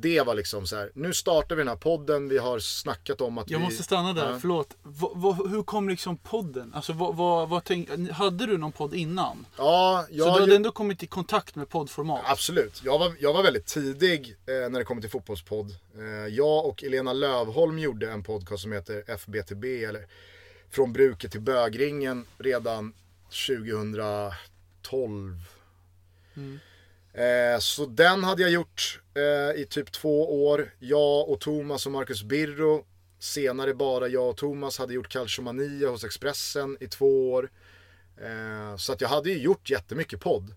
Det 0.06 0.22
var 0.22 0.34
liksom 0.34 0.66
så 0.66 0.76
här, 0.76 0.90
nu 0.94 1.14
startar 1.14 1.56
vi 1.56 1.60
den 1.60 1.68
här 1.68 1.76
podden, 1.76 2.28
vi 2.28 2.38
har 2.38 2.58
snackat 2.58 3.20
om 3.20 3.38
att 3.38 3.50
Jag 3.50 3.58
vi... 3.58 3.64
måste 3.64 3.82
stanna 3.82 4.12
där, 4.12 4.30
Ja. 4.30 4.38
förlåt. 4.40 4.76
Va, 4.82 5.32
hur 5.50 5.62
kom 5.62 5.88
liksom 5.88 6.16
podden? 6.16 6.72
Alltså, 6.74 6.92
vad, 6.92 7.16
vad, 7.16 7.48
vad 7.48 7.64
tänk, 7.64 8.10
hade 8.10 8.46
du 8.46 8.58
någon 8.58 8.72
podd 8.72 8.94
innan? 8.94 9.46
Ja, 9.56 10.04
Så 10.08 10.14
jag, 10.16 10.36
du 10.36 10.40
hade 10.40 10.56
ändå 10.56 10.72
kommit 10.72 11.02
i 11.02 11.06
kontakt 11.06 11.54
med 11.54 11.68
poddformat? 11.68 12.20
Absolut. 12.24 12.82
Jag 12.84 12.98
var, 12.98 13.12
jag 13.20 13.32
var 13.32 13.42
väldigt 13.42 13.66
tidig 13.66 14.36
eh, 14.46 14.54
när 14.70 14.78
det 14.78 14.84
kommer 14.84 15.00
till 15.00 15.10
fotbollspodd. 15.10 15.70
Eh, 15.98 16.04
jag 16.34 16.66
och 16.66 16.84
Elena 16.84 17.12
Lövholm 17.12 17.78
gjorde 17.78 18.10
en 18.10 18.22
podcast 18.22 18.62
som 18.62 18.72
heter 18.72 19.04
FBTB, 19.10 19.64
eller 19.84 20.06
Från 20.70 20.92
bruket 20.92 21.32
till 21.32 21.40
bögringen, 21.40 22.24
redan 22.38 22.92
2012. 23.46 25.36
Eh, 27.16 27.58
så 27.58 27.86
den 27.86 28.24
hade 28.24 28.42
jag 28.42 28.50
gjort 28.50 29.00
eh, 29.14 29.60
i 29.60 29.66
typ 29.70 29.92
två 29.92 30.46
år. 30.46 30.74
Jag 30.78 31.28
och 31.28 31.40
Thomas 31.40 31.86
och 31.86 31.92
Marcus 31.92 32.22
Birro, 32.22 32.86
senare 33.18 33.74
bara 33.74 34.08
jag 34.08 34.28
och 34.28 34.36
Thomas, 34.36 34.78
hade 34.78 34.94
gjort 34.94 35.08
Calciomania 35.08 35.88
hos 35.88 36.04
Expressen 36.04 36.76
i 36.80 36.86
två 36.86 37.32
år. 37.32 37.50
Eh, 38.20 38.76
så 38.76 38.92
att 38.92 39.00
jag 39.00 39.08
hade 39.08 39.30
ju 39.30 39.38
gjort 39.38 39.70
jättemycket 39.70 40.20
podd. 40.20 40.54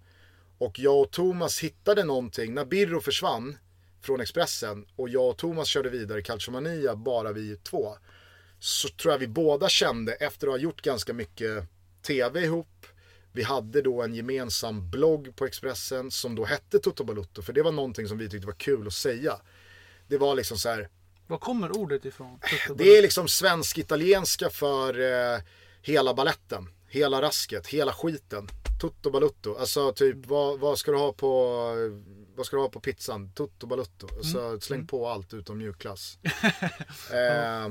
Och 0.58 0.80
jag 0.80 1.02
och 1.02 1.12
Thomas 1.12 1.60
hittade 1.60 2.04
någonting, 2.04 2.54
när 2.54 2.66
Birro 2.66 3.02
försvann 3.02 3.58
från 4.02 4.22
Expressen 4.22 4.86
och 4.96 5.10
jag 5.10 5.30
och 5.30 5.38
Thomas 5.38 5.68
körde 5.68 5.90
vidare 5.90 6.22
Calciomania, 6.22 6.96
bara 6.96 7.32
vi 7.32 7.56
två. 7.56 7.96
Så 8.60 8.88
tror 8.88 9.14
jag 9.14 9.20
vi 9.20 9.28
båda 9.28 9.70
kände, 9.70 10.14
efter 10.14 10.48
att 10.48 10.54
ha 10.54 10.58
gjort 10.58 10.82
ganska 10.82 11.14
mycket 11.14 11.64
TV 12.02 12.44
ihop, 12.44 12.86
vi 13.32 13.44
hade 13.44 13.82
då 13.82 14.02
en 14.02 14.16
gemensam 14.16 14.90
blogg 14.90 15.36
på 15.36 15.46
Expressen 15.46 16.12
som 16.12 16.36
då 16.36 16.46
hette 16.46 16.80
Toto 16.80 17.04
Balutto, 17.04 17.42
för 17.42 17.54
det 17.54 17.62
var 17.62 17.72
någonting 17.72 18.08
som 18.08 18.18
vi 18.18 18.30
tyckte 18.30 18.48
var 18.48 18.54
kul 18.54 18.88
att 18.88 18.94
säga. 18.94 19.40
Det 20.08 20.18
var 20.18 20.36
liksom 20.36 20.58
så 20.58 20.70
här, 20.70 20.90
Var 21.28 21.38
kommer 21.38 21.78
ordet 21.78 22.06
ifrån? 22.06 22.40
det 22.76 22.98
är 22.98 23.02
liksom 23.02 23.28
svensk-italienska 23.28 24.50
för 24.50 25.00
eh, 25.00 25.42
hela 25.82 26.14
balletten, 26.14 26.70
hela 26.88 27.22
rasket, 27.22 27.68
hela 27.68 27.94
skiten. 27.94 28.50
Tutto 28.82 29.12
balutto, 29.12 29.56
alltså 29.56 29.94
typ 29.94 30.26
vad, 30.26 30.60
vad 30.60 30.80
ska 30.80 30.92
du 30.92 30.98
ha 30.98 31.14
på 31.14 31.74
vad 32.36 32.46
ska 32.46 32.56
du 32.56 32.62
ha 32.62 32.70
på 32.70 32.80
pizzan? 32.80 33.32
Tutto 33.34 33.68
balutto. 33.68 34.08
Alltså, 34.18 34.60
släng 34.60 34.88
på 34.88 35.08
allt 35.08 35.34
utom 35.34 35.58
mjukglass. 35.58 36.18
eh, 37.12 37.70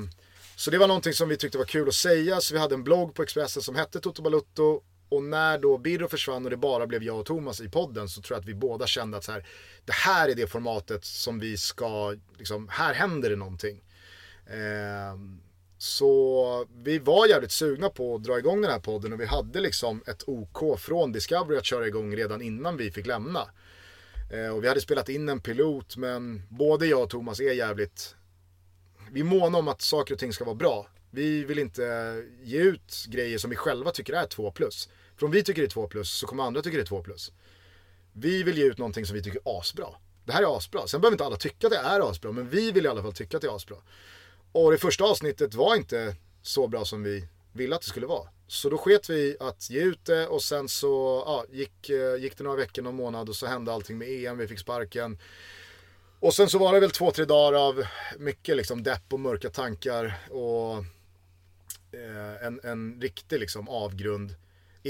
så 0.55 0.71
det 0.71 0.77
var 0.77 0.87
någonting 0.87 1.13
som 1.13 1.29
vi 1.29 1.37
tyckte 1.37 1.57
var 1.57 1.65
kul 1.65 1.87
att 1.87 1.93
säga. 1.93 2.41
Så 2.41 2.53
vi 2.53 2.59
hade 2.59 2.75
en 2.75 2.83
blogg 2.83 3.15
på 3.15 3.23
Expressen 3.23 3.63
som 3.63 3.75
hette 3.75 3.99
Toto 3.99 4.21
Balutto. 4.21 4.81
Och 5.09 5.23
när 5.23 5.57
då 5.57 5.77
Birro 5.77 6.07
försvann 6.07 6.45
och 6.45 6.49
det 6.49 6.57
bara 6.57 6.87
blev 6.87 7.03
jag 7.03 7.19
och 7.19 7.25
Thomas 7.25 7.61
i 7.61 7.69
podden 7.69 8.09
så 8.09 8.21
tror 8.21 8.35
jag 8.35 8.41
att 8.41 8.49
vi 8.49 8.53
båda 8.53 8.87
kände 8.87 9.17
att 9.17 9.23
så 9.23 9.31
här, 9.31 9.45
det 9.85 9.93
här 9.93 10.29
är 10.29 10.35
det 10.35 10.47
formatet 10.47 11.05
som 11.05 11.39
vi 11.39 11.57
ska, 11.57 12.15
liksom, 12.37 12.67
här 12.71 12.93
händer 12.93 13.29
det 13.29 13.35
någonting. 13.35 13.83
Eh, 14.45 15.19
så 15.77 16.65
vi 16.75 16.99
var 16.99 17.27
jävligt 17.27 17.51
sugna 17.51 17.89
på 17.89 18.15
att 18.15 18.23
dra 18.23 18.39
igång 18.39 18.61
den 18.61 18.71
här 18.71 18.79
podden 18.79 19.13
och 19.13 19.19
vi 19.19 19.25
hade 19.25 19.59
liksom 19.59 20.03
ett 20.07 20.23
OK 20.27 20.79
från 20.79 21.11
Discovery 21.11 21.57
att 21.57 21.65
köra 21.65 21.87
igång 21.87 22.15
redan 22.15 22.41
innan 22.41 22.77
vi 22.77 22.91
fick 22.91 23.05
lämna. 23.05 23.47
Eh, 24.31 24.55
och 24.55 24.63
vi 24.63 24.67
hade 24.67 24.81
spelat 24.81 25.09
in 25.09 25.29
en 25.29 25.39
pilot 25.39 25.97
men 25.97 26.41
både 26.49 26.87
jag 26.87 27.03
och 27.03 27.09
Thomas 27.09 27.39
är 27.39 27.53
jävligt, 27.53 28.15
vi 29.11 29.19
är 29.19 29.23
måna 29.23 29.57
om 29.57 29.67
att 29.67 29.81
saker 29.81 30.13
och 30.13 30.19
ting 30.19 30.33
ska 30.33 30.45
vara 30.45 30.55
bra. 30.55 30.87
Vi 31.11 31.43
vill 31.43 31.59
inte 31.59 32.15
ge 32.41 32.59
ut 32.59 33.05
grejer 33.07 33.37
som 33.37 33.49
vi 33.49 33.55
själva 33.55 33.91
tycker 33.91 34.13
är 34.13 34.25
2 34.25 34.51
plus. 34.51 34.89
För 35.19 35.25
om 35.25 35.31
vi 35.31 35.43
tycker 35.43 35.61
det 35.61 35.65
är 35.65 35.69
2 35.69 35.87
plus 35.87 36.11
så 36.11 36.27
kommer 36.27 36.43
andra 36.43 36.61
tycka 36.61 36.77
det 36.77 36.83
är 36.83 36.85
2 36.85 37.03
plus. 37.03 37.31
Vi 38.13 38.43
vill 38.43 38.57
ge 38.57 38.65
ut 38.65 38.77
någonting 38.77 39.05
som 39.05 39.15
vi 39.15 39.23
tycker 39.23 39.39
är 39.45 39.59
asbra. 39.59 39.87
Det 40.25 40.31
här 40.31 40.43
är 40.43 40.57
asbra. 40.57 40.87
Sen 40.87 41.01
behöver 41.01 41.13
inte 41.13 41.25
alla 41.25 41.37
tycka 41.37 41.67
att 41.67 41.73
det 41.73 41.79
är 41.79 42.09
asbra, 42.09 42.31
men 42.31 42.49
vi 42.49 42.71
vill 42.71 42.85
i 42.85 42.87
alla 42.87 43.01
fall 43.01 43.13
tycka 43.13 43.37
att 43.37 43.41
det 43.41 43.47
är 43.47 43.55
asbra. 43.55 43.77
Och 44.51 44.71
det 44.71 44.77
första 44.77 45.03
avsnittet 45.03 45.53
var 45.53 45.75
inte 45.75 46.15
så 46.41 46.67
bra 46.67 46.85
som 46.85 47.03
vi 47.03 47.27
ville 47.53 47.75
att 47.75 47.81
det 47.81 47.87
skulle 47.87 48.05
vara. 48.05 48.29
Så 48.47 48.69
då 48.69 48.77
sket 48.77 49.09
vi 49.09 49.37
att 49.39 49.69
ge 49.69 49.81
ut 49.81 50.05
det 50.05 50.27
och 50.27 50.41
sen 50.41 50.69
så 50.69 51.23
ja, 51.25 51.45
gick, 51.51 51.89
eh, 51.89 52.15
gick 52.15 52.37
det 52.37 52.43
några 52.43 52.57
veckor, 52.57 52.81
någon 52.81 52.95
månad 52.95 53.29
och 53.29 53.35
så 53.35 53.45
hände 53.45 53.73
allting 53.73 53.97
med 53.97 54.07
EM, 54.09 54.37
vi 54.37 54.47
fick 54.47 54.59
sparken. 54.59 55.17
Och 56.19 56.33
sen 56.33 56.49
så 56.49 56.57
var 56.57 56.73
det 56.73 56.79
väl 56.79 56.91
två, 56.91 57.11
tre 57.11 57.25
dagar 57.25 57.67
av 57.67 57.83
mycket 58.17 58.57
liksom 58.57 58.83
depp 58.83 59.13
och 59.13 59.19
mörka 59.19 59.49
tankar 59.49 60.17
och 60.29 60.77
eh, 61.91 62.45
en, 62.45 62.59
en 62.63 63.01
riktig 63.01 63.39
liksom 63.39 63.69
avgrund 63.69 64.35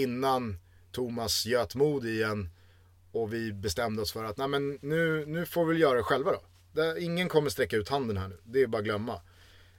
innan 0.02 0.58
Thomas 0.92 1.46
göt 1.46 1.76
mod 1.76 2.06
igen 2.06 2.50
och 3.12 3.34
vi 3.34 3.54
bestämde 3.54 4.02
oss 4.02 4.12
för 4.12 4.24
att 4.24 4.38
nej 4.38 4.48
men 4.48 4.80
nu, 4.82 5.26
nu 5.26 5.46
får 5.46 5.66
vi 5.66 5.78
göra 5.78 5.98
det 5.98 6.04
själva 6.04 6.32
då. 6.32 6.42
Det, 6.72 7.02
ingen 7.02 7.30
kommer 7.30 7.50
sträcka 7.50 7.76
ut 7.76 7.90
handen 7.90 8.18
här 8.18 8.28
nu, 8.28 8.38
det 8.44 8.62
är 8.62 8.68
bara 8.68 8.78
att 8.78 8.84
glömma. 8.84 9.22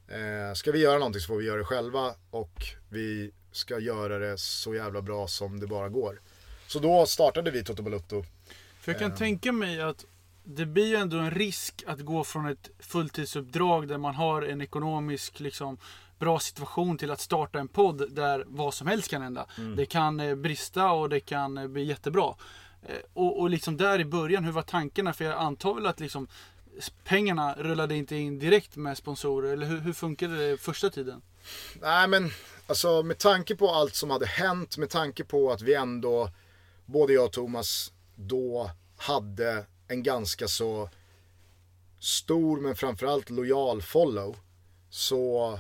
Eh, 0.09 0.55
ska 0.55 0.73
vi 0.73 0.79
göra 0.79 0.99
någonting 0.99 1.21
så 1.21 1.27
får 1.27 1.37
vi 1.37 1.47
göra 1.47 1.59
det 1.59 1.65
själva 1.65 2.15
och 2.31 2.65
vi 2.89 3.33
ska 3.53 3.79
göra 3.79 4.19
det 4.19 4.39
så 4.39 4.75
jävla 4.75 5.03
bra 5.03 5.29
som 5.29 5.61
det 5.61 5.67
bara 5.67 5.89
går. 5.89 6.21
Så 6.67 6.79
då 6.79 7.07
startade 7.07 7.51
vi 7.51 7.65
Toto 7.65 7.83
Balutto. 7.83 8.25
För 8.81 8.93
jag 8.93 8.99
kan 8.99 9.15
tänka 9.15 9.53
mig 9.53 9.81
att 9.81 10.05
det 10.45 10.67
blir 10.67 10.87
ju 10.87 10.95
ändå 10.95 11.19
en 11.19 11.31
risk 11.31 11.85
att 11.87 12.01
gå 12.01 12.25
från 12.25 12.47
ett 12.47 12.71
fulltidsuppdrag 12.79 13.89
där 13.89 13.99
man 13.99 14.15
har 14.15 14.43
en 14.43 14.61
ekonomisk 14.61 15.41
liksom, 15.41 15.79
bra 16.21 16.39
situation 16.39 16.99
till 16.99 17.11
att 17.11 17.21
starta 17.21 17.59
en 17.59 17.69
podd 17.69 18.15
där 18.15 18.45
vad 18.47 18.75
som 18.75 18.87
helst 18.87 19.11
kan 19.11 19.23
hända. 19.23 19.47
Mm. 19.59 19.77
Det 19.77 19.87
kan 19.87 20.21
eh, 20.21 20.35
brista 20.35 20.91
och 20.91 21.09
det 21.09 21.21
kan 21.21 21.59
eh, 21.59 21.67
bli 21.67 21.85
jättebra. 21.85 22.35
Eh, 22.83 22.97
och, 23.13 23.41
och 23.41 23.51
liksom 23.51 23.77
där 23.77 24.01
i 24.01 24.05
början, 24.05 24.45
hur 24.45 24.53
var 24.53 24.63
tankarna? 24.63 25.13
För 25.13 25.25
jag 25.25 25.39
antar 25.39 25.75
väl 25.75 25.87
att 25.87 26.01
liksom 26.01 26.29
pengarna 27.05 27.55
rullade 27.55 27.97
inte 27.97 28.17
in 28.17 28.39
direkt 28.39 28.77
med 28.77 28.97
sponsorer. 28.97 29.53
Eller 29.53 29.67
hur, 29.67 29.81
hur 29.81 29.93
funkade 29.93 30.51
det 30.51 30.57
första 30.57 30.91
tiden? 30.91 31.23
Nej 31.81 32.09
men 32.09 32.31
alltså 32.67 33.03
med 33.03 33.19
tanke 33.19 33.57
på 33.57 33.71
allt 33.71 33.95
som 33.95 34.11
hade 34.11 34.27
hänt, 34.27 34.77
med 34.77 34.91
tanke 34.91 35.25
på 35.25 35.53
att 35.53 35.63
vi 35.63 35.75
ändå, 35.75 36.31
både 36.87 37.13
jag 37.13 37.25
och 37.25 37.33
Thomas, 37.33 37.93
då 38.15 38.71
hade 38.97 39.65
en 39.89 40.03
ganska 40.03 40.49
så 40.49 40.91
stor 42.01 42.61
men 42.61 42.77
framförallt 42.77 43.31
lojal 43.31 43.83
follow. 43.83 44.37
Så 44.91 45.59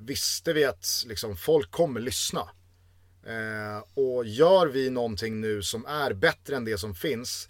visste 0.00 0.52
vi 0.52 0.64
att 0.64 1.04
liksom, 1.06 1.36
folk 1.36 1.70
kommer 1.70 2.00
lyssna. 2.00 2.48
Eh, 3.26 3.84
och 3.94 4.24
gör 4.24 4.66
vi 4.66 4.90
någonting 4.90 5.40
nu 5.40 5.62
som 5.62 5.86
är 5.86 6.12
bättre 6.12 6.56
än 6.56 6.64
det 6.64 6.78
som 6.78 6.94
finns, 6.94 7.48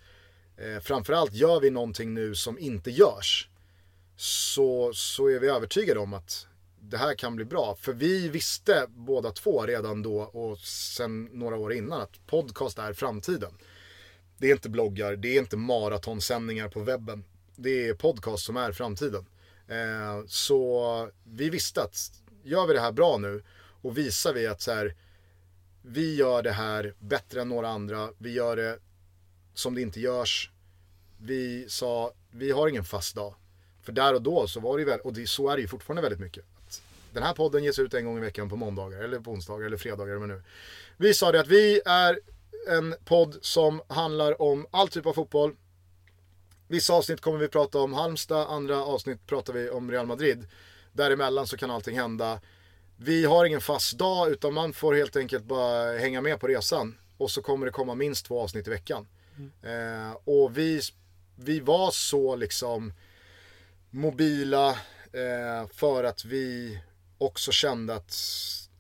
eh, 0.57 0.81
framförallt 0.83 1.35
gör 1.35 1.61
vi 1.61 1.71
någonting 1.71 2.15
nu 2.15 2.35
som 2.35 2.59
inte 2.59 2.91
görs, 2.91 3.49
så, 4.17 4.93
så 4.95 5.29
är 5.29 5.41
vi 5.41 5.49
övertygade 5.49 6.01
om 6.01 6.15
att 6.15 6.47
det 6.81 6.97
här 6.99 7.15
kan 7.15 7.37
bli 7.37 7.45
bra. 7.45 7.77
För 7.81 7.93
vi 7.93 8.29
visste 8.29 8.87
båda 8.89 9.31
två 9.31 9.67
redan 9.67 10.03
då 10.03 10.21
och 10.21 10.59
sen 10.59 11.25
några 11.25 11.57
år 11.57 11.73
innan 11.73 12.01
att 12.01 12.27
podcast 12.27 12.79
är 12.79 12.93
framtiden. 12.93 13.53
Det 14.39 14.47
är 14.47 14.53
inte 14.53 14.69
bloggar, 14.69 15.17
det 15.17 15.29
är 15.29 15.39
inte 15.39 15.57
maratonsändningar 15.57 16.69
på 16.69 16.81
webben. 16.81 17.25
Det 17.57 17.89
är 17.89 17.95
podcast 17.95 18.45
som 18.45 18.57
är 18.57 18.73
framtiden. 18.73 19.27
Eh, 19.69 20.27
så 20.27 21.11
vi 21.25 21.51
visste 21.51 21.83
att 21.83 22.13
gör 22.43 22.67
vi 22.67 22.75
det 22.75 22.81
här 22.81 22.93
bra 22.93 23.19
nu 23.19 23.43
och 23.83 23.99
visar 23.99 24.33
vi 24.33 24.47
att 24.47 24.61
så 24.61 24.73
här, 24.73 24.95
vi 25.83 26.15
gör 26.15 26.43
det 26.43 26.53
här 26.53 26.95
bättre 26.99 27.41
än 27.41 27.49
några 27.49 27.69
andra. 27.69 28.09
Vi 28.19 28.33
gör 28.33 28.57
det 28.57 28.79
som 29.55 29.75
det 29.75 29.81
inte 29.83 30.01
görs. 30.01 30.51
Vi 31.19 31.69
sa, 31.69 32.13
vi 32.31 32.51
har 32.51 32.69
ingen 32.69 32.85
fast 32.85 33.15
dag. 33.15 33.35
För 33.83 33.93
där 33.93 34.15
och 34.15 34.23
då 34.23 34.47
så 34.47 34.61
var 34.61 34.77
det 34.77 34.83
ju 34.83 34.91
väl, 34.91 35.01
och 35.01 35.13
det, 35.13 35.27
så 35.27 35.49
är 35.49 35.57
det 35.57 35.63
ju 35.63 35.69
fortfarande 35.69 36.03
väldigt 36.03 36.21
mycket. 36.21 36.45
Att 36.67 36.83
den 37.13 37.23
här 37.23 37.35
podden 37.35 37.65
ges 37.65 37.79
ut 37.79 37.95
en 37.95 38.05
gång 38.05 38.19
i 38.19 38.21
veckan 38.21 38.49
på 38.49 38.57
måndagar 38.57 39.03
eller 39.03 39.21
på 39.21 39.31
onsdagar 39.31 39.67
eller 39.67 39.77
fredagar 39.77 40.17
eller 40.17 40.27
nu. 40.27 40.43
Vi 40.97 41.15
sa 41.15 41.33
det 41.33 41.41
att 41.41 41.49
vi 41.49 41.81
är 41.85 42.21
en 42.69 42.95
podd 43.05 43.39
som 43.41 43.83
handlar 43.89 44.43
om 44.43 44.67
all 44.71 44.89
typ 44.89 45.07
av 45.07 45.13
fotboll. 45.13 45.57
Vissa 46.69 46.95
avsnitt 46.95 47.21
kommer 47.21 47.39
vi 47.39 47.49
prata 47.49 47.79
om 47.79 47.93
Halmstad, 47.93 48.47
andra 48.49 48.85
avsnitt 48.85 49.27
pratar 49.27 49.53
vi 49.53 49.71
om 49.71 49.91
Real 49.91 50.07
Madrid. 50.07 50.47
Däremellan 50.93 51.47
så 51.47 51.57
kan 51.57 51.71
allting 51.71 51.97
hända. 51.97 52.41
Vi 52.97 53.25
har 53.25 53.45
ingen 53.45 53.61
fast 53.61 53.99
dag 53.99 54.31
utan 54.31 54.55
man 54.55 54.73
får 54.73 54.95
helt 54.95 55.17
enkelt 55.17 55.45
bara 55.45 55.99
hänga 55.99 56.21
med 56.21 56.41
på 56.41 56.47
resan. 56.47 56.99
Och 57.17 57.31
så 57.31 57.43
kommer 57.43 57.67
det 57.67 57.73
komma 57.73 57.95
minst 57.95 58.27
två 58.27 58.41
avsnitt 58.41 58.67
i 58.67 58.71
veckan. 58.71 59.07
Eh, 59.63 60.17
och 60.25 60.59
vi, 60.59 60.81
vi 61.37 61.61
var 61.61 61.91
så 61.91 62.37
liksom 62.37 62.93
mobila 63.91 64.69
eh, 65.13 65.69
för 65.73 66.05
att 66.05 66.25
vi 66.25 66.81
också 67.19 67.53
kände 67.53 67.95
att 67.95 68.15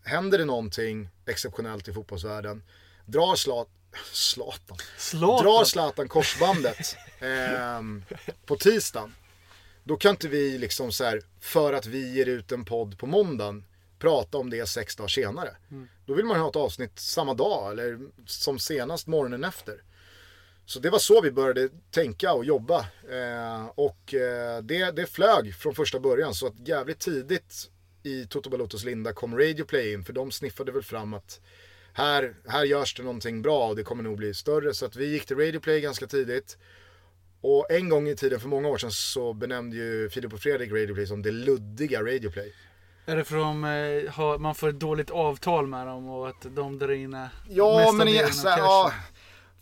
händer 0.04 0.38
det 0.38 0.44
någonting 0.44 1.08
exceptionellt 1.26 1.88
i 1.88 1.92
fotbollsvärlden, 1.92 2.62
drar 3.06 3.34
Slat, 3.34 3.68
Zlatan, 4.12 4.76
Zlatan? 4.98 5.44
drar 5.44 5.64
Zlatan 5.64 6.08
korsbandet 6.08 6.96
ehm, 7.20 8.04
på 8.46 8.56
tisdagen, 8.56 9.14
då 9.90 9.96
kan 9.96 10.10
inte 10.10 10.28
vi 10.28 10.58
liksom 10.58 10.92
så 10.92 11.04
här, 11.04 11.22
för 11.40 11.72
att 11.72 11.86
vi 11.86 12.14
ger 12.14 12.26
ut 12.26 12.52
en 12.52 12.64
podd 12.64 12.98
på 12.98 13.06
måndagen, 13.06 13.64
prata 13.98 14.38
om 14.38 14.50
det 14.50 14.66
sex 14.66 14.96
dagar 14.96 15.08
senare. 15.08 15.56
Då 16.06 16.14
vill 16.14 16.24
man 16.24 16.40
ha 16.40 16.48
ett 16.48 16.56
avsnitt 16.56 16.98
samma 16.98 17.34
dag 17.34 17.72
eller 17.72 17.98
som 18.26 18.58
senast 18.58 19.06
morgonen 19.06 19.44
efter. 19.44 19.82
Så 20.66 20.80
det 20.80 20.90
var 20.90 20.98
så 20.98 21.20
vi 21.20 21.30
började 21.30 21.68
tänka 21.90 22.32
och 22.32 22.44
jobba. 22.44 22.78
Eh, 23.10 23.66
och 23.74 24.14
eh, 24.14 24.62
det, 24.62 24.90
det 24.90 25.06
flög 25.06 25.54
från 25.54 25.74
första 25.74 26.00
början. 26.00 26.34
Så 26.34 26.46
att 26.46 26.68
jävligt 26.68 26.98
tidigt 26.98 27.70
i 28.02 28.26
Toto 28.26 28.50
Balotos 28.50 28.84
linda 28.84 29.12
kom 29.12 29.38
Radio 29.38 29.64
Play 29.64 29.92
in. 29.92 30.04
För 30.04 30.12
de 30.12 30.30
sniffade 30.30 30.72
väl 30.72 30.82
fram 30.82 31.14
att 31.14 31.40
här, 31.92 32.34
här 32.48 32.64
görs 32.64 32.94
det 32.94 33.02
någonting 33.02 33.42
bra 33.42 33.68
och 33.68 33.76
det 33.76 33.82
kommer 33.82 34.02
nog 34.02 34.16
bli 34.16 34.34
större. 34.34 34.74
Så 34.74 34.86
att 34.86 34.96
vi 34.96 35.06
gick 35.06 35.26
till 35.26 35.36
Radio 35.36 35.60
Play 35.60 35.80
ganska 35.80 36.06
tidigt. 36.06 36.58
Och 37.40 37.70
en 37.70 37.88
gång 37.88 38.08
i 38.08 38.16
tiden, 38.16 38.40
för 38.40 38.48
många 38.48 38.68
år 38.68 38.78
sedan, 38.78 38.90
så 38.90 39.32
benämnde 39.32 39.76
ju 39.76 40.10
Filip 40.10 40.32
och 40.32 40.40
Fredrik 40.40 40.72
Radio 40.72 40.94
Play 40.94 41.06
som 41.06 41.22
det 41.22 41.30
luddiga 41.30 42.00
Radio 42.02 42.30
Play. 42.30 42.54
Är 43.06 43.16
det 43.16 43.24
för 43.24 43.36
att 43.36 43.42
de, 43.42 43.64
eh, 43.64 44.12
har, 44.12 44.38
man 44.38 44.54
får 44.54 44.68
ett 44.68 44.80
dåligt 44.80 45.10
avtal 45.10 45.66
med 45.66 45.86
dem 45.86 46.08
och 46.08 46.28
att 46.28 46.46
de 46.54 46.78
drar 46.78 46.92
in 46.92 47.14
eh, 47.14 47.26
Ja, 47.48 47.92
men 47.92 48.08
av 48.08 48.28
så 48.30 48.48
här, 48.48 48.58
ja, 48.58 48.92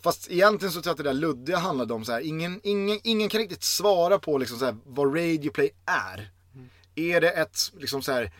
Fast 0.01 0.31
egentligen 0.31 0.71
så 0.71 0.81
tror 0.81 0.89
jag 0.89 0.93
att 0.93 0.97
det 0.97 1.03
där 1.03 1.13
luddiga 1.13 1.57
handlade 1.57 1.93
om 1.93 2.05
så 2.05 2.11
här, 2.11 2.21
ingen, 2.21 2.59
ingen, 2.63 2.99
ingen 3.03 3.29
kan 3.29 3.39
riktigt 3.39 3.63
svara 3.63 4.19
på 4.19 4.37
liksom 4.37 4.57
så 4.59 4.65
här, 4.65 4.77
vad 4.85 5.15
Radio 5.15 5.51
Play 5.51 5.71
är. 5.85 6.31
Är 6.95 7.21
det 7.21 7.29
ett, 7.29 7.59
liksom 7.79 8.01
så 8.01 8.11
här, 8.11 8.31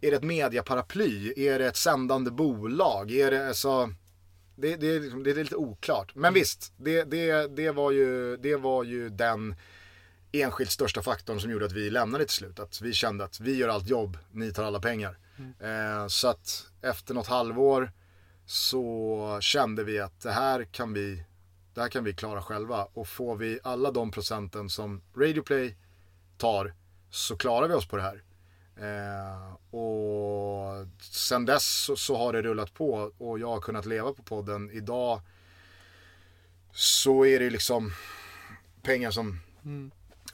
är 0.00 0.10
det 0.10 0.16
ett 0.16 0.22
mediaparaply? 0.22 1.32
Är 1.36 1.58
det 1.58 1.66
ett 1.66 1.76
sändande 1.76 2.30
bolag? 2.30 3.12
Är 3.12 3.30
det 3.30 3.54
så... 3.54 3.92
Det, 4.56 4.76
det, 4.76 4.86
är 4.86 5.00
liksom- 5.00 5.22
det 5.22 5.30
är 5.30 5.34
lite 5.34 5.56
oklart. 5.56 6.14
Men 6.14 6.34
visst, 6.34 6.72
det, 6.76 7.04
det, 7.04 7.56
det, 7.56 7.70
var 7.70 7.90
ju, 7.90 8.36
det 8.36 8.56
var 8.56 8.84
ju 8.84 9.08
den 9.08 9.54
enskilt 10.32 10.70
största 10.70 11.02
faktorn 11.02 11.40
som 11.40 11.50
gjorde 11.50 11.66
att 11.66 11.72
vi 11.72 11.90
lämnade 11.90 12.24
till 12.24 12.34
slut. 12.34 12.60
Att 12.60 12.80
vi 12.80 12.92
kände 12.92 13.24
att 13.24 13.40
vi 13.40 13.56
gör 13.56 13.68
allt 13.68 13.88
jobb, 13.88 14.18
ni 14.32 14.52
tar 14.52 14.64
alla 14.64 14.80
pengar. 14.80 15.18
Eh, 15.60 16.06
så 16.06 16.28
att 16.28 16.66
efter 16.82 17.14
något 17.14 17.26
halvår 17.26 17.92
så 18.46 19.38
kände 19.40 19.84
vi 19.84 20.00
att 20.00 20.20
det 20.20 20.30
här 20.32 20.64
kan 20.64 20.92
vi, 20.92 21.24
det 21.74 21.80
här 21.80 21.88
kan 21.88 22.04
vi 22.04 22.12
klara 22.14 22.42
själva. 22.42 22.84
Och 22.92 23.08
får 23.08 23.36
vi 23.36 23.58
alla 23.62 23.90
de 23.90 24.10
procenten 24.10 24.70
som 24.70 25.02
Radioplay 25.16 25.76
tar 26.38 26.74
så 27.10 27.36
klarar 27.36 27.68
vi 27.68 27.74
oss 27.74 27.88
på 27.88 27.96
det 27.96 28.02
här. 28.02 28.22
Eh, 28.76 29.74
och 29.78 30.86
sen 31.00 31.44
dess 31.44 31.84
så, 31.84 31.96
så 31.96 32.16
har 32.16 32.32
det 32.32 32.42
rullat 32.42 32.74
på 32.74 33.12
och 33.18 33.38
jag 33.38 33.48
har 33.48 33.60
kunnat 33.60 33.86
leva 33.86 34.12
på 34.12 34.22
podden. 34.22 34.70
Idag 34.70 35.20
så 36.72 37.24
är 37.24 37.40
det 37.40 37.50
liksom 37.50 37.92
pengar 38.82 39.10
som 39.10 39.40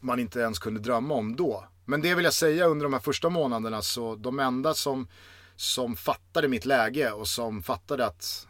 man 0.01 0.19
inte 0.19 0.41
ens 0.41 0.59
kunde 0.59 0.81
drömma 0.81 1.15
om 1.15 1.37
då. 1.37 1.65
Men 1.85 2.01
det 2.01 2.15
vill 2.15 2.25
jag 2.25 2.35
säga 2.35 2.67
under 2.67 2.85
de 2.85 2.93
här 2.93 3.01
första 3.01 3.29
månaderna 3.29 3.83
så 3.83 4.15
de 4.17 4.39
enda 4.39 4.75
som, 4.75 5.09
som 5.57 5.97
fattade 5.97 6.49
mitt 6.49 6.65
läge 6.65 7.13
och 7.13 7.29
som 7.29 7.63
fattade 7.63 8.07
att 8.07 8.49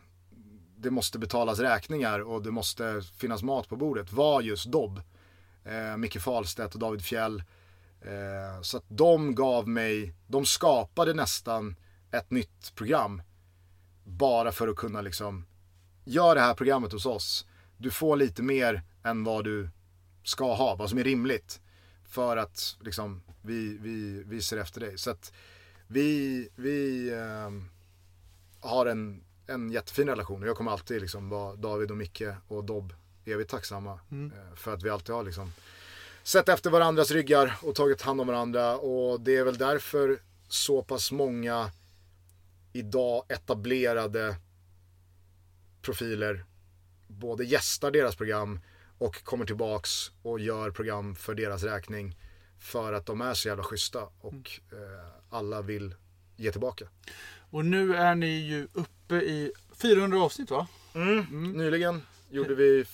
det 0.76 0.90
måste 0.90 1.18
betalas 1.18 1.58
räkningar 1.58 2.20
och 2.20 2.42
det 2.42 2.50
måste 2.50 3.02
finnas 3.16 3.42
mat 3.42 3.68
på 3.68 3.76
bordet 3.76 4.12
var 4.12 4.40
just 4.40 4.66
Dobb. 4.66 5.02
Eh, 5.64 5.96
Micke 5.96 6.20
Fahlstedt 6.20 6.74
och 6.74 6.80
David 6.80 7.04
Fjell. 7.04 7.42
Eh, 8.04 8.62
så 8.62 8.76
att 8.76 8.84
de 8.88 9.34
gav 9.34 9.68
mig, 9.68 10.14
de 10.26 10.46
skapade 10.46 11.14
nästan 11.14 11.76
ett 12.10 12.30
nytt 12.30 12.74
program. 12.74 13.22
Bara 14.04 14.52
för 14.52 14.68
att 14.68 14.76
kunna 14.76 15.00
liksom, 15.00 15.46
gör 16.04 16.34
det 16.34 16.40
här 16.40 16.54
programmet 16.54 16.92
hos 16.92 17.06
oss. 17.06 17.46
Du 17.76 17.90
får 17.90 18.16
lite 18.16 18.42
mer 18.42 18.82
än 19.04 19.24
vad 19.24 19.44
du 19.44 19.68
ska 20.24 20.54
ha, 20.54 20.74
vad 20.76 20.90
som 20.90 20.98
är 20.98 21.04
rimligt. 21.04 21.60
För 22.04 22.36
att 22.36 22.76
liksom, 22.80 23.22
vi, 23.42 23.78
vi, 23.78 24.22
vi 24.26 24.42
ser 24.42 24.56
efter 24.56 24.80
dig. 24.80 24.98
Så 24.98 25.10
att 25.10 25.32
vi, 25.86 26.48
vi 26.56 27.10
ehm, 27.14 27.70
har 28.60 28.86
en, 28.86 29.24
en 29.46 29.70
jättefin 29.70 30.08
relation. 30.08 30.42
Och 30.42 30.48
jag 30.48 30.56
kommer 30.56 30.70
alltid 30.70 31.00
liksom 31.00 31.28
vara 31.28 31.56
David 31.56 31.90
och 31.90 31.96
Micke 31.96 32.22
och 32.48 32.64
Dobb 32.64 32.94
evigt 33.24 33.50
tacksamma. 33.50 34.00
eh, 34.32 34.54
För 34.56 34.74
att 34.74 34.82
vi 34.82 34.90
alltid 34.90 35.14
har 35.14 35.22
liksom 35.22 35.52
sett 36.22 36.48
efter 36.48 36.70
varandras 36.70 37.10
ryggar 37.10 37.58
och 37.62 37.74
tagit 37.74 38.02
hand 38.02 38.20
om 38.20 38.26
varandra. 38.26 38.76
Och 38.76 39.20
det 39.20 39.36
är 39.36 39.44
väl 39.44 39.58
därför 39.58 40.20
så 40.48 40.82
pass 40.82 41.12
många 41.12 41.70
idag 42.72 43.24
etablerade 43.28 44.36
profiler 45.82 46.44
både 47.06 47.44
gästar 47.44 47.90
deras 47.90 48.16
program 48.16 48.60
och 48.98 49.24
kommer 49.24 49.44
tillbaks 49.44 50.10
och 50.22 50.40
gör 50.40 50.70
program 50.70 51.14
för 51.14 51.34
deras 51.34 51.62
räkning. 51.62 52.16
För 52.58 52.92
att 52.92 53.06
de 53.06 53.20
är 53.20 53.34
så 53.34 53.48
jävla 53.48 53.64
schyssta 53.64 54.02
och 54.20 54.50
eh, 54.72 55.06
alla 55.30 55.62
vill 55.62 55.94
ge 56.36 56.52
tillbaka. 56.52 56.88
Och 57.50 57.64
nu 57.64 57.94
är 57.94 58.14
ni 58.14 58.38
ju 58.38 58.68
uppe 58.72 59.14
i 59.14 59.52
400 59.72 60.18
avsnitt 60.18 60.50
va? 60.50 60.68
Nyligen 61.30 62.02
gjorde 62.30 62.54
vi 62.54 62.84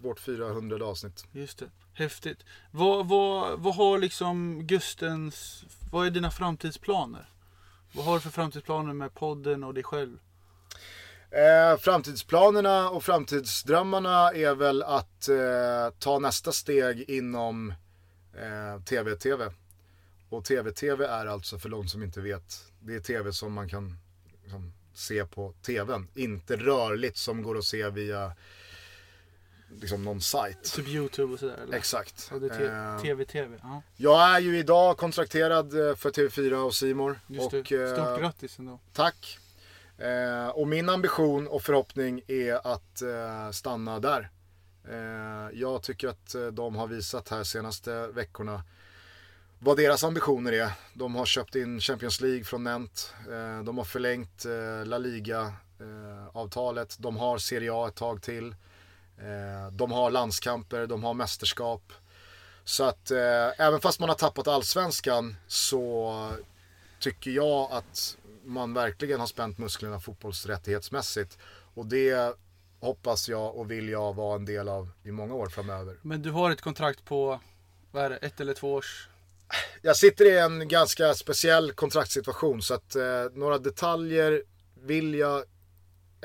vårt 0.00 0.20
400 0.20 0.86
avsnitt. 0.86 1.24
Just 1.32 1.58
det. 1.58 1.70
Häftigt. 1.98 2.44
Vad, 2.70 3.08
vad, 3.08 3.60
vad 3.60 3.74
har 3.74 3.98
liksom 3.98 4.66
Gustens, 4.66 5.64
vad 5.92 6.06
är 6.06 6.10
dina 6.10 6.30
framtidsplaner? 6.30 7.28
Vad 7.92 8.04
har 8.04 8.14
du 8.14 8.20
för 8.20 8.30
framtidsplaner 8.30 8.92
med 8.92 9.14
podden 9.14 9.64
och 9.64 9.74
dig 9.74 9.82
själv? 9.82 10.18
Eh, 11.30 11.78
framtidsplanerna 11.78 12.90
och 12.90 13.04
framtidsdrömmarna 13.04 14.32
är 14.32 14.54
väl 14.54 14.82
att 14.82 15.28
eh, 15.28 15.98
ta 15.98 16.18
nästa 16.18 16.52
steg 16.52 17.10
inom 17.10 17.74
TV-TV. 18.88 19.44
Eh, 19.44 19.52
Och 20.28 20.44
TV-TV 20.44 21.06
är 21.06 21.26
alltså 21.26 21.58
för 21.58 21.68
de 21.68 21.88
som 21.88 22.02
inte 22.02 22.20
vet 22.20 22.72
det 22.80 22.94
är 22.94 23.00
tv 23.00 23.32
som 23.32 23.52
man 23.52 23.68
kan 23.68 23.98
liksom, 24.42 24.72
se 24.94 25.26
på 25.26 25.54
tvn. 25.66 26.08
Inte 26.14 26.56
rörligt 26.56 27.16
som 27.16 27.42
går 27.42 27.58
att 27.58 27.64
se 27.64 27.90
via 27.90 28.32
liksom 29.80 30.04
någon 30.04 30.20
sajt. 30.20 30.72
Typ 30.74 30.88
YouTube 30.88 31.32
och 31.32 31.38
sådär 31.38 31.56
eller? 31.62 31.76
Exakt. 31.76 32.28
Ja, 32.32 32.38
det 32.38 32.54
är 32.54 32.94
Eh, 32.96 33.02
TV-TV. 33.02 33.58
Ja, 33.62 33.82
Jag 33.96 34.20
är 34.36 34.40
ju 34.40 34.58
idag 34.58 34.96
kontrakterad 34.96 35.88
eh, 35.88 35.94
för 35.96 36.10
TV4 36.10 36.52
och 36.54 36.74
Simor. 36.74 37.20
just 37.26 37.46
och, 37.46 37.52
det. 37.52 37.64
Stort 37.88 37.98
eh, 38.08 38.18
grattis 38.18 38.58
ändå. 38.58 38.78
Tack. 38.92 39.38
Eh, 39.98 40.48
och 40.48 40.68
min 40.68 40.88
ambition 40.88 41.46
och 41.48 41.62
förhoppning 41.62 42.22
är 42.28 42.54
att 42.74 43.02
eh, 43.02 43.50
stanna 43.52 44.00
där. 44.00 44.30
Eh, 44.88 45.58
jag 45.60 45.82
tycker 45.82 46.08
att 46.08 46.34
de 46.52 46.76
har 46.76 46.86
visat 46.86 47.28
här 47.28 47.44
senaste 47.44 48.06
veckorna 48.06 48.62
vad 49.58 49.76
deras 49.76 50.04
ambitioner 50.04 50.52
är. 50.52 50.70
De 50.94 51.14
har 51.14 51.26
köpt 51.26 51.54
in 51.54 51.80
Champions 51.80 52.20
League 52.20 52.44
från 52.44 52.64
Nent. 52.64 53.14
Eh, 53.30 53.62
de 53.64 53.78
har 53.78 53.84
förlängt 53.84 54.44
eh, 54.44 54.84
La 54.86 54.98
Liga-avtalet. 54.98 56.96
de 56.98 57.16
har 57.16 57.38
Serie 57.38 57.70
A 57.74 57.88
ett 57.88 57.94
tag 57.94 58.22
till. 58.22 58.54
Eh, 59.18 59.72
de 59.72 59.92
har 59.92 60.10
landskamper, 60.10 60.86
de 60.86 61.04
har 61.04 61.14
mästerskap. 61.14 61.92
Så 62.64 62.84
att 62.84 63.10
eh, 63.10 63.60
även 63.60 63.80
fast 63.80 64.00
man 64.00 64.08
har 64.08 64.16
tappat 64.16 64.48
allsvenskan 64.48 65.36
så 65.46 66.12
tycker 67.00 67.30
jag 67.30 67.72
att 67.72 68.16
man 68.44 68.74
verkligen 68.74 69.20
har 69.20 69.26
spänt 69.26 69.58
musklerna 69.58 70.00
fotbollsrättighetsmässigt. 70.00 71.38
Och 71.74 71.86
det 71.86 72.36
hoppas 72.80 73.28
jag 73.28 73.56
och 73.56 73.70
vill 73.70 73.88
jag 73.88 74.14
vara 74.14 74.36
en 74.36 74.44
del 74.44 74.68
av 74.68 74.90
i 75.02 75.10
många 75.10 75.34
år 75.34 75.46
framöver. 75.46 75.96
Men 76.02 76.22
du 76.22 76.30
har 76.30 76.50
ett 76.50 76.60
kontrakt 76.60 77.04
på, 77.04 77.40
vad 77.90 78.04
är 78.04 78.10
det, 78.10 78.16
ett 78.16 78.40
eller 78.40 78.54
två 78.54 78.72
års? 78.72 79.08
Jag 79.82 79.96
sitter 79.96 80.24
i 80.24 80.38
en 80.38 80.68
ganska 80.68 81.14
speciell 81.14 81.72
kontraktssituation 81.72 82.62
så 82.62 82.74
att 82.74 82.96
eh, 82.96 83.24
några 83.32 83.58
detaljer 83.58 84.42
vill 84.82 85.14
jag 85.14 85.44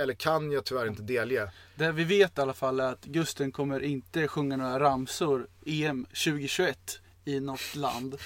eller 0.02 0.14
kan 0.14 0.52
jag 0.52 0.66
tyvärr 0.66 0.88
inte 0.88 1.02
delge. 1.02 1.52
Det 1.76 1.92
vi 1.92 2.04
vet 2.04 2.38
i 2.38 2.42
alla 2.42 2.54
fall 2.54 2.80
är 2.80 2.92
att 2.92 3.04
Gusten 3.04 3.52
kommer 3.52 3.84
inte 3.84 4.28
sjunga 4.28 4.58
några 4.58 4.80
ramsor 4.80 5.48
EM 5.66 6.06
2021 6.06 7.00
i 7.26 7.40
något 7.40 7.76
land. 7.76 8.18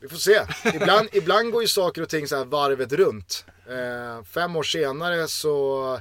Vi 0.00 0.08
får 0.08 0.16
se. 0.16 0.40
Ibland, 0.74 1.08
ibland 1.12 1.52
går 1.52 1.62
ju 1.62 1.68
saker 1.68 2.02
och 2.02 2.08
ting 2.08 2.28
så 2.28 2.36
här 2.36 2.44
varvet 2.44 2.92
runt. 2.92 3.44
Eh, 3.68 4.24
fem 4.24 4.56
år 4.56 4.62
senare 4.62 5.28
så 5.28 6.00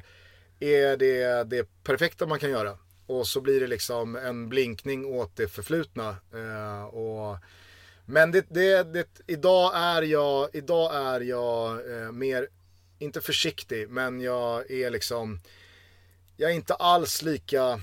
är 0.59 0.97
det 0.97 1.43
det 1.43 1.83
perfekta 1.83 2.25
man 2.25 2.39
kan 2.39 2.49
göra. 2.49 2.77
Och 3.07 3.27
så 3.27 3.41
blir 3.41 3.59
det 3.59 3.67
liksom 3.67 4.15
en 4.15 4.49
blinkning 4.49 5.05
åt 5.05 5.35
det 5.35 5.47
förflutna. 5.47 6.15
Eh, 6.33 6.83
och, 6.83 7.37
men 8.05 8.31
det, 8.31 8.45
det, 8.49 8.83
det, 8.93 9.07
idag 9.27 9.71
är 9.75 10.01
jag, 10.01 10.49
idag 10.53 10.95
är 10.95 11.21
jag 11.21 11.71
eh, 11.71 12.11
mer, 12.11 12.47
inte 12.99 13.21
försiktig, 13.21 13.89
men 13.89 14.21
jag 14.21 14.71
är 14.71 14.89
liksom, 14.89 15.39
jag 16.37 16.51
är 16.51 16.55
inte 16.55 16.73
alls 16.73 17.21
lika 17.21 17.81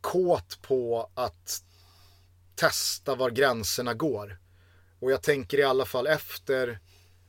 kåt 0.00 0.62
på 0.62 1.10
att 1.14 1.62
testa 2.54 3.14
var 3.14 3.30
gränserna 3.30 3.94
går. 3.94 4.38
Och 5.00 5.12
jag 5.12 5.22
tänker 5.22 5.58
i 5.58 5.62
alla 5.62 5.84
fall 5.84 6.06
efter 6.06 6.78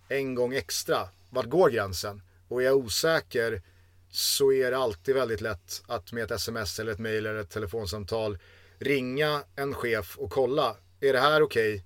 en 0.10 0.36
gång 0.36 0.54
extra. 0.54 1.10
Vart 1.30 1.50
går 1.50 1.69
gränsen? 1.69 2.21
Och 2.47 2.62
är 2.62 2.65
jag 2.65 2.78
osäker 2.78 3.62
så 4.12 4.52
är 4.52 4.71
det 4.71 4.78
alltid 4.78 5.15
väldigt 5.15 5.41
lätt 5.41 5.84
att 5.88 6.12
med 6.12 6.24
ett 6.24 6.32
sms 6.32 6.80
eller 6.80 6.91
ett 6.91 7.00
mail 7.00 7.26
eller 7.26 7.39
ett 7.39 7.50
telefonsamtal 7.50 8.38
ringa 8.80 9.43
en 9.56 9.74
chef 9.74 10.17
och 10.17 10.32
kolla. 10.32 10.76
Är 11.00 11.13
det 11.13 11.19
här 11.19 11.41
okej? 11.41 11.86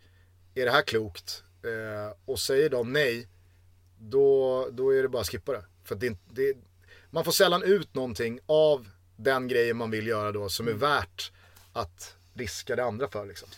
Är 0.55 0.65
det 0.65 0.71
här 0.71 0.81
klokt? 0.81 1.43
Eh, 1.63 2.17
och 2.25 2.39
säger 2.39 2.69
de 2.69 2.93
nej, 2.93 3.27
då, 3.99 4.67
då 4.71 4.93
är 4.93 5.01
det 5.01 5.09
bara 5.09 5.21
att 5.21 5.29
skippa 5.29 5.51
det. 5.51 5.63
För 5.83 5.95
det, 5.95 6.17
det, 6.29 6.57
man 7.09 7.25
får 7.25 7.31
sällan 7.31 7.63
ut 7.63 7.95
någonting 7.95 8.39
av 8.45 8.87
den 9.15 9.47
grejen 9.47 9.77
man 9.77 9.91
vill 9.91 10.07
göra 10.07 10.31
då 10.31 10.49
som 10.49 10.67
är 10.67 10.73
värt 10.73 11.31
att 11.73 12.15
riska 12.33 12.75
det 12.75 12.83
andra 12.83 13.07
för 13.07 13.25
liksom. 13.25 13.49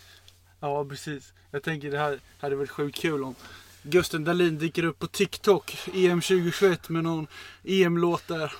Ja, 0.59 0.85
precis. 0.85 1.33
Jag 1.51 1.63
tänker 1.63 1.91
det 1.91 1.97
här 1.97 2.19
hade 2.39 2.55
varit 2.55 2.69
sjukt 2.69 2.97
kul 2.97 3.23
om 3.23 3.35
Gusten 3.83 4.23
Dahlin 4.23 4.57
dyker 4.57 4.83
upp 4.83 4.99
på 4.99 5.07
TikTok 5.07 5.89
EM 5.93 6.21
2021 6.21 6.89
med 6.89 7.03
någon 7.03 7.27
EM-låt 7.63 8.27
där. 8.27 8.53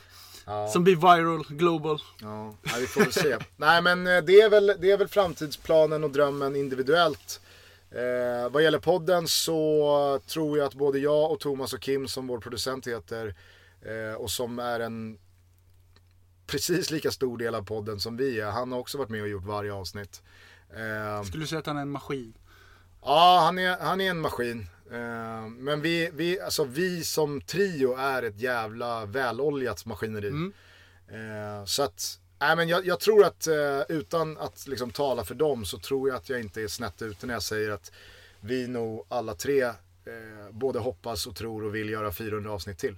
Ja. 0.46 0.68
Som 0.68 0.84
blir 0.84 0.96
viral, 0.96 1.46
global. 1.50 2.02
Ja, 2.22 2.56
ja, 2.64 2.72
vi 2.80 2.88
får 2.88 3.02
väl 3.02 3.14
se. 3.14 3.38
Nej 3.58 3.82
men 3.82 4.08
eh, 4.08 4.24
det 4.24 4.42
är, 4.42 4.50
väl, 4.50 4.74
det 4.80 4.92
är 4.92 4.98
väl 4.98 5.08
framtidsplanen 5.08 6.04
och 6.04 6.12
drömmen 6.12 6.56
individuellt. 6.56 7.42
Eh, 7.92 8.50
vad 8.50 8.64
gäller 8.64 8.80
podden 8.80 9.28
så 9.28 10.20
tror 10.28 10.58
jag 10.58 10.68
att 10.68 10.74
både 10.74 11.00
jag 11.00 11.32
och 11.32 11.40
Thomas 11.40 11.74
och 11.74 11.82
Kim 11.82 12.08
som 12.08 12.28
vår 12.28 12.40
producent 12.40 12.88
heter 12.88 13.36
eh, 13.82 14.16
och 14.16 14.32
som 14.32 14.60
är 14.60 14.80
en 14.80 15.20
precis 16.48 16.92
lika 16.92 17.12
stor 17.12 17.38
del 17.38 17.56
av 17.56 17.64
podden 17.64 18.00
som 18.00 18.18
vi 18.18 18.40
är. 18.40 18.52
Han 18.52 18.72
har 18.72 18.80
också 18.80 18.98
varit 18.98 19.10
med 19.10 19.22
och 19.22 19.28
gjort 19.28 19.46
varje 19.46 19.74
avsnitt. 19.74 20.24
Eh, 20.76 21.24
Skulle 21.24 21.44
du 21.44 21.48
säga 21.48 21.60
att 21.60 21.66
han 21.66 21.78
är 21.78 21.82
en 21.82 21.90
maskin? 21.90 22.34
Ja, 23.02 23.42
han 23.46 23.60
är, 23.60 23.78
han 23.78 24.02
är 24.02 24.10
en 24.10 24.20
maskin. 24.20 24.68
Eh, 24.92 25.48
men 25.48 25.82
vi, 25.82 26.10
vi, 26.14 26.40
alltså 26.40 26.64
vi 26.64 27.04
som 27.04 27.42
trio 27.42 27.96
är 27.96 28.24
ett 28.24 28.40
jävla 28.40 29.06
väloljat 29.06 29.86
maskineri. 29.86 30.28
Mm. 30.28 30.54
Eh, 31.08 31.66
så 31.66 31.84
att, 31.84 32.20
nej 32.40 32.56
men 32.56 32.68
jag, 32.68 32.86
jag 32.86 33.00
tror 33.00 33.26
att 33.26 33.48
eh, 33.48 33.82
utan 33.90 34.38
att 34.38 34.68
liksom 34.68 34.92
tala 34.92 35.24
för 35.24 35.36
dem 35.36 35.66
så 35.66 35.78
tror 35.80 36.10
jag 36.10 36.18
att 36.18 36.30
jag 36.30 36.40
inte 36.40 36.62
är 36.62 36.68
snett 36.68 37.02
ute 37.02 37.26
när 37.28 37.34
jag 37.34 37.44
säger 37.44 37.72
att 37.72 37.92
vi 38.40 38.68
nog 38.68 39.06
alla 39.10 39.34
tre 39.34 39.64
eh, 39.64 39.74
både 40.52 40.80
hoppas 40.80 41.28
och 41.28 41.36
tror 41.36 41.64
och 41.64 41.76
vill 41.76 41.90
göra 41.90 42.12
400 42.12 42.52
avsnitt 42.52 42.78
till. 42.78 42.96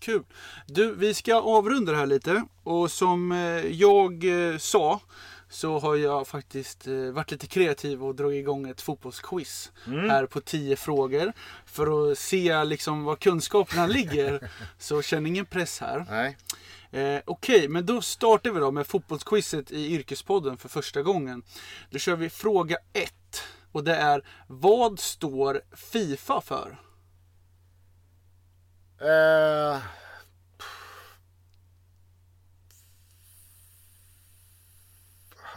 Kul. 0.00 0.22
Du, 0.66 0.94
vi 0.94 1.14
ska 1.14 1.34
avrunda 1.34 1.92
det 1.92 1.98
här 1.98 2.06
lite. 2.06 2.44
Och 2.62 2.90
som 2.90 3.32
eh, 3.32 3.66
jag 3.66 4.24
eh, 4.24 4.58
sa 4.58 5.00
så 5.48 5.78
har 5.78 5.96
jag 5.96 6.28
faktiskt 6.28 6.86
varit 7.12 7.30
lite 7.30 7.46
kreativ 7.46 8.04
och 8.04 8.14
dragit 8.14 8.38
igång 8.38 8.68
ett 8.68 8.80
fotbollsquiz 8.80 9.72
här 9.84 10.26
på 10.26 10.40
10 10.40 10.76
frågor. 10.76 11.32
För 11.66 12.12
att 12.12 12.18
se 12.18 12.64
liksom 12.64 13.04
var 13.04 13.16
kunskaperna 13.16 13.86
ligger. 13.86 14.50
Så 14.78 15.02
känn 15.02 15.26
ingen 15.26 15.46
press 15.46 15.80
här. 15.80 16.06
Nej. 16.10 16.36
Eh, 16.90 17.20
Okej, 17.26 17.68
men 17.68 17.86
då 17.86 18.02
startar 18.02 18.50
vi 18.50 18.60
då 18.60 18.70
med 18.70 18.86
fotbollsquizet 18.86 19.70
i 19.70 19.94
Yrkespodden 19.94 20.56
för 20.56 20.68
första 20.68 21.02
gången. 21.02 21.42
Då 21.90 21.98
kör 21.98 22.16
vi 22.16 22.30
fråga 22.30 22.76
1. 22.92 23.12
Och 23.72 23.84
det 23.84 23.94
är, 23.94 24.26
vad 24.46 24.98
står 24.98 25.60
Fifa 25.76 26.40
för? 26.40 26.80
Eh, 29.00 29.82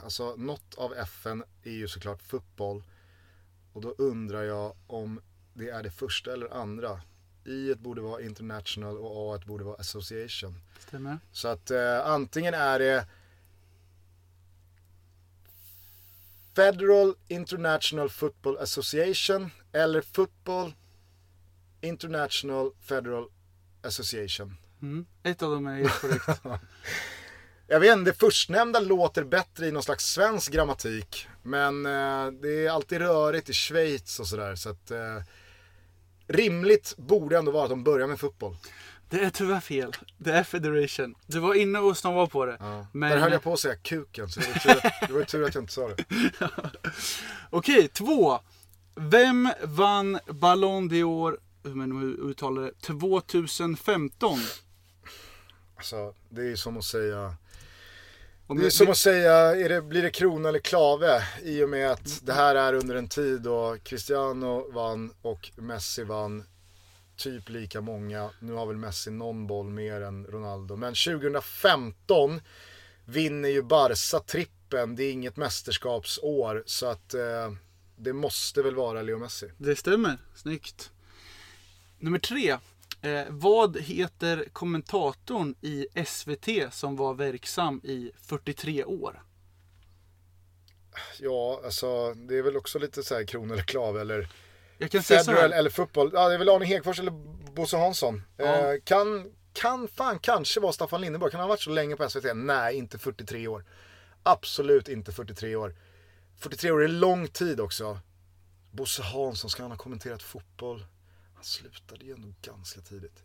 alltså 0.04 0.36
något 0.36 0.76
av 0.76 0.94
FN 0.94 1.44
är 1.64 1.72
ju 1.72 1.88
såklart 1.88 2.24
fotboll. 2.24 2.84
Och 3.74 3.82
då 3.82 3.96
undrar 3.98 4.44
jag 4.44 4.76
om 4.88 5.22
det 5.54 5.70
är 5.70 5.84
det 5.84 5.92
första 5.92 6.34
eller 6.34 6.54
andra. 6.54 7.02
I 7.46 7.76
borde 7.76 8.02
vara 8.02 8.22
international 8.22 8.98
och 8.98 9.36
A 9.36 9.40
borde 9.46 9.64
vara 9.64 9.76
association. 9.76 10.56
Stämmer? 10.88 11.20
Så 11.32 11.48
att 11.48 11.72
eh, 11.72 12.08
antingen 12.08 12.54
är 12.54 12.80
det 12.80 13.06
Federal 16.56 17.16
International 17.28 18.10
Football 18.10 18.58
Association 18.58 19.52
eller 19.72 20.02
Football 20.02 20.74
International 21.82 22.72
Federal 22.82 23.26
Association. 23.82 24.58
Mm. 24.82 25.06
Ett 25.24 25.42
av 25.42 25.52
dem 25.52 25.68
är 25.68 25.76
helt 25.76 26.02
korrekt. 26.02 26.42
Jag 27.68 27.80
vet 27.80 27.98
inte, 27.98 28.12
det 28.12 28.18
förstnämnda 28.18 28.80
låter 28.80 29.24
bättre 29.24 29.68
i 29.68 29.72
någon 29.72 29.84
slags 29.84 30.06
svensk 30.06 30.52
grammatik. 30.52 31.28
Men 31.44 31.86
eh, 31.86 32.32
det 32.42 32.66
är 32.66 32.70
alltid 32.70 33.02
rörigt 33.02 33.50
i 33.50 33.54
Schweiz 33.54 34.20
och 34.20 34.28
sådär. 34.28 34.56
Så 34.56 34.70
att 34.70 34.92
eh, 34.92 35.22
rimligt 36.28 36.94
borde 36.98 37.38
ändå 37.38 37.52
vara 37.52 37.64
att 37.64 37.70
de 37.70 37.84
börjar 37.84 38.08
med 38.08 38.20
fotboll. 38.20 38.56
Det 39.10 39.20
är 39.20 39.30
tyvärr 39.30 39.60
fel. 39.60 39.92
Det 40.18 40.32
är 40.32 40.44
Federation. 40.44 41.16
Du 41.26 41.40
var 41.40 41.54
inne 41.56 41.80
och 41.80 41.98
snobbade 41.98 42.28
på 42.28 42.46
det. 42.46 42.58
Ja. 42.60 42.88
Men- 42.92 43.10
Där 43.12 43.18
höll 43.18 43.32
jag 43.32 43.44
på 43.44 43.54
att 43.54 43.60
säga 43.60 43.76
kuken, 43.76 44.30
så 44.30 44.40
det 44.40 44.48
var, 44.48 44.54
tur, 44.60 45.08
det 45.08 45.14
var 45.14 45.24
tur 45.24 45.44
att 45.46 45.56
jag 45.56 45.62
inte 45.64 45.74
sa 45.74 45.88
det. 45.88 46.06
Okej, 47.50 47.88
två. 47.88 48.40
Vem 48.96 49.50
vann 49.64 50.20
Ballon 50.28 50.90
d'Or, 50.92 51.38
hur 51.64 51.76
man 51.76 51.90
nu 52.02 52.06
uttalar 52.30 52.62
det, 52.62 52.72
2015? 52.82 54.38
Alltså, 55.76 56.14
det 56.30 56.52
är 56.52 56.56
som 56.56 56.78
att 56.78 56.84
säga 56.84 57.36
Om 58.48 58.60
Det 58.60 58.66
är 58.66 58.70
som 58.70 58.90
att 58.90 58.98
säga, 58.98 59.34
är 59.34 59.70
det, 59.70 59.82
blir 59.82 60.02
det 60.02 60.10
krona 60.10 60.50
eller 60.50 60.60
klave? 60.60 61.24
I 61.44 61.64
och 61.64 61.70
med 61.70 61.92
att 61.92 62.26
det 62.26 62.34
här 62.34 62.56
är 62.56 62.74
under 62.74 62.96
en 62.96 63.08
tid 63.08 63.42
då 63.42 63.78
Cristiano 63.84 64.72
vann 64.72 65.14
och 65.22 65.52
Messi 65.56 66.04
vann 66.04 66.44
typ 67.16 67.50
lika 67.50 67.82
många. 67.82 68.30
Nu 68.40 68.54
har 68.54 68.66
väl 68.66 68.78
Messi 68.78 69.12
någon 69.12 69.48
boll 69.48 69.70
mer 69.70 70.02
än 70.02 70.26
Ronaldo. 70.26 70.76
Men 70.76 70.94
2015 70.94 72.42
vinner 73.06 73.50
ju 73.50 73.62
Barca 73.62 74.20
trippen. 74.20 74.96
Det 74.96 75.04
är 75.04 75.12
inget 75.12 75.38
mästerskapsår. 75.38 76.64
Så 76.66 76.86
att 76.86 77.14
eh, 77.14 77.54
det 77.96 78.14
måste 78.14 78.62
väl 78.62 78.76
vara 78.76 79.02
Leo 79.02 79.18
Messi. 79.18 79.52
Det 79.58 79.76
stämmer. 79.76 80.18
Snyggt. 80.36 80.92
Nummer 82.00 82.20
tre. 82.20 82.58
Eh, 83.04 83.26
vad 83.30 83.78
heter 83.78 84.46
kommentatorn 84.54 85.56
i 85.62 85.88
SVT 86.06 86.74
som 86.74 86.96
var 86.96 87.14
verksam 87.14 87.82
i 87.84 88.12
43 88.22 88.84
år? 88.84 89.24
Ja, 91.20 91.62
alltså 91.66 92.14
det 92.14 92.38
är 92.38 92.42
väl 92.42 92.58
också 92.58 92.80
lite 92.80 93.04
så 93.04 93.16
här 93.16 93.24
kron 93.24 93.52
eller 93.52 93.64
klav 93.64 93.98
eller 93.98 94.30
Jag 94.78 94.92
kan 94.92 95.04
Federal 95.04 95.54
eller 95.54 95.70
fotboll. 95.70 96.12
Ja, 96.14 96.28
det 96.28 96.34
är 96.34 96.38
väl 96.38 96.50
Arne 96.50 96.66
Hegfors 96.66 97.00
eller 97.00 97.12
Bosse 97.54 97.78
Hansson. 97.78 98.22
Ja. 98.38 98.46
Eh, 98.46 98.82
kan, 98.84 99.32
kan 99.54 99.88
fan 99.88 100.20
kanske 100.20 100.60
vara 100.60 100.74
Staffan 100.74 101.02
Lindeborg. 101.02 101.32
Kan 101.32 101.40
han 101.40 101.50
ha 101.50 101.54
varit 101.54 101.62
så 101.62 101.70
länge 101.70 101.96
på 101.96 102.10
SVT? 102.10 102.36
Nej, 102.36 102.76
inte 102.76 103.00
43 103.00 103.48
år. 103.48 103.66
Absolut 104.24 104.90
inte 104.90 105.12
43 105.12 105.56
år. 105.56 105.76
43 106.40 106.72
år 106.72 106.84
är 106.84 106.88
lång 106.88 107.28
tid 107.28 107.60
också. 107.60 108.00
Bosse 108.72 109.04
Hansson, 109.04 109.50
ska 109.50 109.64
han 109.64 109.72
ha 109.72 109.78
kommenterat 109.78 110.24
fotboll? 110.24 110.86
Han 111.44 111.48
slutade 111.48 112.06
ju 112.06 112.14
ändå 112.14 112.34
ganska 112.42 112.82
tidigt. 112.82 113.24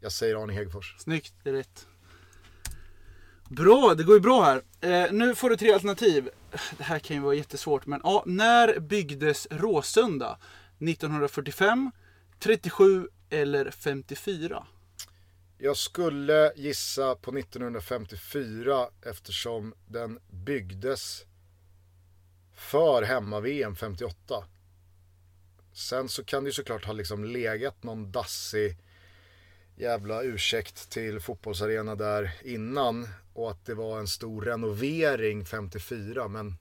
Jag 0.00 0.12
säger 0.12 0.42
Arne 0.42 0.52
Hegerfors. 0.52 0.94
Snyggt, 0.98 1.34
det 1.42 1.50
är 1.50 1.54
rätt. 1.54 1.86
Bra, 3.48 3.94
det 3.96 4.04
går 4.04 4.14
ju 4.14 4.20
bra 4.20 4.42
här. 4.42 4.62
Eh, 4.80 5.12
nu 5.12 5.34
får 5.34 5.50
du 5.50 5.56
tre 5.56 5.72
alternativ. 5.72 6.30
Det 6.78 6.84
här 6.84 6.98
kan 6.98 7.16
ju 7.16 7.22
vara 7.22 7.34
jättesvårt, 7.34 7.86
men 7.86 8.00
ja, 8.04 8.22
när 8.26 8.80
byggdes 8.80 9.48
Råsunda? 9.50 10.38
1945, 10.78 11.90
37 12.38 13.08
eller 13.30 13.70
54? 13.70 14.66
Jag 15.58 15.76
skulle 15.76 16.52
gissa 16.56 17.14
på 17.14 17.38
1954 17.38 18.88
eftersom 19.02 19.74
den 19.86 20.18
byggdes 20.30 21.24
för 22.54 23.02
hemma-VM 23.02 23.76
58. 23.76 24.44
Sen 25.72 26.08
så 26.08 26.24
kan 26.24 26.44
det 26.44 26.48
ju 26.48 26.52
såklart 26.52 26.84
ha 26.84 26.92
liksom 26.92 27.24
legat 27.24 27.82
någon 27.82 28.12
dassig 28.12 28.76
jävla 29.76 30.22
ursäkt 30.22 30.90
till 30.90 31.20
fotbollsarena 31.20 31.94
där 31.94 32.32
innan 32.44 33.08
och 33.34 33.50
att 33.50 33.66
det 33.66 33.74
var 33.74 33.98
en 33.98 34.08
stor 34.08 34.42
renovering 34.42 35.44
54 35.44 36.28
men 36.28 36.54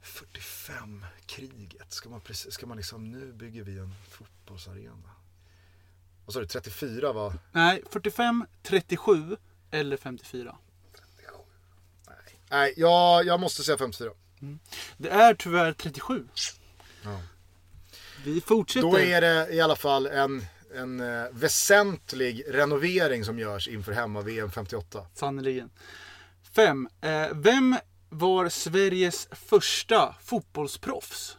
45, 0.00 1.04
kriget, 1.26 1.92
ska 1.92 2.08
man, 2.08 2.20
precis, 2.20 2.54
ska 2.54 2.66
man 2.66 2.76
liksom 2.76 3.10
nu 3.10 3.32
bygger 3.32 3.62
vi 3.62 3.78
en 3.78 3.94
fotbollsarena. 4.08 5.10
Vad 6.24 6.34
sa 6.34 6.40
du, 6.40 6.46
34 6.46 7.12
var? 7.12 7.38
Nej, 7.52 7.82
45, 7.90 8.46
37 8.62 9.36
eller 9.70 9.96
54? 9.96 10.56
Nej, 12.50 12.74
jag, 12.76 13.26
jag 13.26 13.40
måste 13.40 13.62
säga 13.62 13.78
54. 13.78 14.10
Det 14.96 15.08
är 15.08 15.34
tyvärr 15.34 15.72
37. 15.72 16.28
Ja. 17.04 17.20
Vi 18.26 18.40
fortsätter. 18.40 18.88
Då 18.90 18.98
är 18.98 19.20
det 19.20 19.54
i 19.54 19.60
alla 19.60 19.76
fall 19.76 20.06
en, 20.06 20.44
en 20.74 21.00
eh, 21.00 21.24
väsentlig 21.30 22.44
renovering 22.48 23.24
som 23.24 23.38
görs 23.38 23.68
inför 23.68 23.92
hemma-VM 23.92 24.50
58. 24.50 25.06
Sannerligen. 25.14 25.70
5. 26.52 26.88
Eh, 27.00 27.28
vem 27.34 27.76
var 28.08 28.48
Sveriges 28.48 29.28
första 29.32 30.14
fotbollsproffs? 30.22 31.36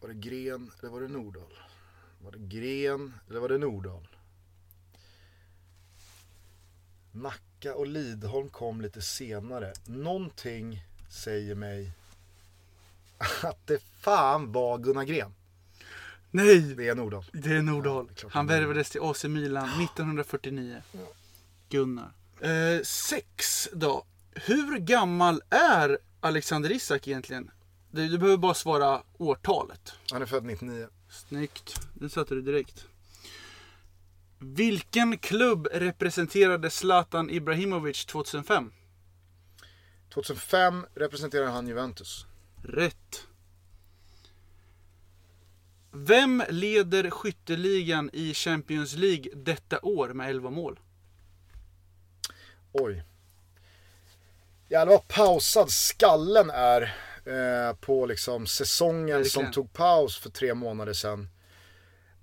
Var 0.00 0.08
det 0.08 0.14
Gren 0.14 0.70
eller 0.80 0.90
var 0.90 1.00
det 1.00 1.08
Nordahl? 1.08 1.58
Var 2.24 2.32
det 2.32 2.38
Gren 2.38 3.14
eller 3.28 3.40
var 3.40 3.48
det 3.48 3.58
Nordahl? 3.58 4.08
Nacka 7.12 7.74
och 7.74 7.86
Lidholm 7.86 8.48
kom 8.48 8.80
lite 8.80 9.02
senare. 9.02 9.72
Någonting 9.86 10.82
säger 11.10 11.54
mig 11.54 11.92
att 13.42 13.66
det 13.66 13.82
fan 14.00 14.52
var 14.52 14.78
Gunnar 14.78 15.04
Gren. 15.04 15.34
Nej, 16.30 16.60
Det 16.60 16.88
är 16.88 16.94
Nordahl. 16.94 17.24
det 17.32 17.50
är 17.56 17.62
Nordahl. 17.62 18.06
det 18.06 18.24
är 18.24 18.30
Han 18.30 18.46
värvades 18.46 18.90
till 18.90 19.00
AC 19.02 19.24
Milan 19.24 19.68
1949. 19.82 20.82
Gunnar. 21.68 22.12
6 22.82 23.68
då. 23.72 24.04
Hur 24.34 24.78
gammal 24.78 25.42
är 25.50 25.98
Alexander 26.20 26.72
Isak 26.72 27.08
egentligen? 27.08 27.50
Du, 27.90 28.08
du 28.08 28.18
behöver 28.18 28.36
bara 28.36 28.54
svara 28.54 29.02
årtalet. 29.18 29.92
Han 30.12 30.22
är 30.22 30.26
född 30.26 30.44
99. 30.44 30.88
Snyggt. 31.10 31.80
Det 31.94 32.08
satte 32.08 32.34
du 32.34 32.42
direkt. 32.42 32.86
Vilken 34.38 35.18
klubb 35.18 35.68
representerade 35.72 36.70
Zlatan 36.70 37.30
Ibrahimovic 37.30 38.06
2005? 38.06 38.72
2005 40.14 40.86
representerar 40.94 41.46
han 41.50 41.66
Juventus. 41.68 42.26
Rätt. 42.62 43.26
Vem 45.92 46.42
leder 46.48 47.10
skytteligan 47.10 48.10
i 48.12 48.34
Champions 48.34 48.94
League 48.94 49.32
detta 49.34 49.80
år 49.82 50.08
med 50.08 50.30
11 50.30 50.50
mål? 50.50 50.80
Oj. 52.72 53.04
Jävlar 54.68 54.92
vad 54.92 55.08
pausad 55.08 55.70
skallen 55.70 56.50
är 56.50 56.82
eh, 57.24 57.76
på 57.76 58.06
liksom 58.06 58.46
säsongen 58.46 59.06
Verkligen. 59.06 59.30
som 59.30 59.52
tog 59.52 59.72
paus 59.72 60.18
för 60.18 60.30
tre 60.30 60.54
månader 60.54 60.92
sedan. 60.92 61.28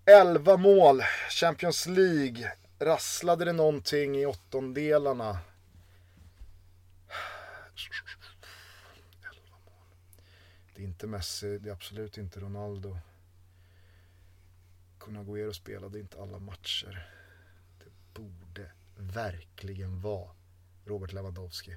11 0.05 0.57
mål, 0.57 1.03
Champions 1.29 1.85
League. 1.85 2.51
Rasslade 2.79 3.45
det 3.45 3.53
någonting 3.53 4.17
i 4.17 4.25
åttondelarna? 4.25 5.39
11 9.31 9.57
mål. 9.65 9.83
Det 10.77 10.83
är 10.83 10.87
inte 10.87 11.07
Messi, 11.07 11.57
det 11.57 11.69
är 11.69 11.73
absolut 11.73 12.17
inte 12.17 12.39
Ronaldo. 12.39 12.97
Kun 14.99 15.17
Agüero 15.17 15.51
spelade 15.53 15.99
inte 15.99 16.21
alla 16.21 16.39
matcher. 16.39 17.09
Det 17.79 18.19
borde 18.21 18.71
verkligen 18.97 20.01
vara 20.01 20.31
Robert 20.85 21.13
Lewandowski. 21.13 21.75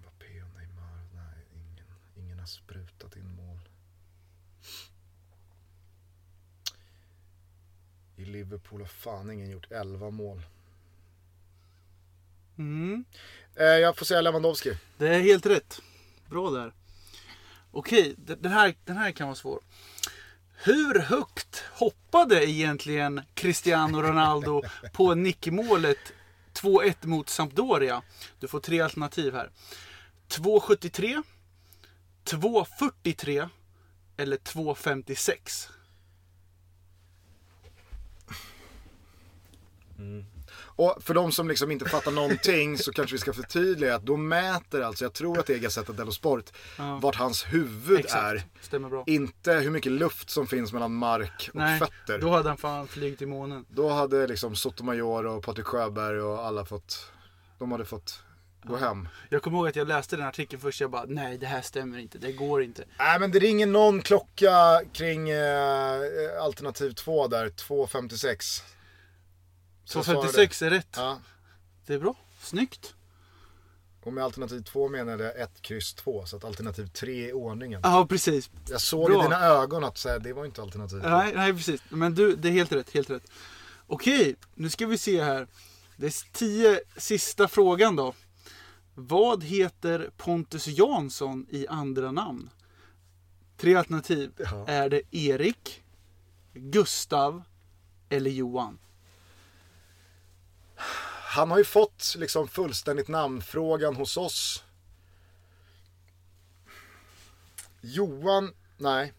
Mbappé 0.00 0.42
och 0.42 0.54
Neymar, 0.54 1.02
nej 1.14 1.46
ingen, 1.52 1.86
ingen 2.16 2.38
har 2.38 2.46
sprutat 2.46 3.16
in 3.16 3.36
mål. 3.36 3.68
I 8.16 8.24
Liverpool 8.24 8.80
har 8.80 8.88
fan 8.88 9.30
ingen 9.30 9.50
gjort 9.50 9.72
11 9.72 10.10
mål. 10.10 10.42
Mm. 12.58 13.04
Eh, 13.54 13.64
jag 13.64 13.96
får 13.96 14.06
säga 14.06 14.20
Lewandowski. 14.20 14.78
Det 14.98 15.08
är 15.08 15.20
helt 15.20 15.46
rätt. 15.46 15.80
Bra 16.26 16.50
där. 16.50 16.72
Okej, 17.70 18.14
den 18.16 18.52
här, 18.52 18.74
den 18.84 18.96
här 18.96 19.12
kan 19.12 19.26
vara 19.26 19.36
svår. 19.36 19.60
Hur 20.64 20.98
högt 20.98 21.64
hoppade 21.72 22.50
egentligen 22.50 23.20
Cristiano 23.34 24.02
Ronaldo 24.02 24.62
på 24.92 25.14
nickmålet 25.14 26.12
2-1 26.54 27.06
mot 27.06 27.28
Sampdoria? 27.28 28.02
Du 28.40 28.48
får 28.48 28.60
tre 28.60 28.80
alternativ 28.80 29.34
här. 29.34 29.50
2,73, 30.28 31.22
2,43 32.24 33.48
eller 34.16 34.36
2,56? 34.36 35.68
Och 40.80 41.02
för 41.02 41.14
de 41.14 41.32
som 41.32 41.48
liksom 41.48 41.70
inte 41.70 41.84
fattar 41.88 42.10
någonting 42.10 42.78
så 42.78 42.92
kanske 42.92 43.14
vi 43.14 43.18
ska 43.18 43.32
förtydliga 43.32 43.94
att 43.94 44.02
då 44.02 44.16
mäter 44.16 44.80
alltså, 44.80 45.04
jag 45.04 45.12
tror 45.12 45.38
att 45.38 45.46
det 45.46 45.54
är 45.54 45.58
Gazzetta 45.58 45.92
dello 45.92 46.12
Sport, 46.12 46.44
Ja. 46.78 46.98
vart 47.02 47.16
hans 47.16 47.44
huvud 47.44 47.98
Exakt, 48.00 48.22
är. 48.24 48.42
stämmer 48.60 48.88
bra. 48.88 49.04
Inte 49.06 49.52
hur 49.52 49.70
mycket 49.70 49.92
luft 49.92 50.30
som 50.30 50.46
finns 50.46 50.72
mellan 50.72 50.94
mark 50.94 51.50
och 51.52 51.56
Nej, 51.60 51.78
fötter. 51.78 52.18
då 52.18 52.30
hade 52.30 52.48
han 52.48 52.58
fan 52.58 52.88
flugit 52.88 53.18
till 53.18 53.28
månen. 53.28 53.64
Då 53.68 53.88
hade 53.88 54.26
liksom 54.26 54.54
Sotomayor 54.56 55.26
och 55.26 55.42
Patrik 55.44 55.66
Sjöberg 55.66 56.20
och 56.20 56.46
alla 56.46 56.64
fått, 56.64 57.12
de 57.58 57.72
hade 57.72 57.84
fått 57.84 58.22
gå 58.62 58.76
hem. 58.76 59.08
Jag 59.28 59.42
kommer 59.42 59.58
ihåg 59.58 59.68
att 59.68 59.76
jag 59.76 59.88
läste 59.88 60.16
den 60.16 60.26
artikeln 60.26 60.62
först 60.62 60.80
jag 60.80 60.90
bara, 60.90 61.04
nej 61.08 61.38
det 61.38 61.46
här 61.46 61.62
stämmer 61.62 61.98
inte, 61.98 62.18
det 62.18 62.32
går 62.32 62.62
inte. 62.62 62.84
Nej 62.98 63.20
men 63.20 63.30
det 63.30 63.38
ringer 63.38 63.66
någon 63.66 64.02
klocka 64.02 64.80
kring 64.92 65.30
eh, 65.30 66.00
alternativ 66.42 66.90
2 66.92 67.28
där, 67.28 67.48
2.56. 67.48 68.62
Så 69.92 70.02
svarade. 70.04 70.28
2,56 70.28 70.66
är 70.66 70.70
rätt. 70.70 70.88
Ja, 70.96 71.20
Det 71.86 71.94
är 71.94 71.98
bra, 71.98 72.14
snyggt. 72.40 72.94
och 74.02 74.12
med 74.12 74.24
alternativ 74.24 74.60
2 74.62 74.88
menade 74.88 75.24
jag 75.24 75.40
1, 75.40 75.62
kryss 75.62 75.94
2, 75.94 76.26
så 76.26 76.36
att 76.36 76.44
alternativ 76.44 76.86
3 76.86 77.28
i 77.28 77.32
ordningen. 77.32 77.80
Ja, 77.84 78.06
precis. 78.08 78.50
Jag 78.68 78.80
såg 78.80 79.10
Bra. 79.10 79.20
i 79.20 79.22
dina 79.22 79.40
ögon 79.40 79.84
att 79.84 79.98
så 79.98 80.08
här, 80.08 80.18
det 80.18 80.32
var 80.32 80.44
inte 80.44 80.62
alternativ. 80.62 80.98
Nej, 81.02 81.32
nej, 81.34 81.52
precis. 81.52 81.80
Men 81.88 82.14
du, 82.14 82.36
det 82.36 82.48
är 82.48 82.52
helt 82.52 82.72
rätt, 82.72 82.90
helt 82.90 83.10
rätt. 83.10 83.30
Okej, 83.86 84.36
nu 84.54 84.70
ska 84.70 84.86
vi 84.86 84.98
se 84.98 85.22
här. 85.22 85.46
Det 85.96 86.06
är 86.06 86.32
tio 86.32 86.80
sista 86.96 87.48
frågan 87.48 87.96
då. 87.96 88.14
Vad 88.94 89.44
heter 89.44 90.10
Pontus 90.16 90.66
Jansson 90.66 91.46
i 91.50 91.66
andra 91.66 92.12
namn? 92.12 92.50
Tre 93.56 93.74
alternativ. 93.74 94.32
Ja. 94.38 94.64
Är 94.68 94.88
det 94.88 95.02
Erik, 95.16 95.82
Gustav 96.54 97.42
eller 98.08 98.30
Johan? 98.30 98.78
Han 101.30 101.50
har 101.50 101.58
ju 101.58 101.64
fått 101.64 102.14
liksom 102.18 102.48
fullständigt 102.48 103.08
namnfrågan 103.08 103.96
hos 103.96 104.16
oss. 104.16 104.64
Johan, 107.80 108.54
nej. 108.76 109.12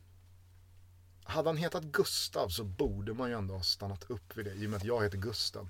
Hade 1.24 1.50
han 1.50 1.58
hetat 1.58 1.84
Gustav 1.84 2.50
så 2.50 2.64
borde 2.64 3.14
man 3.14 3.30
ju 3.30 3.38
ändå 3.38 3.54
ha 3.54 3.64
stannat 3.64 4.04
upp 4.10 4.38
vid 4.38 4.46
det 4.46 4.54
i 4.54 4.66
och 4.66 4.70
med 4.70 4.78
att 4.78 4.84
jag 4.84 5.04
heter 5.04 5.18
Gustav. 5.18 5.70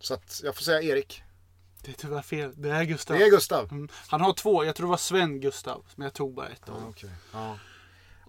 Så 0.00 0.14
att 0.14 0.40
jag 0.44 0.54
får 0.54 0.62
säga 0.62 0.82
Erik. 0.82 1.22
Det 1.82 1.90
är 1.90 1.94
tyvärr 1.94 2.22
fel. 2.22 2.52
Det 2.56 2.70
är 2.70 2.84
Gustav. 2.84 3.18
Det 3.18 3.24
är 3.24 3.30
Gustav. 3.30 3.72
Mm. 3.72 3.88
Han 4.08 4.20
har 4.20 4.32
två. 4.32 4.64
Jag 4.64 4.76
tror 4.76 4.86
det 4.86 4.90
var 4.90 4.96
Sven 4.96 5.40
Gustav. 5.40 5.86
Men 5.94 6.04
jag 6.04 6.14
tog 6.14 6.34
bara 6.34 6.48
ett 6.48 6.68
av 6.68 6.74
dem. 6.74 6.88
okej. 6.88 7.10
Ja. 7.32 7.58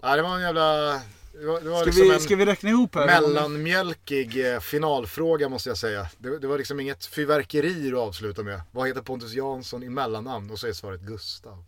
ja, 0.01 0.15
det 0.15 0.21
var 0.21 0.35
en 0.35 0.41
jävla... 0.41 1.01
Det 1.33 1.45
var, 1.45 1.61
det 1.61 1.69
var 1.69 1.77
Ska, 1.77 1.85
liksom 1.85 2.09
vi, 2.09 2.19
ska 2.19 2.35
vi 2.35 2.45
räkna 2.45 2.69
ihop 2.69 2.95
här? 2.95 3.05
mellanmjölkig 3.05 4.53
eh, 4.53 4.59
finalfråga 4.59 5.49
måste 5.49 5.69
jag 5.69 5.77
säga. 5.77 6.07
Det, 6.17 6.39
det 6.39 6.47
var 6.47 6.57
liksom 6.57 6.79
inget 6.79 7.05
fyrverkeri 7.05 7.91
att 7.91 7.97
avsluta 7.99 8.43
med. 8.43 8.61
Vad 8.71 8.87
heter 8.87 9.01
Pontus 9.01 9.33
Jansson 9.33 9.83
i 9.83 9.89
mellannamn? 9.89 10.51
Och 10.51 10.59
så 10.59 10.67
är 10.67 10.73
svaret 10.73 11.01
Gustav. 11.01 11.63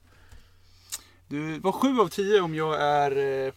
Du 1.27 1.59
var 1.59 1.71
sju 1.71 1.99
av 1.99 2.07
tio 2.07 2.41
om 2.41 2.55
jag 2.55 2.81
är 2.81 3.45
eh, 3.47 3.53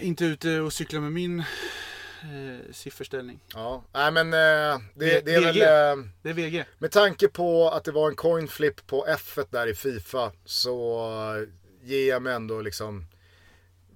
inte 0.00 0.24
ute 0.24 0.60
och 0.60 0.72
cyklar 0.72 1.00
med 1.00 1.12
min 1.12 1.38
eh, 1.40 2.72
sifferställning. 2.72 3.40
Ja, 3.54 3.84
nej 3.92 4.10
men 4.12 4.26
eh, 4.26 4.80
det, 4.94 5.20
det 5.24 5.34
är 5.34 5.40
VG. 5.40 5.60
väl... 5.60 5.98
Eh, 5.98 6.04
Det 6.22 6.28
är 6.30 6.34
VG. 6.34 6.64
med 6.78 6.90
tanke 6.90 7.28
på 7.28 7.68
att 7.70 7.84
det 7.84 7.92
var 7.92 8.08
en 8.08 8.16
coin 8.16 8.48
flip 8.48 8.86
på 8.86 9.06
F1 9.08 9.46
där 9.50 9.66
i 9.66 9.74
Fifa 9.74 10.32
så 10.44 11.00
eh, 11.36 11.48
ger 11.88 12.08
jag 12.08 12.22
mig 12.22 12.34
ändå 12.34 12.60
liksom 12.60 13.06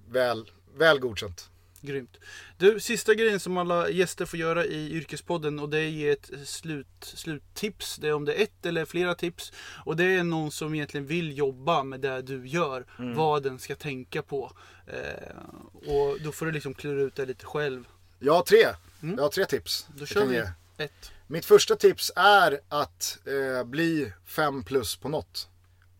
väl, 0.09 0.51
väl 0.77 0.99
godkänt. 0.99 1.49
Grymt. 1.81 2.17
Du, 2.57 2.79
sista 2.79 3.13
grejen 3.13 3.39
som 3.39 3.57
alla 3.57 3.89
gäster 3.89 4.25
får 4.25 4.39
göra 4.39 4.65
i 4.65 4.91
Yrkespodden 4.91 5.59
och 5.59 5.69
det 5.69 5.79
är 5.79 5.87
ge 5.87 6.09
ett 6.09 6.31
slut, 6.45 6.87
sluttips. 6.99 7.97
Det 7.97 8.07
är 8.07 8.13
om 8.13 8.25
det 8.25 8.33
är 8.33 8.43
ett 8.43 8.65
eller 8.65 8.85
flera 8.85 9.15
tips. 9.15 9.53
Och 9.85 9.95
det 9.95 10.03
är 10.03 10.23
någon 10.23 10.51
som 10.51 10.75
egentligen 10.75 11.05
vill 11.05 11.37
jobba 11.37 11.83
med 11.83 11.99
det 11.99 12.21
du 12.21 12.47
gör. 12.47 12.85
Mm. 12.99 13.15
Vad 13.15 13.43
den 13.43 13.59
ska 13.59 13.75
tänka 13.75 14.21
på. 14.21 14.51
Eh, 14.87 15.37
och 15.73 16.21
då 16.21 16.31
får 16.31 16.45
du 16.45 16.51
liksom 16.51 16.73
klura 16.73 17.01
ut 17.01 17.15
det 17.15 17.25
lite 17.25 17.45
själv. 17.45 17.87
Jag 18.19 18.33
har 18.33 18.43
tre. 18.43 18.67
Jag 18.99 19.23
har 19.23 19.29
tre 19.29 19.45
tips. 19.45 19.87
Då 19.95 20.05
kör 20.05 20.25
vi 20.25 20.43
ett. 20.77 21.11
Mitt 21.27 21.45
första 21.45 21.75
tips 21.75 22.11
är 22.15 22.59
att 22.69 23.17
eh, 23.25 23.65
bli 23.65 24.13
5 24.25 24.63
plus 24.63 24.95
på 24.95 25.09
något. 25.09 25.49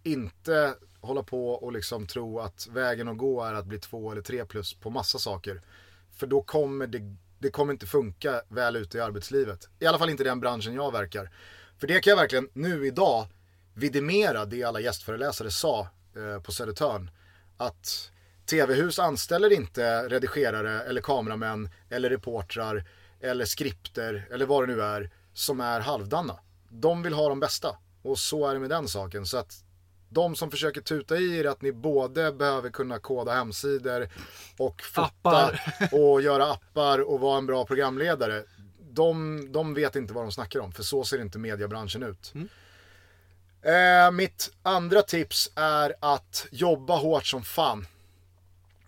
Inte 0.03 0.75
hålla 1.05 1.23
på 1.23 1.49
och 1.49 1.71
liksom 1.71 2.07
tro 2.07 2.39
att 2.39 2.67
vägen 2.67 3.07
att 3.07 3.17
gå 3.17 3.43
är 3.43 3.53
att 3.53 3.65
bli 3.65 3.79
två 3.79 4.11
eller 4.11 4.21
tre 4.21 4.45
plus 4.45 4.73
på 4.73 4.89
massa 4.89 5.19
saker. 5.19 5.61
För 6.11 6.27
då 6.27 6.41
kommer 6.41 6.87
det, 6.87 7.15
det 7.39 7.49
kommer 7.49 7.73
inte 7.73 7.87
funka 7.87 8.41
väl 8.47 8.75
ute 8.75 8.97
i 8.97 9.01
arbetslivet. 9.01 9.69
I 9.79 9.85
alla 9.85 9.97
fall 9.97 10.09
inte 10.09 10.23
i 10.23 10.27
den 10.27 10.39
branschen 10.39 10.73
jag 10.73 10.91
verkar. 10.91 11.31
För 11.77 11.87
det 11.87 11.99
kan 11.99 12.11
jag 12.11 12.17
verkligen 12.17 12.49
nu 12.53 12.87
idag 12.87 13.27
vidimera 13.73 14.45
det 14.45 14.63
alla 14.63 14.79
gästföreläsare 14.79 15.51
sa 15.51 15.87
eh, 16.15 16.41
på 16.41 16.51
Södertörn. 16.51 17.11
Att 17.57 18.11
tv-hus 18.45 18.99
anställer 18.99 19.53
inte 19.53 20.09
redigerare 20.09 20.81
eller 20.81 21.01
kameramän 21.01 21.69
eller 21.89 22.09
reportrar 22.09 22.85
eller 23.21 23.45
skripter 23.45 24.27
eller 24.31 24.45
vad 24.45 24.63
det 24.63 24.75
nu 24.75 24.81
är 24.81 25.09
som 25.33 25.61
är 25.61 25.79
halvdana. 25.79 26.39
De 26.69 27.03
vill 27.03 27.13
ha 27.13 27.29
de 27.29 27.39
bästa 27.39 27.77
och 28.01 28.19
så 28.19 28.47
är 28.47 28.53
det 28.53 28.59
med 28.59 28.69
den 28.69 28.87
saken. 28.87 29.25
Så 29.25 29.37
att 29.37 29.64
de 30.15 30.35
som 30.35 30.51
försöker 30.51 30.81
tuta 30.81 31.17
i 31.17 31.37
er 31.37 31.45
att 31.45 31.61
ni 31.61 31.71
både 31.71 32.31
behöver 32.31 32.69
kunna 32.69 32.99
koda 32.99 33.31
hemsidor 33.31 34.09
och 34.57 34.81
fota 34.81 35.01
Appar. 35.05 35.61
och 35.91 36.21
göra 36.21 36.51
appar 36.51 36.99
och 36.99 37.19
vara 37.19 37.37
en 37.37 37.45
bra 37.45 37.65
programledare. 37.65 38.43
De, 38.91 39.47
de 39.51 39.73
vet 39.73 39.95
inte 39.95 40.13
vad 40.13 40.23
de 40.23 40.31
snackar 40.31 40.59
om 40.59 40.71
för 40.71 40.83
så 40.83 41.03
ser 41.03 41.21
inte 41.21 41.39
mediebranschen 41.39 42.03
ut. 42.03 42.33
Eh, 43.61 44.11
mitt 44.11 44.51
andra 44.63 45.01
tips 45.01 45.51
är 45.55 45.93
att 45.99 46.47
jobba 46.51 46.97
hårt 46.97 47.25
som 47.25 47.43
fan. 47.43 47.87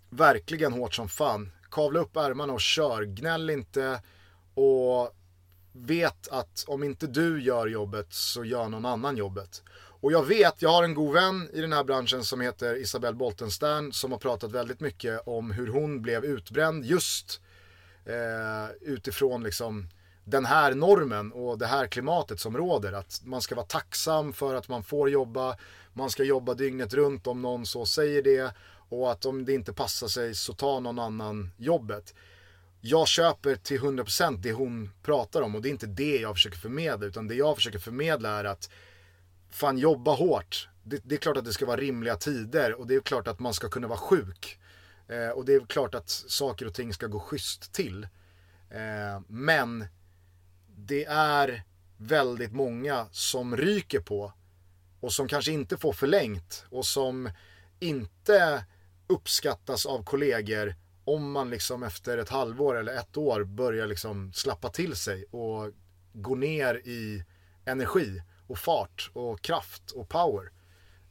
Verkligen 0.09 0.73
hårt 0.73 0.93
som 0.93 1.09
fan. 1.09 1.51
Kavla 1.71 1.99
upp 1.99 2.17
ärmarna 2.17 2.53
och 2.53 2.61
kör. 2.61 3.03
Gnäll 3.03 3.49
inte 3.49 4.01
och 4.53 5.15
vet 5.71 6.28
att 6.28 6.65
om 6.67 6.84
inte 6.84 7.07
du 7.07 7.41
gör 7.43 7.67
jobbet 7.67 8.07
så 8.09 8.45
gör 8.45 8.69
någon 8.69 8.86
annan 8.86 9.17
jobbet. 9.17 9.63
Och 10.08 10.14
jag 10.14 10.26
vet, 10.26 10.62
jag 10.62 10.70
har 10.70 10.84
en 10.84 10.93
god 10.93 11.14
vän 11.14 11.49
i 11.53 11.62
den 11.62 11.74
här 11.74 11.84
branschen 11.84 12.24
som 12.24 12.41
heter 12.41 12.76
Isabelle 12.76 13.16
Boltenstern 13.16 13.93
som 13.93 14.12
har 14.12 14.20
pratat 14.20 14.51
väldigt 14.51 14.80
mycket 14.80 15.22
om 15.28 15.51
hur 15.51 15.68
hon 15.68 16.01
blev 16.01 16.26
utbränd 16.26 16.86
just 16.86 17.41
eh, 18.05 18.76
utifrån 18.82 19.43
liksom 19.43 19.88
den 20.24 20.45
här 20.45 20.74
normen 20.74 21.32
och 21.32 21.58
det 21.58 21.66
här 21.66 21.88
klimatet 21.88 22.39
som 22.39 22.58
råder. 22.58 22.93
Att 22.93 23.22
man 23.24 23.41
ska 23.41 23.55
vara 23.55 23.66
tacksam 23.66 24.34
för 24.34 24.55
att 24.55 24.68
man 24.68 24.84
får 24.84 25.10
jobba, 25.10 25.58
man 25.93 26.10
ska 26.10 26.24
jobba 26.24 26.53
dygnet 26.53 26.93
runt 26.93 27.28
om 27.28 27.41
någon 27.41 27.66
så 27.66 27.86
säger 27.86 28.24
det 28.24 28.53
och 28.89 29.12
att 29.12 29.26
om 29.26 29.45
det 29.45 29.53
inte 29.53 29.74
passar 29.74 30.08
sig 30.08 30.36
så 30.36 30.53
tar 30.53 30.80
någon 30.80 30.99
annan 30.99 31.49
jobbet. 31.58 32.14
Jag 32.82 33.08
köper 33.08 33.55
till 33.55 33.80
100% 33.80 34.38
det 34.38 34.51
hon 34.51 34.89
pratar 35.03 35.41
om 35.41 35.55
och 35.55 35.62
det 35.62 35.70
är 35.70 35.72
inte 35.72 35.88
det 35.88 36.18
jag 36.18 36.36
försöker 36.36 36.58
förmedla 36.58 37.05
utan 37.05 37.28
det 37.28 37.36
jag 37.36 37.55
försöker 37.55 37.80
förmedla 37.80 38.30
är 38.30 38.43
att 38.43 38.70
fan 39.50 39.78
jobba 39.78 40.12
hårt. 40.12 40.70
Det, 40.84 41.02
det 41.04 41.16
är 41.16 41.20
klart 41.20 41.38
att 41.38 41.45
det 41.45 41.54
ska 41.54 41.66
vara 41.66 41.78
rimliga 41.78 42.16
tider 42.16 42.74
och 42.74 42.88
det 42.88 42.95
är 42.95 43.00
klart 43.00 43.28
att 43.28 43.39
man 43.39 43.54
ska 43.54 43.70
kunna 43.70 43.88
vara 43.88 44.00
sjuk. 44.00 44.60
Eh, 45.08 45.30
och 45.30 45.45
det 45.45 45.54
är 45.54 45.66
klart 45.66 45.95
att 45.95 46.10
saker 46.10 46.66
och 46.66 46.74
ting 46.74 46.93
ska 46.93 47.08
gå 47.08 47.20
schysst 47.20 47.74
till. 47.74 48.04
Eh, 48.70 49.22
men 49.28 49.86
det 50.76 51.06
är 51.06 51.64
väldigt 51.98 52.52
många 52.52 53.08
som 53.12 53.58
ryker 53.58 54.00
på 54.00 54.34
och 55.00 55.14
som 55.14 55.28
kanske 55.28 55.52
inte 55.52 55.78
får 55.78 55.93
förlängt 55.93 56.66
och 56.70 56.86
som 56.86 57.30
inte 57.80 58.66
uppskattas 59.08 59.86
av 59.86 60.04
kollegor 60.04 60.76
om 61.06 61.32
man 61.32 61.50
liksom 61.50 61.84
efter 61.84 62.18
ett 62.18 62.30
halvår 62.30 62.78
eller 62.78 62.95
ett 62.95 63.18
år 63.18 63.43
börjar 63.43 63.88
liksom 63.88 64.34
slappa 64.34 64.70
till 64.70 64.95
sig 64.95 65.26
och 65.32 65.72
gå 66.14 66.36
ner 66.36 66.76
i 66.76 67.24
energi 67.66 68.22
och 68.48 68.58
fart 68.58 69.10
och 69.14 69.41
kraft 69.41 69.91
och 69.91 70.10
power. 70.10 70.52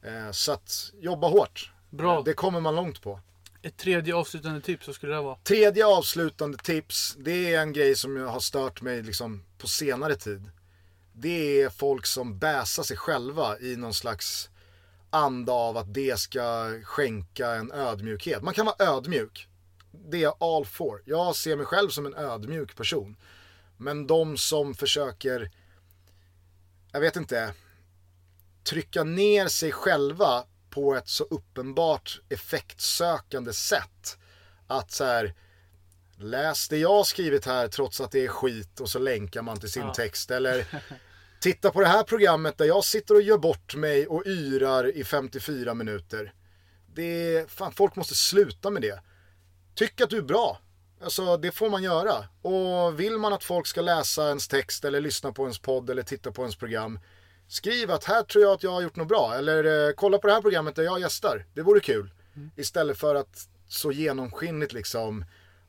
Eh, 0.01 0.31
så 0.31 0.51
att 0.51 0.91
jobba 0.99 1.27
hårt. 1.27 1.71
Bra. 1.89 2.21
Det 2.21 2.33
kommer 2.33 2.59
man 2.59 2.75
långt 2.75 3.01
på. 3.01 3.19
Ett 3.61 3.77
tredje 3.77 4.15
avslutande 4.15 4.61
tips, 4.61 4.87
vad 4.87 4.95
skulle 4.95 5.15
det 5.15 5.21
vara? 5.21 5.37
Tredje 5.43 5.85
avslutande 5.85 6.57
tips, 6.57 7.15
det 7.19 7.53
är 7.53 7.61
en 7.61 7.73
grej 7.73 7.95
som 7.95 8.17
jag 8.17 8.27
har 8.27 8.39
stört 8.39 8.81
mig 8.81 9.03
liksom 9.03 9.43
på 9.57 9.67
senare 9.67 10.15
tid. 10.15 10.51
Det 11.13 11.61
är 11.61 11.69
folk 11.69 12.05
som 12.05 12.39
bäsar 12.39 12.83
sig 12.83 12.97
själva 12.97 13.59
i 13.59 13.75
någon 13.75 13.93
slags 13.93 14.49
anda 15.09 15.53
av 15.53 15.77
att 15.77 15.93
det 15.93 16.19
ska 16.19 16.71
skänka 16.83 17.51
en 17.51 17.71
ödmjukhet. 17.71 18.43
Man 18.43 18.53
kan 18.53 18.65
vara 18.65 18.87
ödmjuk. 18.87 19.47
Det 19.91 20.23
är 20.23 20.57
all 20.57 20.65
for. 20.65 21.01
Jag 21.05 21.35
ser 21.35 21.55
mig 21.55 21.65
själv 21.65 21.89
som 21.89 22.05
en 22.05 22.15
ödmjuk 22.15 22.75
person. 22.75 23.15
Men 23.77 24.07
de 24.07 24.37
som 24.37 24.73
försöker, 24.73 25.51
jag 26.97 27.01
vet 27.01 27.15
inte, 27.15 27.53
trycka 28.63 29.03
ner 29.03 29.47
sig 29.47 29.71
själva 29.71 30.43
på 30.69 30.95
ett 30.95 31.07
så 31.07 31.23
uppenbart 31.23 32.21
effektsökande 32.29 33.53
sätt. 33.53 34.17
Att 34.67 34.91
så 34.91 35.03
här, 35.03 35.33
läs 36.17 36.67
det 36.69 36.77
jag 36.77 36.89
har 36.93 37.03
skrivit 37.03 37.45
här 37.45 37.67
trots 37.67 38.01
att 38.01 38.11
det 38.11 38.23
är 38.25 38.27
skit 38.27 38.79
och 38.79 38.89
så 38.89 38.99
länkar 38.99 39.41
man 39.41 39.59
till 39.59 39.71
sin 39.71 39.81
Ja. 39.81 39.93
text. 39.93 40.31
Eller 40.31 40.65
titta 41.39 41.71
på 41.71 41.81
det 41.81 41.87
här 41.87 42.03
programmet 42.03 42.57
där 42.57 42.65
jag 42.65 42.83
sitter 42.83 43.15
och 43.15 43.21
gör 43.21 43.37
bort 43.37 43.75
mig 43.75 44.07
och 44.07 44.23
yrar 44.25 44.95
i 44.95 45.03
54 45.03 45.73
minuter. 45.73 46.33
Det 46.93 47.35
är, 47.35 47.47
fan 47.47 47.71
folk 47.71 47.95
måste 47.95 48.15
sluta 48.15 48.69
med 48.69 48.81
det. 48.81 49.01
Tyck 49.75 50.01
att 50.01 50.09
du 50.09 50.17
är 50.17 50.21
bra. 50.21 50.61
Alltså 51.03 51.37
det 51.37 51.51
får 51.51 51.69
man 51.69 51.83
göra. 51.83 52.25
Och 52.41 52.99
vill 52.99 53.17
man 53.17 53.33
att 53.33 53.43
folk 53.43 53.67
ska 53.67 53.81
läsa 53.81 54.27
ens 54.27 54.47
text 54.47 54.85
eller 54.85 55.01
lyssna 55.01 55.31
på 55.31 55.43
ens 55.43 55.59
podd 55.59 55.89
eller 55.89 56.03
titta 56.03 56.31
på 56.31 56.41
ens 56.41 56.55
program. 56.55 56.99
Skriv 57.47 57.91
att 57.91 58.03
här 58.03 58.23
tror 58.23 58.43
jag 58.43 58.53
att 58.53 58.63
jag 58.63 58.71
har 58.71 58.81
gjort 58.81 58.95
något 58.95 59.07
bra. 59.07 59.33
Eller 59.35 59.87
eh, 59.87 59.93
kolla 59.93 60.17
på 60.17 60.27
det 60.27 60.33
här 60.33 60.41
programmet 60.41 60.75
där 60.75 60.83
jag 60.83 60.99
gästar. 60.99 61.45
Det 61.53 61.61
vore 61.61 61.79
kul. 61.79 62.11
Istället 62.55 62.97
för 62.97 63.15
att 63.15 63.47
så 63.67 63.91
genomskinligt 63.91 64.73
liksom. 64.73 65.25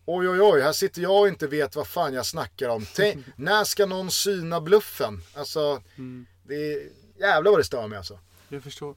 Oj 0.07 0.29
oj 0.29 0.41
oj, 0.43 0.61
här 0.61 0.73
sitter 0.73 1.03
jag 1.03 1.21
och 1.21 1.29
inte 1.29 1.47
vet 1.47 1.77
vad 1.77 1.87
fan 1.87 2.15
jag 2.15 2.27
snackar 2.27 2.69
om. 2.69 2.87
Tänk, 2.95 3.27
när 3.37 3.65
ska 3.65 3.87
någon 3.87 4.11
syna 4.11 4.61
bluffen? 4.61 5.23
Alltså, 5.35 5.83
det 6.43 6.73
är, 6.73 6.89
jävlar 7.21 7.51
vad 7.51 7.61
det 7.61 7.65
stör 7.65 7.89
mig 7.89 7.97
alltså. 7.99 8.19
Jag 8.49 8.63
förstår. 8.63 8.95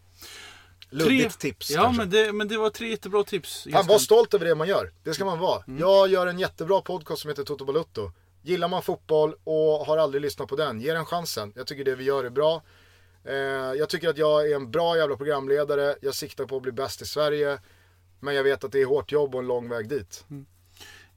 Luddigt 0.91 1.39
tips 1.39 1.71
Ja, 1.71 1.91
men 1.97 2.09
det, 2.09 2.33
men 2.33 2.47
det 2.47 2.57
var 2.57 2.69
tre 2.69 2.89
jättebra 2.89 3.23
tips. 3.23 3.67
Fan, 3.71 3.87
var 3.87 3.99
stolt 3.99 4.33
över 4.33 4.45
det 4.45 4.55
man 4.55 4.67
gör. 4.67 4.91
Det 5.03 5.13
ska 5.13 5.25
man 5.25 5.39
vara. 5.39 5.63
Jag 5.79 6.07
gör 6.07 6.27
en 6.27 6.39
jättebra 6.39 6.81
podcast 6.81 7.21
som 7.21 7.29
heter 7.29 7.43
Toto 7.43 7.65
Balutto. 7.65 8.11
Gillar 8.41 8.67
man 8.67 8.81
fotboll 8.81 9.35
och 9.43 9.85
har 9.85 9.97
aldrig 9.97 10.21
lyssnat 10.21 10.49
på 10.49 10.55
den, 10.55 10.81
ge 10.81 10.93
den 10.93 11.05
chansen. 11.05 11.53
Jag 11.55 11.67
tycker 11.67 11.83
det 11.83 11.95
vi 11.95 12.03
gör 12.03 12.23
är 12.23 12.29
bra. 12.29 12.63
Eh, 13.25 13.35
jag 13.77 13.89
tycker 13.89 14.09
att 14.09 14.17
jag 14.17 14.51
är 14.51 14.55
en 14.55 14.71
bra 14.71 14.97
jävla 14.97 15.15
programledare. 15.15 15.95
Jag 16.01 16.15
siktar 16.15 16.45
på 16.45 16.55
att 16.55 16.63
bli 16.63 16.71
bäst 16.71 17.01
i 17.01 17.05
Sverige. 17.05 17.59
Men 18.19 18.35
jag 18.35 18.43
vet 18.43 18.63
att 18.63 18.71
det 18.71 18.81
är 18.81 18.85
hårt 18.85 19.11
jobb 19.11 19.35
och 19.35 19.41
en 19.41 19.47
lång 19.47 19.69
väg 19.69 19.89
dit. 19.89 20.25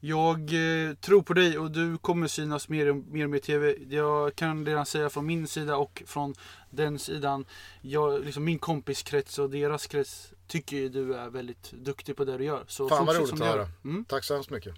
Jag 0.07 0.41
eh, 0.41 0.95
tror 0.95 1.23
på 1.23 1.35
dig 1.35 1.59
och 1.59 1.71
du 1.71 1.99
kommer 1.99 2.27
synas 2.27 2.69
mer 2.69 2.91
och 2.91 2.97
mer 2.97 3.27
med 3.27 3.43
TV. 3.43 3.75
Jag 3.89 4.37
kan 4.37 4.67
redan 4.67 4.87
säga 4.87 5.11
från 5.11 5.27
min 5.27 5.47
sida 5.47 5.77
och 5.77 6.03
från 6.07 6.35
den 6.71 6.99
sidan. 6.99 7.45
Jag, 7.81 8.25
liksom 8.25 8.45
min 8.45 8.59
kompiskrets 8.59 9.39
och 9.39 9.51
deras 9.51 9.87
krets 9.87 10.33
tycker 10.47 10.77
ju 10.77 10.89
du 10.89 11.15
är 11.15 11.31
väldigt 11.31 11.73
duktig 11.73 12.17
på 12.17 12.25
det 12.25 12.39
du 12.39 12.45
gör. 12.45 12.65
Så 12.67 12.89
Fan 12.89 13.07
vad 13.07 13.17
roligt 13.17 13.29
som 13.29 13.43
att 13.43 13.49
höra. 13.49 13.69
Mm. 13.85 14.05
Tack 14.05 14.25
så 14.25 14.35
hemskt 14.35 14.51
mycket. 14.51 14.75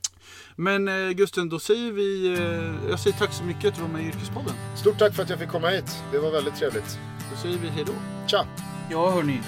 Men 0.56 0.88
eh, 0.88 1.10
Gusten, 1.10 1.48
då 1.48 1.58
säger 1.58 1.92
vi... 1.92 2.26
Eh, 2.26 2.90
jag 2.90 3.00
säger 3.00 3.16
tack 3.16 3.32
så 3.32 3.44
mycket 3.44 3.64
att 3.64 3.74
du 3.74 3.82
var 3.82 3.88
med 3.88 4.02
i 4.02 4.06
Yrkespodden. 4.06 4.54
Stort 4.76 4.98
tack 4.98 5.14
för 5.14 5.22
att 5.22 5.30
jag 5.30 5.38
fick 5.38 5.50
komma 5.50 5.68
hit. 5.68 6.02
Det 6.12 6.18
var 6.18 6.30
väldigt 6.30 6.56
trevligt. 6.56 6.98
Då 7.30 7.36
säger 7.36 7.58
vi 7.58 7.68
hej 7.68 7.84
då. 7.86 7.92
Tja! 8.26 8.46
Ja 8.90 9.10
hörni, 9.10 9.40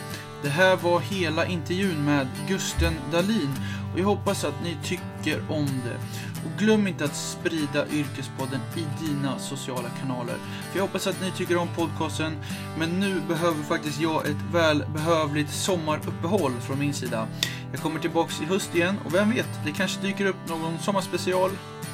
det 0.43 0.49
här 0.49 0.77
var 0.77 1.01
hela 1.01 1.47
intervjun 1.47 2.05
med 2.05 2.29
Gusten 2.49 2.95
Dahlin 3.13 3.51
och 3.93 4.01
jag 4.01 4.05
hoppas 4.05 4.45
att 4.45 4.63
ni 4.63 4.77
tycker 4.83 5.43
om 5.49 5.67
det. 5.85 5.97
Och 6.45 6.59
glöm 6.59 6.87
inte 6.87 7.05
att 7.05 7.17
sprida 7.17 7.87
Yrkespodden 7.87 8.61
i 8.77 9.07
dina 9.07 9.39
sociala 9.39 9.89
kanaler. 10.01 10.35
För 10.71 10.79
jag 10.79 10.83
hoppas 10.83 11.07
att 11.07 11.21
ni 11.21 11.31
tycker 11.31 11.57
om 11.57 11.69
podcasten, 11.69 12.37
men 12.79 13.01
nu 13.01 13.21
behöver 13.29 13.63
faktiskt 13.63 14.01
jag 14.01 14.27
ett 14.27 14.53
välbehövligt 14.53 15.53
sommaruppehåll 15.53 16.53
från 16.61 16.79
min 16.79 16.95
sida. 16.95 17.27
Jag 17.73 17.81
kommer 17.81 18.01
tillbaks 18.01 18.41
i 18.41 18.45
höst 18.45 18.75
igen 18.75 18.97
och 19.05 19.15
vem 19.15 19.31
vet, 19.31 19.49
det 19.65 19.73
kanske 19.73 20.01
dyker 20.01 20.27
upp 20.27 20.49
någon 20.49 20.79
sommarspecial, 20.79 21.51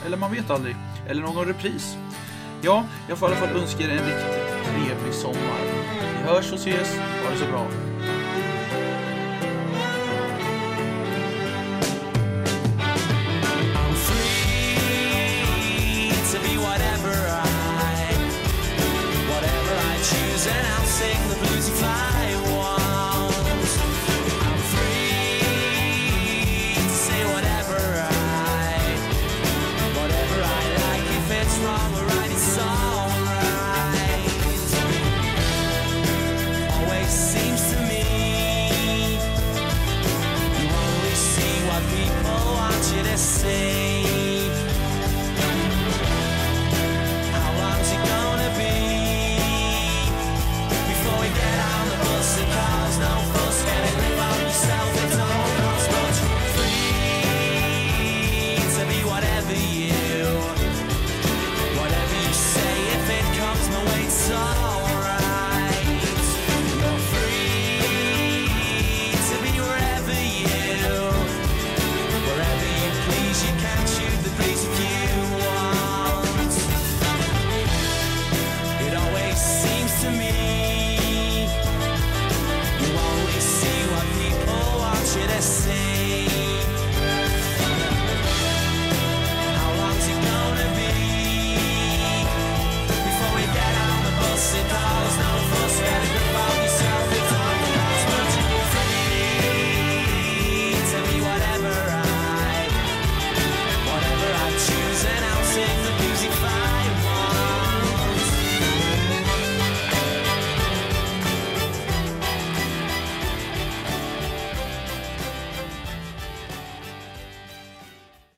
eller 0.07 0.17
man 0.17 0.33
vet 0.33 0.51
aldrig, 0.51 0.77
eller 1.09 1.23
någon 1.23 1.45
repris. 1.45 1.97
Ja, 2.63 2.85
jag 3.09 3.19
får 3.19 3.31
i 3.31 3.33
alla 3.33 3.47
fall 3.47 3.57
önska 3.57 3.85
er 3.85 3.89
en 3.89 4.07
riktigt 4.07 4.65
trevlig 4.65 5.15
sommar. 5.15 5.61
Vi 6.17 6.29
hörs 6.29 6.53
och 6.53 6.59
ses, 6.59 6.97
ha 7.25 7.31
det 7.31 7.39
så 7.39 7.47
bra. 7.47 7.94